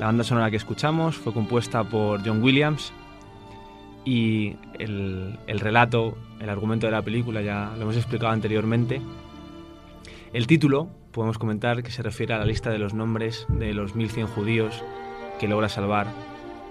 La 0.00 0.06
banda 0.06 0.24
sonora 0.24 0.50
que 0.50 0.56
escuchamos 0.56 1.14
fue 1.14 1.32
compuesta 1.32 1.84
por 1.84 2.20
John 2.26 2.42
Williams 2.42 2.92
y 4.04 4.56
el, 4.80 5.38
el 5.46 5.60
relato, 5.60 6.18
el 6.40 6.50
argumento 6.50 6.88
de 6.88 6.90
la 6.90 7.02
película 7.02 7.40
ya 7.40 7.70
lo 7.76 7.82
hemos 7.82 7.96
explicado 7.96 8.32
anteriormente. 8.32 9.00
El 10.32 10.48
título, 10.48 10.88
podemos 11.12 11.38
comentar 11.38 11.84
que 11.84 11.92
se 11.92 12.02
refiere 12.02 12.34
a 12.34 12.38
la 12.38 12.46
lista 12.46 12.70
de 12.70 12.78
los 12.78 12.92
nombres 12.92 13.46
de 13.48 13.72
los 13.74 13.94
1100 13.94 14.26
judíos 14.26 14.82
que 15.38 15.46
logra 15.46 15.68
salvar 15.68 16.08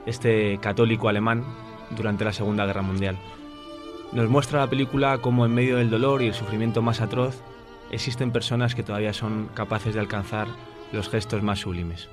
este 0.06 0.58
católico 0.58 1.08
alemán 1.08 1.46
durante 1.92 2.26
la 2.26 2.34
Segunda 2.34 2.66
Guerra 2.66 2.82
Mundial. 2.82 3.18
Nos 4.12 4.28
muestra 4.28 4.62
la 4.62 4.70
película 4.70 5.20
cómo 5.20 5.46
en 5.46 5.54
medio 5.54 5.78
del 5.78 5.92
dolor 5.92 6.24
y 6.24 6.28
el 6.28 6.34
sufrimiento 6.34 6.82
más 6.82 7.00
atroz 7.00 7.44
existen 7.92 8.32
personas 8.32 8.74
que 8.74 8.82
todavía 8.82 9.14
son 9.14 9.50
capaces 9.54 9.94
de 9.94 10.00
alcanzar 10.00 10.48
los 10.92 11.10
gestos 11.10 11.44
más 11.44 11.60
sublimes. 11.60 12.10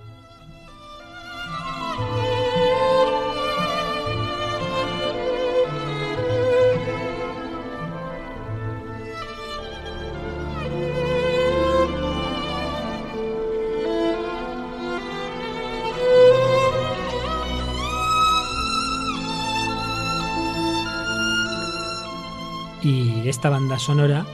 Esta 23.29 23.51
banda 23.51 23.79
sonora 23.79 24.24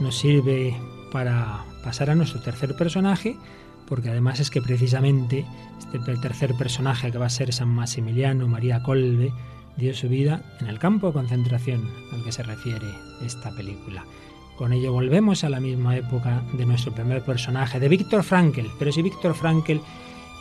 nos 0.00 0.18
sirve 0.18 0.76
para 1.12 1.64
pasar 1.84 2.10
a 2.10 2.14
nuestro 2.14 2.40
tercer 2.40 2.76
personaje, 2.76 3.36
porque 3.86 4.10
además 4.10 4.40
es 4.40 4.50
que 4.50 4.62
precisamente 4.62 5.44
este 5.92 6.16
tercer 6.16 6.54
personaje 6.54 7.10
que 7.10 7.18
va 7.18 7.26
a 7.26 7.30
ser 7.30 7.52
San 7.52 7.68
Maximiliano 7.68 8.48
María 8.48 8.82
Colbe 8.82 9.32
dio 9.76 9.94
su 9.94 10.08
vida 10.08 10.42
en 10.60 10.68
el 10.68 10.78
campo 10.78 11.08
de 11.08 11.12
concentración 11.14 11.88
al 12.12 12.24
que 12.24 12.32
se 12.32 12.42
refiere 12.42 12.86
esta 13.22 13.50
película. 13.54 14.04
Con 14.56 14.72
ello 14.72 14.92
volvemos 14.92 15.42
a 15.42 15.48
la 15.48 15.58
misma 15.58 15.96
época 15.96 16.42
de 16.52 16.66
nuestro 16.66 16.92
primer 16.92 17.24
personaje, 17.24 17.80
de 17.80 17.88
Víctor 17.88 18.22
Frankl. 18.22 18.66
Pero 18.78 18.92
si 18.92 19.00
Víctor 19.00 19.34
Frankl 19.34 19.78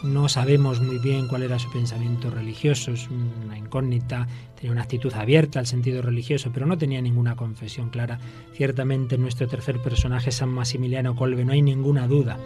no 0.04 0.30
sabemos 0.30 0.82
muy 0.82 0.98
bien 0.98 1.28
cuál 1.28 1.44
era 1.44 1.60
su 1.60 1.70
pensamiento 1.72 2.30
religioso, 2.30 2.92
es 2.92 3.10
una 3.10 3.58
incógnita, 3.58 4.28
tenía 4.56 4.72
una 4.72 4.84
actitud 4.84 5.14
abierta 5.14 5.60
al 5.60 5.68
sentido 5.68 6.02
religioso, 6.02 6.52
pero 6.54 6.66
no 6.66 6.78
tenía 6.78 7.02
ninguna 7.02 7.36
confesión 7.36 7.90
clara. 7.90 8.20
Ciertamente 8.54 9.16
en 9.16 9.22
nuestro 9.22 9.48
tercer 9.48 9.80
personaje, 9.80 10.32
San 10.32 10.50
Maximiliano 10.50 11.16
Colbe, 11.16 11.44
no 11.44 11.54
hay 11.54 11.62
ninguna 11.62 12.08
duda. 12.08 12.38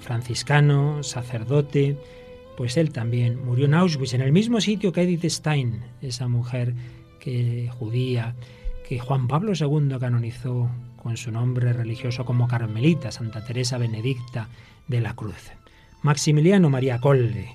Franciscano, 0.00 1.02
sacerdote, 1.02 1.98
pues 2.56 2.76
él 2.76 2.92
también 2.92 3.44
murió 3.44 3.66
en 3.66 3.74
Auschwitz, 3.74 4.14
en 4.14 4.20
el 4.20 4.32
mismo 4.32 4.60
sitio 4.60 4.92
que 4.92 5.02
Edith 5.02 5.24
Stein, 5.24 5.82
esa 6.02 6.28
mujer 6.28 6.74
que 7.18 7.68
judía, 7.78 8.34
que 8.88 8.98
Juan 8.98 9.26
Pablo 9.26 9.52
II 9.58 9.96
canonizó 9.98 10.70
con 11.02 11.16
su 11.16 11.32
nombre 11.32 11.72
religioso 11.72 12.24
como 12.24 12.46
Carmelita, 12.46 13.10
Santa 13.10 13.44
Teresa 13.44 13.78
Benedicta 13.78 14.48
de 14.86 15.00
la 15.00 15.14
Cruz. 15.14 15.50
Maximiliano 16.06 16.70
María 16.70 17.00
Colbe 17.00 17.48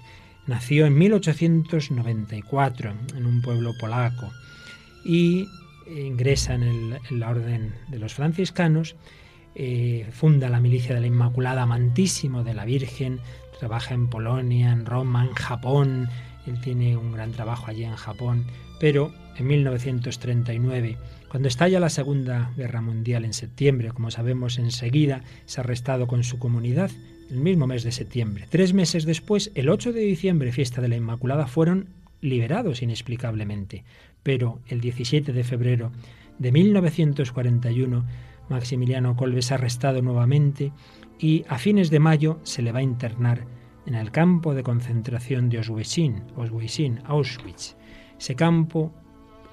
nació 0.45 0.85
en 0.85 0.97
1894 0.97 2.93
en 3.15 3.25
un 3.25 3.41
pueblo 3.41 3.71
polaco 3.79 4.29
y 5.05 5.47
ingresa 5.87 6.55
en, 6.55 6.97
la 7.11 7.29
orden 7.29 7.73
de 7.87 7.97
los 7.97 8.13
franciscanos, 8.13 8.97
eh, 9.55 10.05
funda 10.11 10.49
la 10.49 10.59
milicia 10.59 10.93
de 10.93 10.99
la 10.99 11.07
Inmaculada 11.07 11.61
Amantísimo 11.61 12.43
de 12.43 12.53
la 12.53 12.65
Virgen, 12.65 13.21
trabaja 13.57 13.93
en 13.93 14.09
Polonia, 14.09 14.73
en 14.73 14.85
Roma, 14.85 15.23
en 15.23 15.33
Japón, 15.33 16.09
Él 16.45 16.59
tiene 16.59 16.97
un 16.97 17.13
gran 17.13 17.31
trabajo 17.31 17.67
allí 17.67 17.85
en 17.85 17.95
Japón, 17.95 18.47
pero 18.81 19.13
en 19.37 19.47
1939, 19.47 20.97
cuando 21.31 21.47
estalla 21.47 21.79
la 21.79 21.89
Segunda 21.89 22.51
Guerra 22.57 22.81
Mundial 22.81 23.23
en 23.23 23.31
septiembre, 23.31 23.91
como 23.91 24.11
sabemos 24.11 24.59
enseguida, 24.59 25.23
es 25.47 25.57
arrestado 25.57 26.05
con 26.05 26.25
su 26.25 26.39
comunidad 26.39 26.91
el 27.29 27.37
mismo 27.37 27.67
mes 27.67 27.85
de 27.85 27.93
septiembre. 27.93 28.47
Tres 28.49 28.73
meses 28.73 29.05
después, 29.05 29.49
el 29.55 29.69
8 29.69 29.93
de 29.93 30.01
diciembre, 30.01 30.51
fiesta 30.51 30.81
de 30.81 30.89
la 30.89 30.97
Inmaculada, 30.97 31.47
fueron 31.47 31.87
liberados 32.19 32.81
inexplicablemente. 32.81 33.85
Pero 34.23 34.59
el 34.67 34.81
17 34.81 35.31
de 35.31 35.45
febrero 35.45 35.93
de 36.37 36.51
1941, 36.51 38.05
Maximiliano 38.49 39.15
Kolbe 39.15 39.39
es 39.39 39.53
arrestado 39.53 40.01
nuevamente 40.01 40.73
y 41.17 41.45
a 41.47 41.57
fines 41.59 41.89
de 41.89 41.99
mayo 41.99 42.41
se 42.43 42.61
le 42.61 42.73
va 42.73 42.79
a 42.79 42.83
internar 42.83 43.45
en 43.85 43.95
el 43.95 44.11
campo 44.11 44.53
de 44.53 44.63
concentración 44.63 45.47
de 45.47 45.59
Auschwitz, 45.59 45.97
Auschwitz. 47.05 47.77
Ese 48.19 48.35
campo 48.35 48.93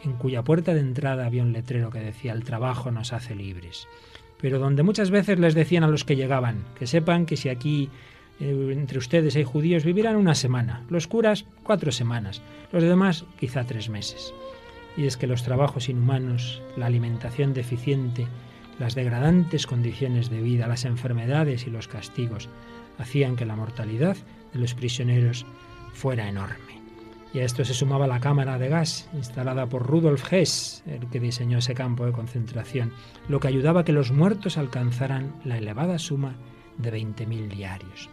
en 0.04 0.12
cuya 0.14 0.42
puerta 0.42 0.74
de 0.74 0.80
entrada 0.80 1.26
había 1.26 1.42
un 1.42 1.52
letrero 1.52 1.90
que 1.90 2.00
decía 2.00 2.32
el 2.32 2.44
trabajo 2.44 2.90
nos 2.90 3.12
hace 3.12 3.34
libres. 3.34 3.88
Pero 4.40 4.58
donde 4.58 4.82
muchas 4.82 5.10
veces 5.10 5.38
les 5.38 5.54
decían 5.54 5.84
a 5.84 5.88
los 5.88 6.04
que 6.04 6.16
llegaban 6.16 6.64
que 6.78 6.86
sepan 6.86 7.26
que 7.26 7.36
si 7.36 7.48
aquí 7.48 7.90
eh, 8.40 8.70
entre 8.72 8.98
ustedes 8.98 9.36
hay 9.36 9.44
judíos 9.44 9.84
vivirán 9.84 10.16
una 10.16 10.34
semana, 10.34 10.84
los 10.88 11.06
curas 11.06 11.44
cuatro 11.62 11.92
semanas, 11.92 12.42
los 12.72 12.82
demás 12.82 13.24
quizá 13.38 13.64
tres 13.64 13.88
meses. 13.88 14.32
Y 14.96 15.06
es 15.06 15.16
que 15.16 15.26
los 15.26 15.42
trabajos 15.42 15.88
inhumanos, 15.88 16.62
la 16.76 16.86
alimentación 16.86 17.54
deficiente, 17.54 18.26
las 18.78 18.94
degradantes 18.94 19.66
condiciones 19.66 20.30
de 20.30 20.40
vida, 20.40 20.68
las 20.68 20.84
enfermedades 20.84 21.66
y 21.66 21.70
los 21.70 21.88
castigos 21.88 22.48
hacían 22.98 23.36
que 23.36 23.46
la 23.46 23.56
mortalidad 23.56 24.16
de 24.52 24.58
los 24.58 24.74
prisioneros 24.74 25.46
fuera 25.92 26.28
enorme. 26.28 26.77
Y 27.38 27.40
a 27.40 27.44
esto 27.44 27.64
se 27.64 27.72
sumaba 27.72 28.08
la 28.08 28.18
cámara 28.18 28.58
de 28.58 28.68
gas 28.68 29.08
instalada 29.14 29.66
por 29.66 29.86
Rudolf 29.86 30.32
Hess, 30.32 30.82
el 30.88 31.06
que 31.06 31.20
diseñó 31.20 31.58
ese 31.58 31.72
campo 31.72 32.04
de 32.04 32.10
concentración, 32.10 32.90
lo 33.28 33.38
que 33.38 33.46
ayudaba 33.46 33.82
a 33.82 33.84
que 33.84 33.92
los 33.92 34.10
muertos 34.10 34.58
alcanzaran 34.58 35.36
la 35.44 35.58
elevada 35.58 36.00
suma 36.00 36.34
de 36.78 36.92
20.000 36.92 37.46
diarios. 37.46 38.10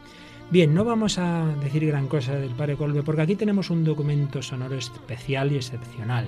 Bien, 0.51 0.75
no 0.75 0.85
vamos 0.85 1.17
a 1.17 1.43
decir 1.59 1.87
gran 1.87 2.07
cosa 2.07 2.35
del 2.35 2.53
padre 2.53 2.75
Colbe 2.75 3.01
porque 3.01 3.23
aquí 3.23 3.35
tenemos 3.35 3.71
un 3.71 3.83
documento 3.83 4.43
sonoro 4.43 4.75
especial 4.75 5.51
y 5.51 5.55
excepcional. 5.55 6.27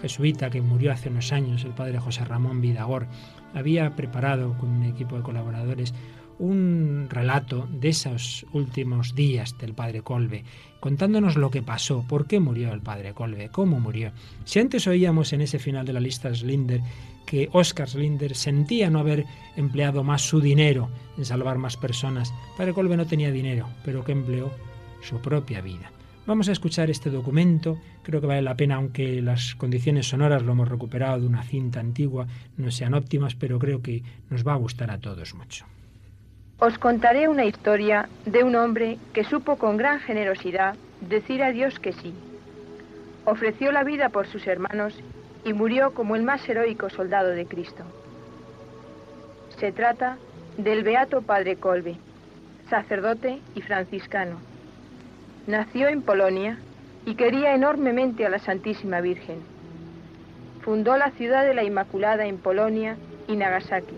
jesuita 0.00 0.48
que 0.48 0.62
murió 0.62 0.92
hace 0.92 1.10
unos 1.10 1.34
años, 1.34 1.64
el 1.64 1.72
padre 1.72 1.98
José 1.98 2.24
Ramón 2.24 2.62
Vidagor, 2.62 3.06
había 3.52 3.94
preparado 3.96 4.56
con 4.56 4.70
un 4.70 4.84
equipo 4.84 5.14
de 5.14 5.22
colaboradores 5.22 5.92
un 6.40 7.06
relato 7.10 7.68
de 7.70 7.90
esos 7.90 8.46
últimos 8.52 9.14
días 9.14 9.56
del 9.58 9.74
padre 9.74 10.00
Colbe, 10.00 10.42
contándonos 10.80 11.36
lo 11.36 11.50
que 11.50 11.62
pasó, 11.62 12.04
por 12.08 12.26
qué 12.26 12.40
murió 12.40 12.72
el 12.72 12.80
padre 12.80 13.12
Colbe, 13.12 13.50
cómo 13.50 13.78
murió. 13.78 14.12
Si 14.44 14.58
antes 14.58 14.86
oíamos 14.86 15.34
en 15.34 15.42
ese 15.42 15.58
final 15.58 15.84
de 15.84 15.92
la 15.92 16.00
lista 16.00 16.34
Slinder 16.34 16.80
que 17.26 17.50
Oscar 17.52 17.88
Slinder 17.88 18.34
sentía 18.34 18.88
no 18.88 19.00
haber 19.00 19.26
empleado 19.56 20.02
más 20.02 20.22
su 20.22 20.40
dinero 20.40 20.88
en 21.18 21.26
salvar 21.26 21.58
más 21.58 21.76
personas, 21.76 22.30
el 22.30 22.56
padre 22.56 22.72
Colbe 22.72 22.96
no 22.96 23.06
tenía 23.06 23.30
dinero, 23.30 23.68
pero 23.84 24.02
que 24.02 24.12
empleó 24.12 24.50
su 25.02 25.20
propia 25.20 25.60
vida. 25.60 25.92
Vamos 26.26 26.48
a 26.48 26.52
escuchar 26.52 26.90
este 26.90 27.10
documento, 27.10 27.78
creo 28.02 28.20
que 28.22 28.26
vale 28.26 28.42
la 28.42 28.56
pena, 28.56 28.76
aunque 28.76 29.20
las 29.20 29.54
condiciones 29.56 30.08
sonoras 30.08 30.42
lo 30.42 30.52
hemos 30.52 30.68
recuperado 30.68 31.20
de 31.20 31.26
una 31.26 31.42
cinta 31.42 31.80
antigua, 31.80 32.26
no 32.56 32.70
sean 32.70 32.94
óptimas, 32.94 33.34
pero 33.34 33.58
creo 33.58 33.82
que 33.82 34.02
nos 34.30 34.46
va 34.46 34.54
a 34.54 34.56
gustar 34.56 34.90
a 34.90 35.00
todos 35.00 35.34
mucho. 35.34 35.66
Os 36.60 36.78
contaré 36.78 37.26
una 37.26 37.46
historia 37.46 38.10
de 38.26 38.44
un 38.44 38.54
hombre 38.54 38.98
que 39.14 39.24
supo 39.24 39.56
con 39.56 39.78
gran 39.78 39.98
generosidad 39.98 40.76
decir 41.00 41.42
a 41.42 41.52
Dios 41.52 41.78
que 41.78 41.94
sí. 41.94 42.12
Ofreció 43.24 43.72
la 43.72 43.82
vida 43.82 44.10
por 44.10 44.26
sus 44.26 44.46
hermanos 44.46 44.94
y 45.42 45.54
murió 45.54 45.94
como 45.94 46.16
el 46.16 46.22
más 46.22 46.46
heroico 46.46 46.90
soldado 46.90 47.30
de 47.30 47.46
Cristo. 47.46 47.82
Se 49.58 49.72
trata 49.72 50.18
del 50.58 50.82
Beato 50.82 51.22
Padre 51.22 51.56
Colbe, 51.56 51.96
sacerdote 52.68 53.40
y 53.54 53.62
franciscano. 53.62 54.36
Nació 55.46 55.88
en 55.88 56.02
Polonia 56.02 56.58
y 57.06 57.14
quería 57.14 57.54
enormemente 57.54 58.26
a 58.26 58.28
la 58.28 58.38
Santísima 58.38 59.00
Virgen. 59.00 59.38
Fundó 60.60 60.98
la 60.98 61.10
ciudad 61.12 61.46
de 61.46 61.54
la 61.54 61.64
Inmaculada 61.64 62.26
en 62.26 62.36
Polonia 62.36 62.98
y 63.28 63.36
Nagasaki. 63.36 63.96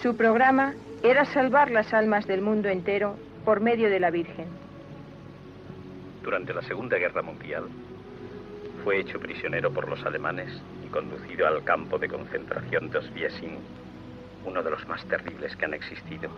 Su 0.00 0.16
programa 0.16 0.72
era 1.02 1.24
salvar 1.24 1.70
las 1.70 1.94
almas 1.94 2.26
del 2.26 2.42
mundo 2.42 2.68
entero 2.68 3.16
por 3.44 3.60
medio 3.60 3.88
de 3.88 4.00
la 4.00 4.10
Virgen. 4.10 4.46
Durante 6.22 6.52
la 6.52 6.60
Segunda 6.62 6.98
Guerra 6.98 7.22
Mundial 7.22 7.64
fue 8.84 9.00
hecho 9.00 9.18
prisionero 9.18 9.72
por 9.72 9.88
los 9.88 10.04
alemanes 10.04 10.60
y 10.84 10.88
conducido 10.88 11.46
al 11.46 11.64
campo 11.64 11.98
de 11.98 12.08
concentración 12.08 12.90
de 12.90 12.98
Oswiecim, 12.98 13.56
uno 14.44 14.62
de 14.62 14.70
los 14.70 14.86
más 14.88 15.02
terribles 15.06 15.56
que 15.56 15.64
han 15.64 15.74
existido. 15.74 16.30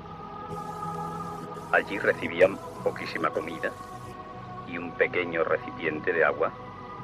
Allí 1.72 1.98
recibían 1.98 2.56
poquísima 2.84 3.30
comida 3.30 3.72
y 4.68 4.78
un 4.78 4.92
pequeño 4.92 5.42
recipiente 5.42 6.12
de 6.12 6.24
agua 6.24 6.52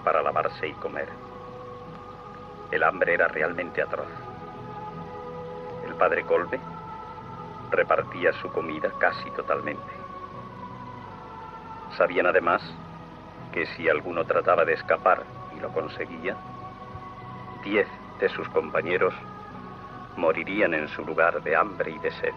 para 0.04 0.22
lavarse 0.22 0.68
y 0.68 0.72
comer. 0.74 1.09
El 2.70 2.84
hambre 2.84 3.14
era 3.14 3.26
realmente 3.26 3.82
atroz. 3.82 4.06
El 5.88 5.94
padre 5.94 6.22
Colbe 6.22 6.61
repartía 7.70 8.32
su 8.34 8.50
comida 8.50 8.90
casi 8.98 9.30
totalmente. 9.32 9.92
Sabían 11.96 12.26
además 12.26 12.62
que 13.52 13.66
si 13.66 13.88
alguno 13.88 14.24
trataba 14.24 14.64
de 14.64 14.74
escapar 14.74 15.22
y 15.56 15.60
lo 15.60 15.72
conseguía, 15.72 16.36
diez 17.64 17.88
de 18.20 18.28
sus 18.28 18.48
compañeros 18.50 19.14
morirían 20.16 20.74
en 20.74 20.88
su 20.88 21.04
lugar 21.04 21.42
de 21.42 21.56
hambre 21.56 21.92
y 21.92 21.98
de 21.98 22.10
sed. 22.10 22.34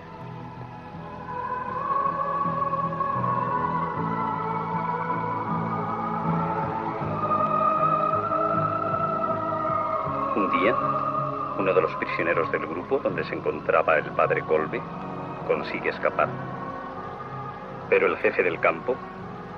Un 10.35 10.51
día, 10.51 10.75
uno 11.57 11.73
de 11.73 11.81
los 11.81 11.95
prisioneros 11.95 12.51
del 12.51 12.65
grupo 12.67 12.99
donde 12.99 13.23
se 13.23 13.35
encontraba 13.35 13.97
el 13.97 14.11
padre 14.11 14.41
Colby 14.43 14.81
consigue 15.47 15.89
escapar. 15.89 16.29
Pero 17.89 18.07
el 18.07 18.17
jefe 18.17 18.43
del 18.43 18.59
campo, 18.59 18.95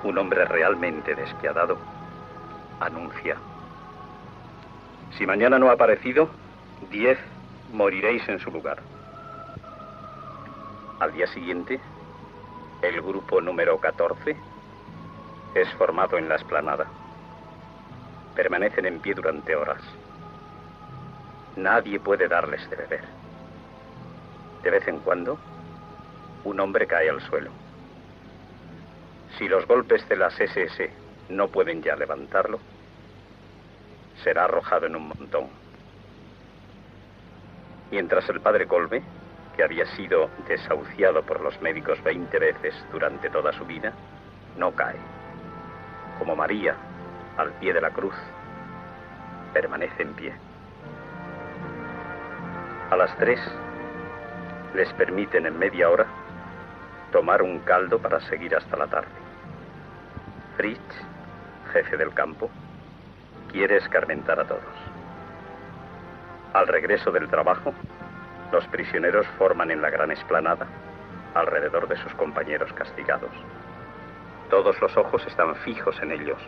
un 0.02 0.18
hombre 0.18 0.44
realmente 0.44 1.14
despiadado, 1.14 1.78
anuncia, 2.80 3.36
si 5.16 5.26
mañana 5.26 5.60
no 5.60 5.70
ha 5.70 5.74
aparecido, 5.74 6.28
diez 6.90 7.18
moriréis 7.72 8.28
en 8.28 8.40
su 8.40 8.50
lugar. 8.50 8.78
Al 10.98 11.12
día 11.12 11.28
siguiente, 11.28 11.78
el 12.82 13.00
grupo 13.00 13.40
número 13.40 13.78
14 13.78 14.36
es 15.54 15.72
formado 15.74 16.18
en 16.18 16.28
la 16.28 16.34
esplanada. 16.34 16.86
Permanecen 18.34 18.86
en 18.86 18.98
pie 18.98 19.14
durante 19.14 19.54
horas. 19.54 19.82
Nadie 21.54 22.00
puede 22.00 22.26
darles 22.26 22.68
de 22.68 22.74
beber. 22.74 23.04
De 24.64 24.70
vez 24.70 24.88
en 24.88 24.98
cuando, 24.98 25.38
un 26.44 26.60
hombre 26.60 26.86
cae 26.86 27.08
al 27.10 27.20
suelo. 27.22 27.50
Si 29.38 29.48
los 29.48 29.66
golpes 29.66 30.08
de 30.08 30.16
las 30.16 30.38
SS 30.38 30.90
no 31.30 31.48
pueden 31.48 31.82
ya 31.82 31.96
levantarlo, 31.96 32.60
será 34.22 34.44
arrojado 34.44 34.86
en 34.86 34.96
un 34.96 35.08
montón. 35.08 35.48
Mientras 37.90 38.28
el 38.28 38.40
padre 38.40 38.66
Colbe, 38.66 39.02
que 39.56 39.64
había 39.64 39.86
sido 39.96 40.30
desahuciado 40.48 41.22
por 41.22 41.40
los 41.40 41.60
médicos 41.62 42.02
20 42.02 42.38
veces 42.38 42.74
durante 42.92 43.30
toda 43.30 43.52
su 43.52 43.64
vida, 43.64 43.92
no 44.56 44.72
cae. 44.72 44.96
Como 46.18 46.36
María, 46.36 46.76
al 47.36 47.52
pie 47.54 47.72
de 47.72 47.80
la 47.80 47.90
cruz, 47.90 48.14
permanece 49.52 50.02
en 50.02 50.14
pie. 50.14 50.32
A 52.90 52.96
las 52.96 53.16
tres 53.16 53.40
les 54.74 54.92
permiten 54.94 55.46
en 55.46 55.58
media 55.58 55.88
hora 55.88 56.06
tomar 57.14 57.42
un 57.42 57.60
caldo 57.60 58.00
para 58.00 58.18
seguir 58.22 58.56
hasta 58.56 58.76
la 58.76 58.88
tarde. 58.88 59.14
Fritz, 60.56 60.80
jefe 61.72 61.96
del 61.96 62.12
campo, 62.12 62.50
quiere 63.52 63.76
escarmentar 63.76 64.40
a 64.40 64.44
todos. 64.44 64.74
Al 66.54 66.66
regreso 66.66 67.12
del 67.12 67.28
trabajo, 67.28 67.72
los 68.50 68.66
prisioneros 68.66 69.28
forman 69.38 69.70
en 69.70 69.80
la 69.80 69.90
gran 69.90 70.10
esplanada 70.10 70.66
alrededor 71.34 71.86
de 71.86 71.96
sus 71.98 72.12
compañeros 72.14 72.72
castigados. 72.72 73.30
Todos 74.50 74.80
los 74.80 74.96
ojos 74.96 75.24
están 75.28 75.54
fijos 75.54 75.96
en 76.02 76.10
ellos. 76.10 76.42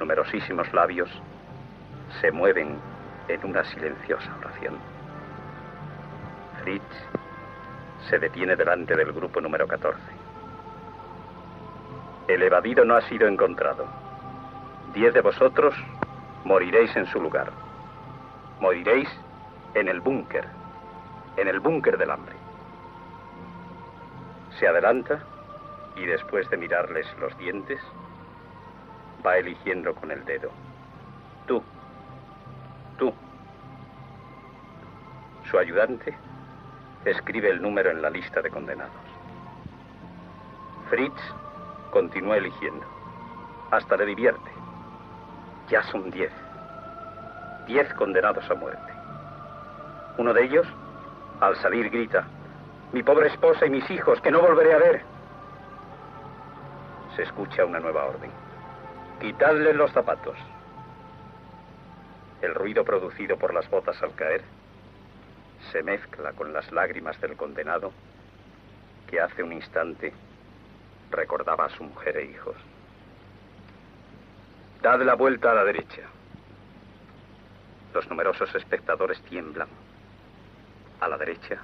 Numerosísimos 0.00 0.72
labios 0.72 1.08
se 2.20 2.32
mueven 2.32 2.80
en 3.28 3.44
una 3.44 3.62
silenciosa 3.62 4.28
oración. 4.40 4.74
Fritz 6.64 6.82
se 8.08 8.18
detiene 8.18 8.56
delante 8.56 8.96
del 8.96 9.12
grupo 9.12 9.40
número 9.40 9.66
14. 9.66 10.00
El 12.28 12.42
evadido 12.42 12.84
no 12.84 12.96
ha 12.96 13.02
sido 13.02 13.26
encontrado. 13.28 13.86
Diez 14.94 15.12
de 15.14 15.20
vosotros 15.20 15.74
moriréis 16.44 16.94
en 16.96 17.06
su 17.06 17.20
lugar. 17.20 17.52
Moriréis 18.60 19.08
en 19.74 19.88
el 19.88 20.00
búnker, 20.00 20.46
en 21.36 21.48
el 21.48 21.60
búnker 21.60 21.98
del 21.98 22.10
hambre. 22.10 22.34
Se 24.58 24.66
adelanta 24.66 25.22
y 25.96 26.06
después 26.06 26.48
de 26.50 26.56
mirarles 26.56 27.06
los 27.20 27.36
dientes, 27.38 27.80
va 29.24 29.36
eligiendo 29.38 29.94
con 29.94 30.10
el 30.10 30.24
dedo. 30.24 30.50
Tú, 31.46 31.62
tú. 32.98 33.12
Su 35.50 35.58
ayudante 35.58 36.14
escribe 37.10 37.50
el 37.50 37.62
número 37.62 37.90
en 37.90 38.02
la 38.02 38.10
lista 38.10 38.42
de 38.42 38.50
condenados. 38.50 38.92
Fritz 40.90 41.20
continúa 41.90 42.36
eligiendo. 42.36 42.84
Hasta 43.70 43.96
le 43.96 44.06
divierte. 44.06 44.50
Ya 45.68 45.82
son 45.84 46.10
diez. 46.10 46.32
Diez 47.66 47.92
condenados 47.94 48.48
a 48.50 48.54
muerte. 48.54 48.92
Uno 50.18 50.32
de 50.32 50.44
ellos, 50.44 50.66
al 51.40 51.56
salir, 51.56 51.90
grita, 51.90 52.26
mi 52.92 53.02
pobre 53.02 53.28
esposa 53.28 53.66
y 53.66 53.70
mis 53.70 53.88
hijos, 53.90 54.20
que 54.20 54.30
no 54.30 54.40
volveré 54.40 54.74
a 54.74 54.78
ver. 54.78 55.02
Se 57.14 57.22
escucha 57.22 57.64
una 57.64 57.80
nueva 57.80 58.04
orden. 58.04 58.30
Quitadle 59.20 59.74
los 59.74 59.92
zapatos. 59.92 60.36
El 62.42 62.54
ruido 62.54 62.84
producido 62.84 63.36
por 63.36 63.54
las 63.54 63.68
botas 63.70 64.00
al 64.02 64.14
caer 64.14 64.55
se 65.72 65.82
mezcla 65.82 66.32
con 66.32 66.52
las 66.52 66.70
lágrimas 66.72 67.20
del 67.20 67.36
condenado 67.36 67.92
que 69.06 69.20
hace 69.20 69.42
un 69.42 69.52
instante 69.52 70.12
recordaba 71.10 71.66
a 71.66 71.70
su 71.70 71.84
mujer 71.84 72.16
e 72.16 72.24
hijos. 72.24 72.56
Dad 74.82 75.02
la 75.02 75.14
vuelta 75.14 75.52
a 75.52 75.54
la 75.54 75.64
derecha. 75.64 76.02
Los 77.94 78.08
numerosos 78.08 78.54
espectadores 78.54 79.20
tiemblan. 79.22 79.68
A 81.00 81.08
la 81.08 81.16
derecha 81.16 81.60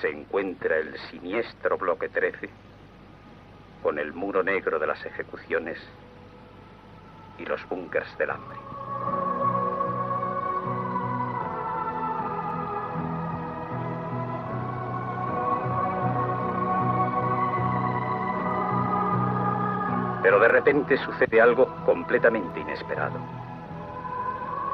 se 0.00 0.08
encuentra 0.08 0.76
el 0.76 0.98
siniestro 1.10 1.76
bloque 1.76 2.08
13 2.08 2.48
con 3.82 3.98
el 3.98 4.12
muro 4.12 4.42
negro 4.42 4.78
de 4.78 4.86
las 4.86 5.04
ejecuciones 5.04 5.78
y 7.38 7.46
los 7.46 7.66
búnkers 7.68 8.16
del 8.18 8.30
hambre. 8.30 8.69
De 20.40 20.48
repente 20.48 20.96
sucede 20.98 21.40
algo 21.40 21.66
completamente 21.84 22.60
inesperado. 22.60 23.18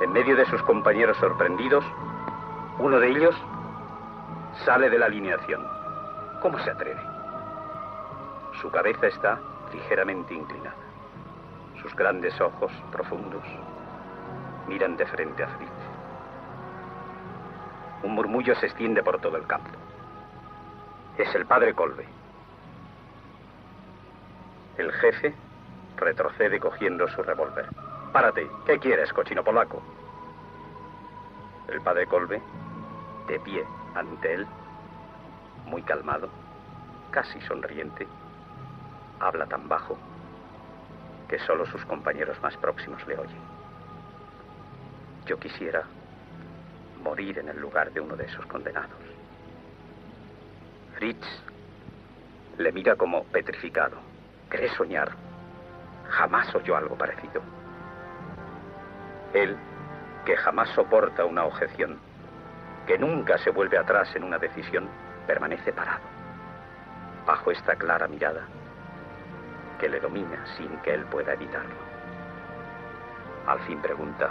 En 0.00 0.12
medio 0.12 0.36
de 0.36 0.46
sus 0.46 0.62
compañeros 0.62 1.16
sorprendidos, 1.18 1.84
uno 2.78 3.00
de 3.00 3.08
ellos 3.08 3.34
sale 4.64 4.88
de 4.88 4.98
la 4.98 5.06
alineación. 5.06 5.66
¿Cómo 6.40 6.58
se 6.60 6.70
atreve? 6.70 7.00
Su 8.60 8.70
cabeza 8.70 9.06
está 9.06 9.38
ligeramente 9.72 10.34
inclinada. 10.34 10.76
Sus 11.82 11.94
grandes 11.94 12.38
ojos 12.40 12.72
profundos 12.92 13.42
miran 14.68 14.96
de 14.96 15.06
frente 15.06 15.42
a 15.42 15.48
Fritz. 15.48 15.70
Un 18.02 18.14
murmullo 18.14 18.54
se 18.56 18.66
extiende 18.66 19.02
por 19.02 19.20
todo 19.20 19.36
el 19.36 19.46
campo. 19.46 19.70
Es 21.18 21.34
el 21.34 21.46
padre 21.46 21.74
Colbe. 21.74 22.06
El 24.76 24.92
jefe 24.92 25.34
retrocede 25.96 26.60
cogiendo 26.60 27.08
su 27.08 27.22
revólver. 27.22 27.66
Párate, 28.12 28.48
¿qué 28.66 28.78
quieres, 28.78 29.12
cochino 29.12 29.42
polaco? 29.42 29.82
El 31.68 31.80
padre 31.80 32.06
Colbe, 32.06 32.40
de 33.28 33.40
pie 33.40 33.64
ante 33.94 34.34
él, 34.34 34.46
muy 35.66 35.82
calmado, 35.82 36.28
casi 37.10 37.40
sonriente, 37.42 38.06
habla 39.20 39.46
tan 39.46 39.68
bajo 39.68 39.98
que 41.28 41.38
solo 41.40 41.66
sus 41.66 41.84
compañeros 41.86 42.40
más 42.42 42.56
próximos 42.56 43.04
le 43.06 43.18
oyen. 43.18 43.40
Yo 45.26 45.38
quisiera 45.38 45.84
morir 47.02 47.38
en 47.38 47.48
el 47.48 47.60
lugar 47.60 47.92
de 47.92 48.00
uno 48.00 48.16
de 48.16 48.26
esos 48.26 48.46
condenados. 48.46 48.90
Fritz 50.96 51.26
le 52.58 52.72
mira 52.72 52.96
como 52.96 53.24
petrificado. 53.24 53.96
¿Cree 54.48 54.70
soñar? 54.76 55.25
Jamás 56.10 56.54
oyó 56.54 56.76
algo 56.76 56.96
parecido. 56.96 57.42
Él, 59.32 59.56
que 60.24 60.36
jamás 60.36 60.68
soporta 60.70 61.24
una 61.24 61.44
objeción, 61.44 61.98
que 62.86 62.98
nunca 62.98 63.38
se 63.38 63.50
vuelve 63.50 63.78
atrás 63.78 64.14
en 64.14 64.24
una 64.24 64.38
decisión, 64.38 64.88
permanece 65.26 65.72
parado, 65.72 66.04
bajo 67.26 67.50
esta 67.50 67.74
clara 67.74 68.06
mirada 68.08 68.46
que 69.78 69.88
le 69.88 70.00
domina 70.00 70.44
sin 70.56 70.68
que 70.78 70.94
él 70.94 71.04
pueda 71.06 71.34
evitarlo. 71.34 71.74
Al 73.46 73.60
fin 73.60 73.80
pregunta, 73.80 74.30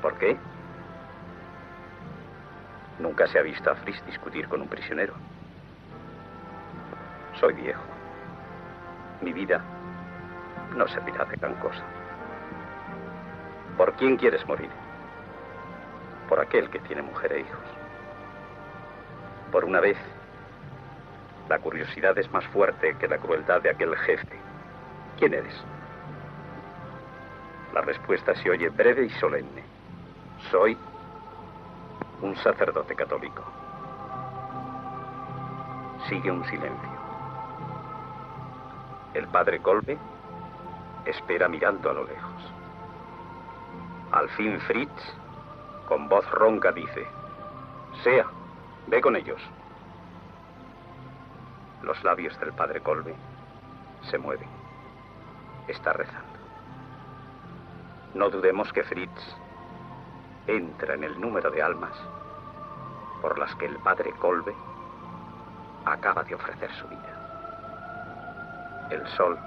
¿por 0.00 0.16
qué? 0.18 0.36
Nunca 2.98 3.26
se 3.26 3.38
ha 3.38 3.42
visto 3.42 3.70
a 3.70 3.74
Fritz 3.74 4.04
discutir 4.06 4.48
con 4.48 4.62
un 4.62 4.68
prisionero. 4.68 5.14
Soy 7.40 7.54
viejo. 7.54 7.82
Mi 9.20 9.32
vida 9.32 9.60
no 10.74 10.86
servirá 10.88 11.24
de 11.24 11.36
gran 11.36 11.54
cosa. 11.54 11.82
¿Por 13.76 13.92
quién 13.94 14.16
quieres 14.16 14.46
morir? 14.46 14.70
Por 16.28 16.40
aquel 16.40 16.70
que 16.70 16.78
tiene 16.80 17.02
mujer 17.02 17.32
e 17.32 17.40
hijos. 17.40 17.64
Por 19.50 19.64
una 19.64 19.80
vez, 19.80 19.96
la 21.48 21.58
curiosidad 21.58 22.16
es 22.18 22.30
más 22.32 22.44
fuerte 22.46 22.96
que 22.98 23.08
la 23.08 23.18
crueldad 23.18 23.62
de 23.62 23.70
aquel 23.70 23.96
jefe. 23.96 24.38
¿Quién 25.18 25.34
eres? 25.34 25.54
La 27.72 27.80
respuesta 27.82 28.34
se 28.36 28.50
oye 28.50 28.68
breve 28.68 29.04
y 29.06 29.10
solemne. 29.10 29.62
Soy 30.50 30.76
un 32.22 32.36
sacerdote 32.36 32.94
católico. 32.94 33.42
Sigue 36.08 36.30
un 36.30 36.44
silencio. 36.44 36.94
El 39.14 39.26
padre 39.28 39.60
Colbe 39.60 39.98
espera 41.04 41.48
mirando 41.48 41.90
a 41.90 41.94
lo 41.94 42.04
lejos. 42.04 42.52
Al 44.12 44.28
fin 44.30 44.60
Fritz, 44.60 45.14
con 45.86 46.08
voz 46.08 46.28
ronca, 46.30 46.72
dice, 46.72 47.06
Sea, 48.02 48.26
ve 48.86 49.00
con 49.00 49.16
ellos. 49.16 49.40
Los 51.82 52.02
labios 52.04 52.38
del 52.40 52.52
padre 52.52 52.80
Colbe 52.80 53.14
se 54.10 54.18
mueven. 54.18 54.48
Está 55.68 55.92
rezando. 55.92 56.38
No 58.14 58.30
dudemos 58.30 58.72
que 58.72 58.84
Fritz 58.84 59.36
entra 60.46 60.94
en 60.94 61.04
el 61.04 61.20
número 61.20 61.50
de 61.50 61.62
almas 61.62 61.94
por 63.20 63.38
las 63.38 63.54
que 63.56 63.66
el 63.66 63.76
padre 63.78 64.12
Colbe 64.12 64.54
acaba 65.84 66.22
de 66.22 66.34
ofrecer 66.34 66.70
su 66.74 66.88
vida. 66.88 68.88
El 68.90 69.06
sol 69.08 69.38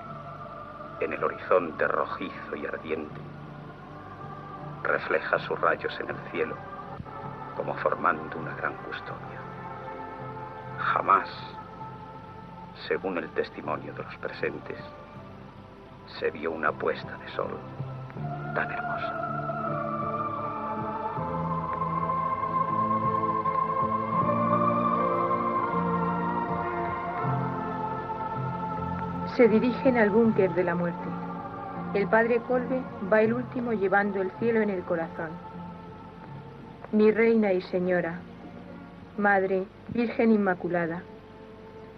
en 1.00 1.14
el 1.14 1.24
horizonte 1.24 1.88
rojizo 1.88 2.56
y 2.56 2.66
ardiente, 2.66 3.22
refleja 4.84 5.39
sus 5.39 5.60
rayos 5.60 5.98
en 6.00 6.10
el 6.10 6.18
cielo 6.32 6.56
como 7.56 7.74
formando 7.76 8.38
una 8.38 8.56
gran 8.56 8.74
custodia. 8.78 9.39
Jamás, 10.78 11.30
según 12.88 13.18
el 13.18 13.30
testimonio 13.32 13.93
de 13.93 14.04
los 14.04 14.16
presentes, 14.18 14.78
se 16.20 16.32
vio 16.32 16.52
una 16.52 16.72
puesta 16.72 17.18
de 17.18 17.30
sol 17.30 17.58
tan 18.54 18.72
hermosa. 18.72 19.26
Se 29.38 29.48
dirigen 29.48 29.98
al 29.98 30.10
búnker 30.10 30.52
de 30.56 30.64
la 30.64 30.74
muerte. 30.74 31.08
El 31.94 32.08
padre 32.08 32.40
Colbe 32.40 32.82
va 33.14 33.22
el 33.22 33.34
último 33.34 33.72
llevando 33.72 34.20
el 34.20 34.32
cielo 34.40 34.62
en 34.62 34.72
el 34.72 34.82
corazón. 34.82 35.30
Mi 36.92 37.12
reina 37.12 37.54
y 37.54 37.62
señora, 37.62 38.20
Madre, 39.16 39.66
Virgen 39.90 40.32
Inmaculada, 40.32 41.04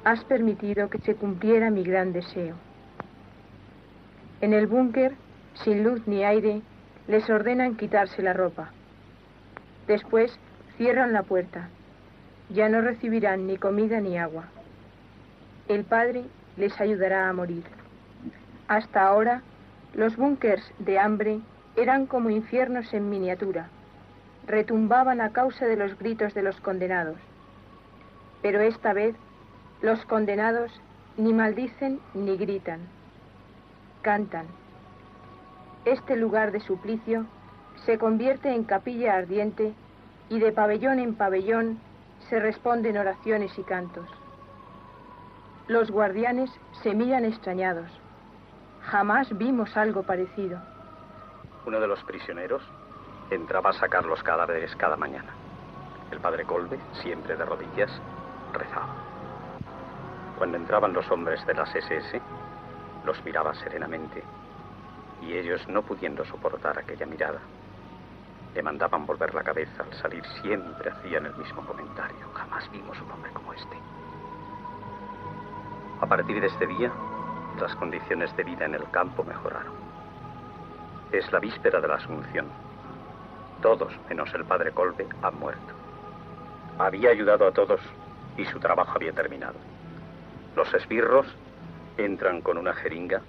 has 0.04 0.22
permitido 0.26 0.90
que 0.90 1.00
se 1.00 1.16
cumpliera 1.16 1.72
mi 1.72 1.84
gran 1.84 2.12
deseo. 2.12 2.56
En 4.42 4.52
el 4.52 4.68
búnker, 4.68 5.14
sin 5.64 5.82
luz 5.86 6.06
ni 6.08 6.26
aire, 6.26 6.62
les 7.08 7.30
ordenan 7.30 7.78
quitarse 7.78 8.22
la 8.22 8.34
ropa. 8.34 8.72
Después 9.88 10.38
cierran 10.76 11.14
la 11.14 11.24
puerta. 11.24 11.70
Ya 12.50 12.68
no 12.68 12.82
recibirán 12.82 13.48
ni 13.48 13.56
comida 13.56 14.02
ni 14.02 14.18
agua. 14.18 14.44
El 15.70 15.86
padre 15.86 16.26
les 16.60 16.80
ayudará 16.80 17.30
a 17.30 17.34
morir. 17.34 17.64
Hasta 18.68 19.07
ahora, 19.07 19.41
los 19.93 20.16
búnkers 20.16 20.62
de 20.78 20.99
hambre 20.99 21.39
eran 21.76 22.05
como 22.05 22.30
infiernos 22.30 22.93
en 22.93 23.10
miniatura, 23.10 23.70
retumbaban 24.45 25.22
a 25.22 25.32
causa 25.32 25.66
de 25.66 25.78
los 25.78 25.97
gritos 25.97 26.34
de 26.34 26.43
los 26.43 26.60
condenados. 26.60 27.18
Pero 28.41 28.62
esta 28.62 28.93
vez, 28.93 29.16
los 29.82 30.03
condenados 30.05 30.72
ni 31.18 31.34
maldicen 31.34 31.99
ni 32.14 32.38
gritan, 32.38 32.82
cantan. 34.01 34.45
Este 35.86 36.18
lugar 36.18 36.51
de 36.51 36.60
suplicio 36.60 37.26
se 37.86 37.97
convierte 37.97 38.53
en 38.53 38.66
capilla 38.66 39.16
ardiente 39.16 39.74
y 40.30 40.39
de 40.39 40.51
pabellón 40.51 40.99
en 40.99 41.16
pabellón 41.16 41.80
se 42.30 42.39
responden 42.39 42.97
oraciones 42.97 43.57
y 43.57 43.64
cantos. 43.64 44.07
Los 45.70 45.91
guardianes 45.91 46.49
se 46.82 46.95
miran 46.95 47.26
extrañados. 47.26 47.91
Jamás 48.82 49.38
vimos 49.38 49.78
algo 49.78 50.01
parecido. 50.01 50.59
Uno 51.63 51.80
de 51.80 51.86
los 51.86 52.03
prisioneros 52.05 52.63
entraba 53.30 53.70
a 53.70 53.74
sacar 53.74 54.03
los 54.03 54.24
cadáveres 54.24 54.76
cada 54.78 54.97
mañana. 54.97 55.30
El 56.09 56.17
padre 56.22 56.43
Colbe, 56.45 56.80
siempre 57.03 57.38
de 57.38 57.45
rodillas, 57.45 57.91
rezaba. 58.51 58.95
Cuando 60.39 60.57
entraban 60.57 60.91
los 60.91 61.07
hombres 61.11 61.45
de 61.45 61.53
las 61.53 61.70
SS, 61.76 62.20
los 63.05 63.24
miraba 63.24 63.53
serenamente 63.53 64.24
y 65.22 65.34
ellos, 65.34 65.61
no 65.67 65.84
pudiendo 65.84 66.26
soportar 66.26 66.80
aquella 66.80 67.05
mirada, 67.05 67.41
le 68.55 68.63
mandaban 68.63 69.05
volver 69.05 69.36
la 69.36 69.43
cabeza 69.43 69.84
al 69.84 69.93
salir, 70.01 70.24
siempre 70.41 70.89
hacían 70.89 71.28
el 71.28 71.36
mismo 71.36 71.63
comentario. 71.63 72.28
Jamás 72.34 72.72
vimos 72.72 72.99
un 73.01 73.11
hombre 73.11 73.32
como 73.34 73.53
este. 73.53 73.78
A 76.02 76.06
partir 76.06 76.39
de 76.39 76.47
este 76.47 76.66
día, 76.66 76.91
las 77.60 77.76
condiciones 77.76 78.36
de 78.38 78.45
vida 78.45 78.66
en 78.66 78.74
el 78.74 78.89
campo 78.89 79.22
mejoraron. 79.26 79.74
Es 81.12 81.30
la 81.34 81.39
víspera 81.39 81.82
de 81.82 81.89
la 81.89 81.95
Asunción. 81.95 82.47
Todos, 83.62 83.91
menos 84.08 84.34
el 84.34 84.45
padre 84.45 84.72
Colbe, 84.72 85.06
han 85.22 85.38
muerto. 85.38 85.74
Había 86.78 87.10
ayudado 87.10 87.47
a 87.47 87.52
todos 87.52 87.82
y 88.38 88.45
su 88.45 88.60
trabajo 88.60 88.93
había 88.95 89.12
terminado. 89.12 89.56
Los 90.56 90.74
esbirros 90.74 91.28
entran 91.97 92.39
con 92.39 92.58
una 92.58 92.74
jeringa 92.74 93.22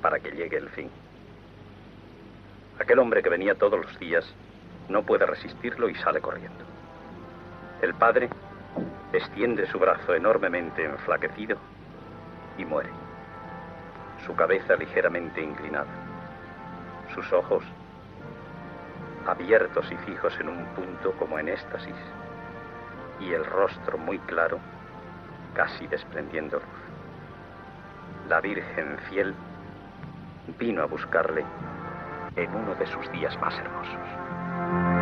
para 0.00 0.18
que 0.18 0.30
llegue 0.30 0.56
el 0.56 0.70
fin. 0.70 0.90
Aquel 2.80 2.98
hombre 2.98 3.22
que 3.22 3.28
venía 3.28 3.56
todos 3.56 3.78
los 3.78 3.98
días 3.98 4.24
no 4.88 5.02
puede 5.02 5.26
resistirlo 5.26 5.90
y 5.90 5.94
sale 5.96 6.22
corriendo. 6.22 6.64
El 7.82 7.92
padre 7.92 8.30
extiende 9.12 9.66
su 9.66 9.78
brazo 9.78 10.14
enormemente 10.14 10.82
enflaquecido 10.82 11.58
y 12.58 12.64
muere. 12.64 12.90
Su 14.24 14.34
cabeza 14.34 14.76
ligeramente 14.76 15.42
inclinada. 15.42 15.86
Sus 17.14 17.32
ojos 17.32 17.62
abiertos 19.26 19.90
y 19.90 19.96
fijos 19.96 20.38
en 20.40 20.48
un 20.48 20.64
punto 20.66 21.12
como 21.12 21.38
en 21.38 21.48
éxtasis. 21.48 21.94
Y 23.20 23.32
el 23.32 23.44
rostro 23.44 23.98
muy 23.98 24.18
claro, 24.20 24.58
casi 25.54 25.86
desprendiendo 25.86 26.56
luz. 26.56 26.86
La 28.28 28.40
Virgen 28.40 28.98
fiel 29.08 29.34
vino 30.58 30.82
a 30.82 30.86
buscarle 30.86 31.44
en 32.36 32.54
uno 32.54 32.74
de 32.74 32.86
sus 32.86 33.10
días 33.12 33.38
más 33.40 33.58
hermosos. 33.58 34.95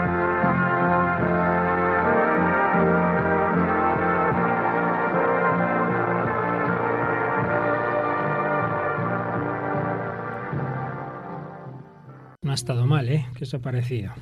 Ha 12.55 12.63
estado 12.63 12.87
mal, 12.87 13.09
¿eh? 13.09 13.27
¿Qué 13.35 13.43
os 13.43 13.53
ha 13.55 13.59
parecido? 13.59 14.13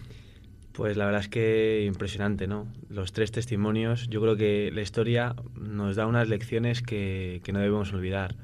Pues 0.72 0.96
la 0.96 1.04
verdad 1.04 1.20
es 1.20 1.28
que 1.28 1.84
impresionante, 1.86 2.46
¿no? 2.46 2.66
Los 2.88 3.12
tres 3.12 3.30
testimonios, 3.30 4.08
yo 4.08 4.22
creo 4.22 4.36
que 4.36 4.70
la 4.72 4.80
historia 4.80 5.36
nos 5.54 5.96
da 5.96 6.06
unas 6.06 6.30
lecciones 6.30 6.80
que, 6.80 7.42
no 7.52 7.58
debemos 7.58 7.92
olvidar. 7.92 8.36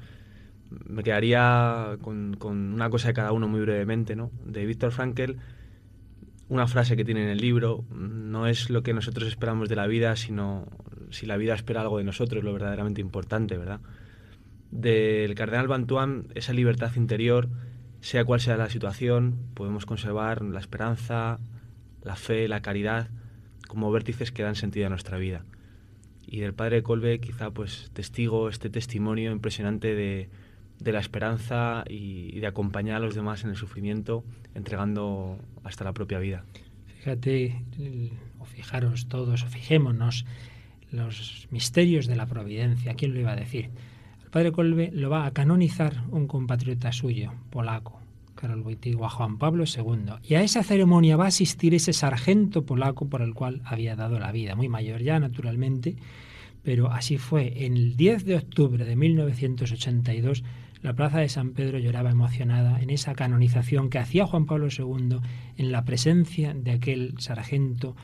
Me 0.69 1.01
quedaría 1.01 1.97
con, 2.01 2.37
una 2.39 2.91
cosa 2.91 3.07
de 3.07 3.13
cada 3.15 3.31
uno 3.31 3.47
muy 3.47 3.61
brevemente, 3.61 4.15
¿no? 4.15 4.29
De 4.45 4.63
Víctor 4.67 4.91
Frankel, 4.91 5.37
una 6.49 6.67
frase 6.67 6.95
que 6.95 7.03
tiene 7.03 7.23
en 7.23 7.29
el 7.29 7.39
libro, 7.39 7.83
no 7.89 8.45
es 8.45 8.69
lo 8.69 8.83
que 8.83 8.93
nosotros 8.93 9.27
esperamos 9.27 9.69
de 9.69 9.75
la 9.75 9.87
vida, 9.87 10.15
sino 10.15 10.67
si 11.09 11.25
la 11.25 11.35
vida 11.35 11.55
espera 11.55 11.81
algo 11.81 11.97
de 11.97 12.03
nosotros, 12.03 12.43
lo 12.43 12.53
verdaderamente 12.53 13.01
importante, 13.01 13.57
¿verdad? 13.57 13.79
Del 14.69 15.33
cardenal 15.33 15.67
Bantuán, 15.67 16.27
esa 16.35 16.53
libertad 16.53 16.91
interior, 16.95 17.49
sea 18.01 18.25
cual 18.25 18.39
sea 18.39 18.57
la 18.57 18.69
situación, 18.69 19.35
podemos 19.53 19.85
conservar 19.85 20.41
la 20.41 20.59
esperanza, 20.59 21.39
la 22.03 22.15
fe, 22.15 22.47
la 22.47 22.61
caridad, 22.61 23.09
como 23.67 23.91
vértices 23.91 24.31
que 24.31 24.43
dan 24.43 24.55
sentido 24.55 24.87
a 24.87 24.89
nuestra 24.89 25.17
vida. 25.17 25.45
Y 26.25 26.39
del 26.39 26.53
padre 26.53 26.83
Colbe, 26.83 27.19
quizá 27.19 27.51
pues 27.51 27.91
testigo, 27.93 28.49
este 28.49 28.69
testimonio 28.69 29.31
impresionante 29.31 29.95
de, 29.95 30.29
de 30.79 30.91
la 30.91 30.99
esperanza 30.99 31.83
y, 31.87 32.35
y, 32.35 32.39
de 32.39 32.47
acompañar 32.47 32.97
a 32.97 32.99
los 32.99 33.15
demás 33.15 33.43
en 33.43 33.49
el 33.49 33.55
sufrimiento, 33.55 34.23
entregando 34.53 35.37
hasta 35.63 35.83
la 35.83 35.93
propia 35.93 36.19
vida. 36.19 36.45
Fíjate, 36.97 37.63
o 38.39 38.45
fijaros 38.45 39.07
todos, 39.07 39.43
o 39.43 39.47
fijémonos, 39.47 40.25
los 40.91 41.47
misterios 41.51 42.07
de 42.07 42.15
la 42.15 42.25
providencia. 42.25 42.93
¿Quién 42.95 43.13
lo 43.13 43.19
iba 43.19 43.31
a 43.31 43.35
decir? 43.35 43.69
Padre 44.31 44.51
Colbe 44.51 44.91
lo 44.93 45.09
va 45.09 45.25
a 45.25 45.31
canonizar 45.31 46.03
un 46.11 46.27
compatriota 46.27 46.91
suyo, 46.91 47.33
polaco, 47.49 47.99
Karol 48.35 48.61
Wojtyła, 48.61 49.09
Juan 49.09 49.39
Pablo 49.39 49.63
II. 49.63 50.13
Y 50.23 50.35
a 50.35 50.43
esa 50.43 50.61
ceremonia 50.61 51.17
va 51.17 51.25
a 51.25 51.29
asistir 51.29 51.73
ese 51.73 51.93
sargento 51.93 52.63
polaco 52.63 53.09
por 53.09 53.23
el 53.23 53.33
cual 53.33 53.61
había 53.65 53.95
dado 53.95 54.19
la 54.19 54.31
vida, 54.31 54.55
muy 54.55 54.69
mayor 54.69 55.01
ya, 55.01 55.19
naturalmente, 55.19 55.95
pero 56.61 56.91
así 56.91 57.17
fue. 57.17 57.65
En 57.65 57.75
el 57.75 57.97
10 57.97 58.25
de 58.25 58.35
octubre 58.35 58.85
de 58.85 58.95
1982, 58.95 60.43
la 60.83 60.93
plaza 60.93 61.19
de 61.19 61.29
San 61.29 61.53
Pedro 61.53 61.79
lloraba 61.79 62.11
emocionada 62.11 62.79
en 62.81 62.91
esa 62.91 63.15
canonización 63.15 63.89
que 63.89 63.97
hacía 63.97 64.27
Juan 64.27 64.45
Pablo 64.45 64.67
II 64.67 65.21
en 65.57 65.71
la 65.71 65.85
presencia 65.85 66.53
de 66.53 66.71
aquel 66.71 67.15
sargento 67.17 67.95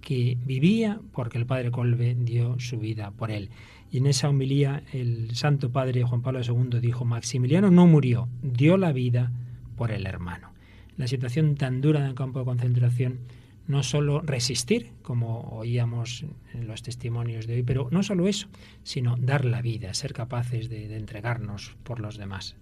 que 0.00 0.38
vivía 0.44 1.00
porque 1.12 1.38
el 1.38 1.46
padre 1.46 1.70
Colbe 1.70 2.14
dio 2.14 2.58
su 2.58 2.78
vida 2.78 3.10
por 3.10 3.30
él. 3.30 3.50
Y 3.92 3.98
en 3.98 4.06
esa 4.06 4.30
homilía 4.30 4.82
el 4.94 5.36
Santo 5.36 5.70
Padre 5.70 6.02
Juan 6.02 6.22
Pablo 6.22 6.40
II 6.40 6.80
dijo, 6.80 7.04
Maximiliano 7.04 7.70
no 7.70 7.86
murió, 7.86 8.26
dio 8.42 8.78
la 8.78 8.90
vida 8.90 9.30
por 9.76 9.90
el 9.90 10.06
hermano. 10.06 10.52
La 10.96 11.06
situación 11.06 11.56
tan 11.56 11.82
dura 11.82 12.00
en 12.00 12.06
el 12.06 12.14
campo 12.14 12.38
de 12.38 12.46
concentración, 12.46 13.18
no 13.66 13.82
solo 13.82 14.22
resistir, 14.22 14.92
como 15.02 15.40
oíamos 15.50 16.24
en 16.54 16.66
los 16.66 16.82
testimonios 16.82 17.46
de 17.46 17.56
hoy, 17.56 17.62
pero 17.64 17.88
no 17.90 18.02
solo 18.02 18.28
eso, 18.28 18.48
sino 18.82 19.16
dar 19.18 19.44
la 19.44 19.60
vida, 19.60 19.92
ser 19.92 20.14
capaces 20.14 20.70
de, 20.70 20.96
entregarnos 20.96 21.76
por 21.82 22.00
los 22.00 22.16
demás. 22.16 22.56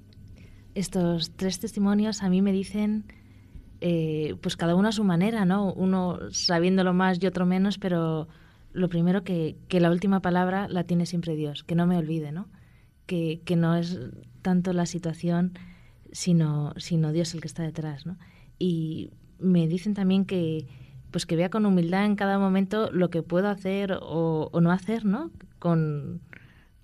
Estos 0.75 1.31
tres 1.37 1.61
testimonios 1.61 2.25
a 2.25 2.29
mí 2.29 2.43
me 2.43 2.51
dicen 2.51 3.05
eh, 3.81 4.35
pues 4.41 4.57
cada 4.57 4.75
uno 4.75 4.89
a 4.89 4.93
su 4.93 5.05
manera, 5.05 5.45
¿no? 5.45 5.73
Uno 5.75 6.19
sabiéndolo 6.33 6.93
más 6.93 7.23
y 7.23 7.27
otro 7.29 7.47
menos, 7.47 7.79
pero 7.79 8.27
lo 8.73 8.89
primero 8.89 9.25
que, 9.25 9.57
que, 9.69 9.81
la 9.81 9.91
última 9.91 10.21
palabra 10.21 10.69
la 10.69 10.85
tiene 10.85 11.07
siempre 11.07 11.37
Dios, 11.37 11.65
que 11.65 11.75
no 11.75 11.87
me 11.87 11.97
olvide, 11.97 12.33
¿no? 12.33 12.49
Que, 13.07 13.43
que 13.45 13.57
no 13.57 13.77
es 13.77 13.99
tanto 14.43 14.73
la 14.73 14.87
situación, 14.87 15.59
sino, 16.13 16.75
sino 16.77 17.13
Dios 17.13 17.35
el 17.35 17.41
que 17.41 17.49
está 17.49 17.63
detrás, 17.63 18.07
¿no? 18.07 18.17
Y 18.59 19.11
me 19.39 19.67
dicen 19.69 19.95
también 19.95 20.25
que 20.25 20.67
pues 21.11 21.27
que 21.27 21.37
vea 21.37 21.51
con 21.51 21.67
humildad 21.67 22.05
en 22.05 22.17
cada 22.17 22.39
momento 22.39 22.91
lo 22.93 23.11
que 23.11 23.23
puedo 23.23 23.49
hacer 23.49 23.99
o, 24.01 24.51
no 24.61 24.71
hacer, 24.71 25.05
¿no? 25.05 25.31
Con, 25.59 26.21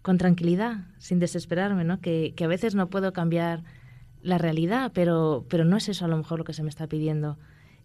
con, 0.02 0.18
tranquilidad, 0.18 0.86
sin 0.98 1.20
desesperarme, 1.20 1.84
¿no? 1.84 2.00
Que, 2.00 2.34
que 2.36 2.44
a 2.44 2.48
veces 2.48 2.74
no 2.74 2.90
puedo 2.90 3.12
cambiar 3.12 3.62
la 4.22 4.38
realidad, 4.38 4.90
pero, 4.94 5.46
pero 5.48 5.64
no 5.64 5.76
es 5.76 5.88
eso 5.88 6.04
a 6.04 6.08
lo 6.08 6.16
mejor 6.16 6.38
lo 6.38 6.44
que 6.44 6.52
se 6.52 6.62
me 6.62 6.68
está 6.68 6.88
pidiendo. 6.88 7.38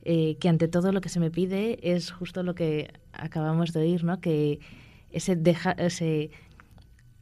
Eh, 0.03 0.37
que 0.39 0.49
ante 0.49 0.67
todo 0.67 0.91
lo 0.91 0.99
que 0.99 1.09
se 1.09 1.19
me 1.19 1.29
pide 1.29 1.79
es 1.83 2.11
justo 2.11 2.41
lo 2.41 2.55
que 2.55 2.91
acabamos 3.13 3.71
de 3.71 3.81
oír, 3.81 4.03
¿no? 4.03 4.19
Que 4.19 4.59
ese, 5.11 5.35
deja, 5.35 5.73
ese 5.73 6.31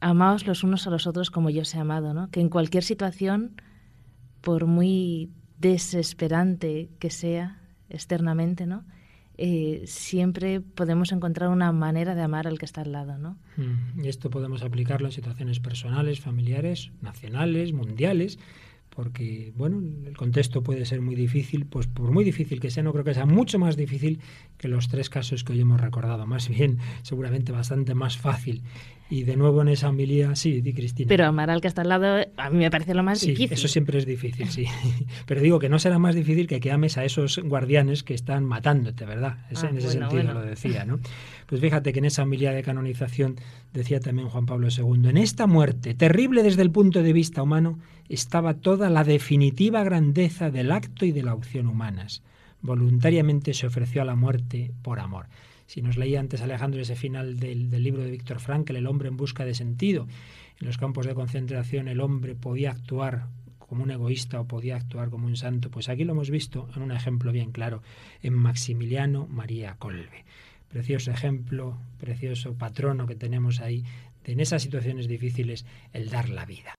amaos 0.00 0.46
los 0.46 0.64
unos 0.64 0.86
a 0.86 0.90
los 0.90 1.06
otros 1.06 1.30
como 1.30 1.50
yo 1.50 1.62
os 1.62 1.74
he 1.74 1.78
amado, 1.78 2.14
¿no? 2.14 2.30
Que 2.30 2.40
en 2.40 2.48
cualquier 2.48 2.82
situación, 2.82 3.60
por 4.40 4.66
muy 4.66 5.30
desesperante 5.58 6.88
que 6.98 7.10
sea 7.10 7.60
externamente, 7.90 8.66
¿no? 8.66 8.84
Eh, 9.36 9.84
siempre 9.86 10.60
podemos 10.60 11.12
encontrar 11.12 11.50
una 11.50 11.72
manera 11.72 12.14
de 12.14 12.22
amar 12.22 12.46
al 12.46 12.58
que 12.58 12.64
está 12.64 12.80
al 12.82 12.92
lado, 12.92 13.18
¿no? 13.18 13.38
Mm, 13.56 14.04
y 14.04 14.08
esto 14.08 14.30
podemos 14.30 14.62
aplicarlo 14.62 15.08
en 15.08 15.12
situaciones 15.12 15.60
personales, 15.60 16.20
familiares, 16.20 16.92
nacionales, 17.02 17.72
mundiales 17.72 18.38
porque 18.90 19.52
bueno, 19.56 19.80
el 20.06 20.16
contexto 20.16 20.62
puede 20.62 20.84
ser 20.84 21.00
muy 21.00 21.14
difícil, 21.14 21.66
pues 21.66 21.86
por 21.86 22.10
muy 22.10 22.24
difícil 22.24 22.60
que 22.60 22.70
sea, 22.70 22.82
no 22.82 22.92
creo 22.92 23.04
que 23.04 23.14
sea 23.14 23.26
mucho 23.26 23.58
más 23.58 23.76
difícil 23.76 24.20
que 24.60 24.68
los 24.68 24.88
tres 24.88 25.08
casos 25.08 25.42
que 25.42 25.54
hoy 25.54 25.60
hemos 25.62 25.80
recordado, 25.80 26.26
más 26.26 26.48
bien 26.48 26.78
seguramente 27.00 27.50
bastante 27.50 27.94
más 27.94 28.18
fácil. 28.18 28.62
Y 29.08 29.24
de 29.24 29.34
nuevo 29.34 29.62
en 29.62 29.68
esa 29.68 29.88
homilía, 29.88 30.36
sí, 30.36 30.60
di 30.60 30.72
Cristina. 30.74 31.08
Pero 31.08 31.24
amar 31.24 31.50
al 31.50 31.62
que 31.62 31.66
está 31.66 31.80
al 31.80 31.88
lado 31.88 32.24
a 32.36 32.50
mí 32.50 32.58
me 32.58 32.70
parece 32.70 32.94
lo 32.94 33.02
más 33.02 33.20
sí, 33.20 33.30
difícil. 33.30 33.54
Eso 33.54 33.68
siempre 33.68 33.98
es 33.98 34.06
difícil, 34.06 34.50
sí. 34.50 34.66
Pero 35.26 35.40
digo 35.40 35.58
que 35.58 35.70
no 35.70 35.78
será 35.78 35.98
más 35.98 36.14
difícil 36.14 36.46
que 36.46 36.60
que 36.60 36.70
ames 36.70 36.98
a 36.98 37.04
esos 37.04 37.38
guardianes 37.38 38.04
que 38.04 38.12
están 38.12 38.44
matándote, 38.44 39.06
¿verdad? 39.06 39.38
Ah, 39.38 39.46
en 39.48 39.54
ese 39.54 39.68
bueno, 39.68 39.90
sentido 39.90 40.10
bueno. 40.10 40.34
lo 40.34 40.42
decía, 40.42 40.84
¿no? 40.84 41.00
Pues 41.46 41.60
fíjate 41.62 41.94
que 41.94 42.00
en 42.00 42.04
esa 42.04 42.22
homilía 42.22 42.52
de 42.52 42.62
canonización 42.62 43.36
decía 43.72 43.98
también 43.98 44.28
Juan 44.28 44.44
Pablo 44.44 44.68
II, 44.68 45.08
en 45.08 45.16
esta 45.16 45.46
muerte, 45.46 45.94
terrible 45.94 46.42
desde 46.42 46.62
el 46.62 46.70
punto 46.70 47.02
de 47.02 47.14
vista 47.14 47.42
humano, 47.42 47.78
estaba 48.10 48.54
toda 48.54 48.90
la 48.90 49.04
definitiva 49.04 49.82
grandeza 49.82 50.50
del 50.50 50.70
acto 50.70 51.06
y 51.06 51.12
de 51.12 51.22
la 51.22 51.34
opción 51.34 51.66
humanas. 51.66 52.22
Voluntariamente 52.62 53.54
se 53.54 53.66
ofreció 53.66 54.02
a 54.02 54.04
la 54.04 54.16
muerte 54.16 54.72
por 54.82 55.00
amor. 55.00 55.26
Si 55.66 55.82
nos 55.82 55.96
leía 55.96 56.20
antes 56.20 56.40
Alejandro 56.40 56.80
ese 56.80 56.96
final 56.96 57.38
del, 57.38 57.70
del 57.70 57.82
libro 57.82 58.02
de 58.02 58.10
Víctor 58.10 58.40
Frankl, 58.40 58.76
El 58.76 58.86
hombre 58.86 59.08
en 59.08 59.16
busca 59.16 59.44
de 59.44 59.54
sentido, 59.54 60.06
en 60.60 60.66
los 60.66 60.78
campos 60.78 61.06
de 61.06 61.14
concentración 61.14 61.88
el 61.88 62.00
hombre 62.00 62.34
podía 62.34 62.70
actuar 62.70 63.28
como 63.70 63.84
un 63.84 63.90
egoísta 63.92 64.40
o 64.40 64.48
podía 64.48 64.74
actuar 64.74 65.10
como 65.10 65.26
un 65.26 65.36
santo, 65.36 65.70
pues 65.70 65.88
aquí 65.88 66.02
lo 66.02 66.12
hemos 66.12 66.28
visto 66.28 66.68
en 66.74 66.82
un 66.82 66.90
ejemplo 66.90 67.30
bien 67.30 67.52
claro, 67.52 67.84
en 68.20 68.34
Maximiliano 68.34 69.28
María 69.28 69.76
Colbe. 69.78 70.24
Precioso 70.68 71.12
ejemplo, 71.12 71.78
precioso 71.98 72.54
patrono 72.54 73.06
que 73.06 73.14
tenemos 73.14 73.60
ahí 73.60 73.84
de 74.24 74.32
en 74.32 74.40
esas 74.40 74.62
situaciones 74.62 75.06
difíciles 75.06 75.66
el 75.92 76.10
dar 76.10 76.30
la 76.30 76.46
vida. 76.46 76.74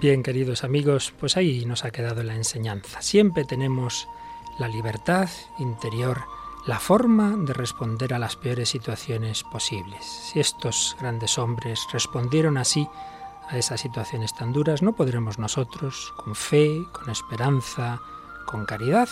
Bien, 0.00 0.22
queridos 0.22 0.62
amigos, 0.62 1.12
pues 1.18 1.36
ahí 1.36 1.66
nos 1.66 1.84
ha 1.84 1.90
quedado 1.90 2.22
la 2.22 2.36
enseñanza. 2.36 3.02
Siempre 3.02 3.44
tenemos 3.44 4.06
la 4.56 4.68
libertad 4.68 5.28
interior, 5.58 6.22
la 6.68 6.78
forma 6.78 7.36
de 7.36 7.52
responder 7.52 8.14
a 8.14 8.20
las 8.20 8.36
peores 8.36 8.68
situaciones 8.68 9.42
posibles. 9.42 10.04
Si 10.04 10.38
estos 10.38 10.96
grandes 11.00 11.36
hombres 11.36 11.84
respondieron 11.92 12.58
así 12.58 12.86
a 13.48 13.58
esas 13.58 13.80
situaciones 13.80 14.32
tan 14.36 14.52
duras, 14.52 14.82
no 14.82 14.94
podremos 14.94 15.40
nosotros, 15.40 16.14
con 16.16 16.36
fe, 16.36 16.80
con 16.92 17.10
esperanza, 17.10 18.00
con 18.46 18.66
caridad. 18.66 19.08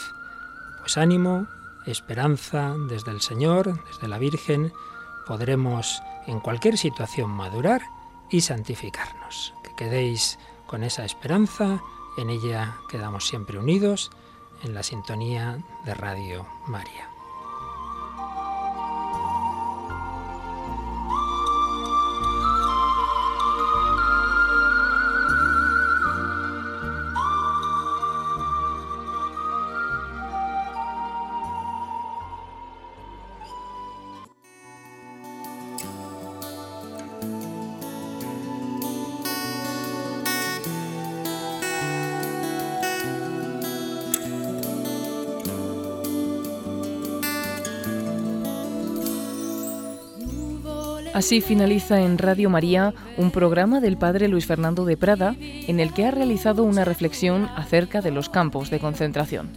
Pues 0.78 0.96
ánimo, 0.98 1.48
esperanza 1.84 2.76
desde 2.88 3.10
el 3.10 3.22
Señor, 3.22 3.84
desde 3.86 4.06
la 4.06 4.18
Virgen, 4.18 4.72
podremos 5.26 6.00
en 6.28 6.38
cualquier 6.38 6.78
situación 6.78 7.30
madurar 7.30 7.82
y 8.30 8.42
santificarnos. 8.42 9.52
Que 9.64 9.74
quedéis 9.74 10.38
con 10.66 10.82
esa 10.82 11.04
esperanza, 11.04 11.82
en 12.16 12.30
ella 12.30 12.76
quedamos 12.88 13.26
siempre 13.26 13.58
unidos 13.58 14.10
en 14.62 14.74
la 14.74 14.82
sintonía 14.82 15.58
de 15.84 15.94
Radio 15.94 16.46
María. 16.66 17.15
Así 51.16 51.40
finaliza 51.40 52.02
en 52.02 52.18
Radio 52.18 52.50
María 52.50 52.92
un 53.16 53.30
programa 53.30 53.80
del 53.80 53.96
padre 53.96 54.28
Luis 54.28 54.44
Fernando 54.44 54.84
de 54.84 54.98
Prada 54.98 55.34
en 55.40 55.80
el 55.80 55.94
que 55.94 56.04
ha 56.04 56.10
realizado 56.10 56.62
una 56.62 56.84
reflexión 56.84 57.48
acerca 57.56 58.02
de 58.02 58.10
los 58.10 58.28
campos 58.28 58.68
de 58.68 58.80
concentración. 58.80 59.50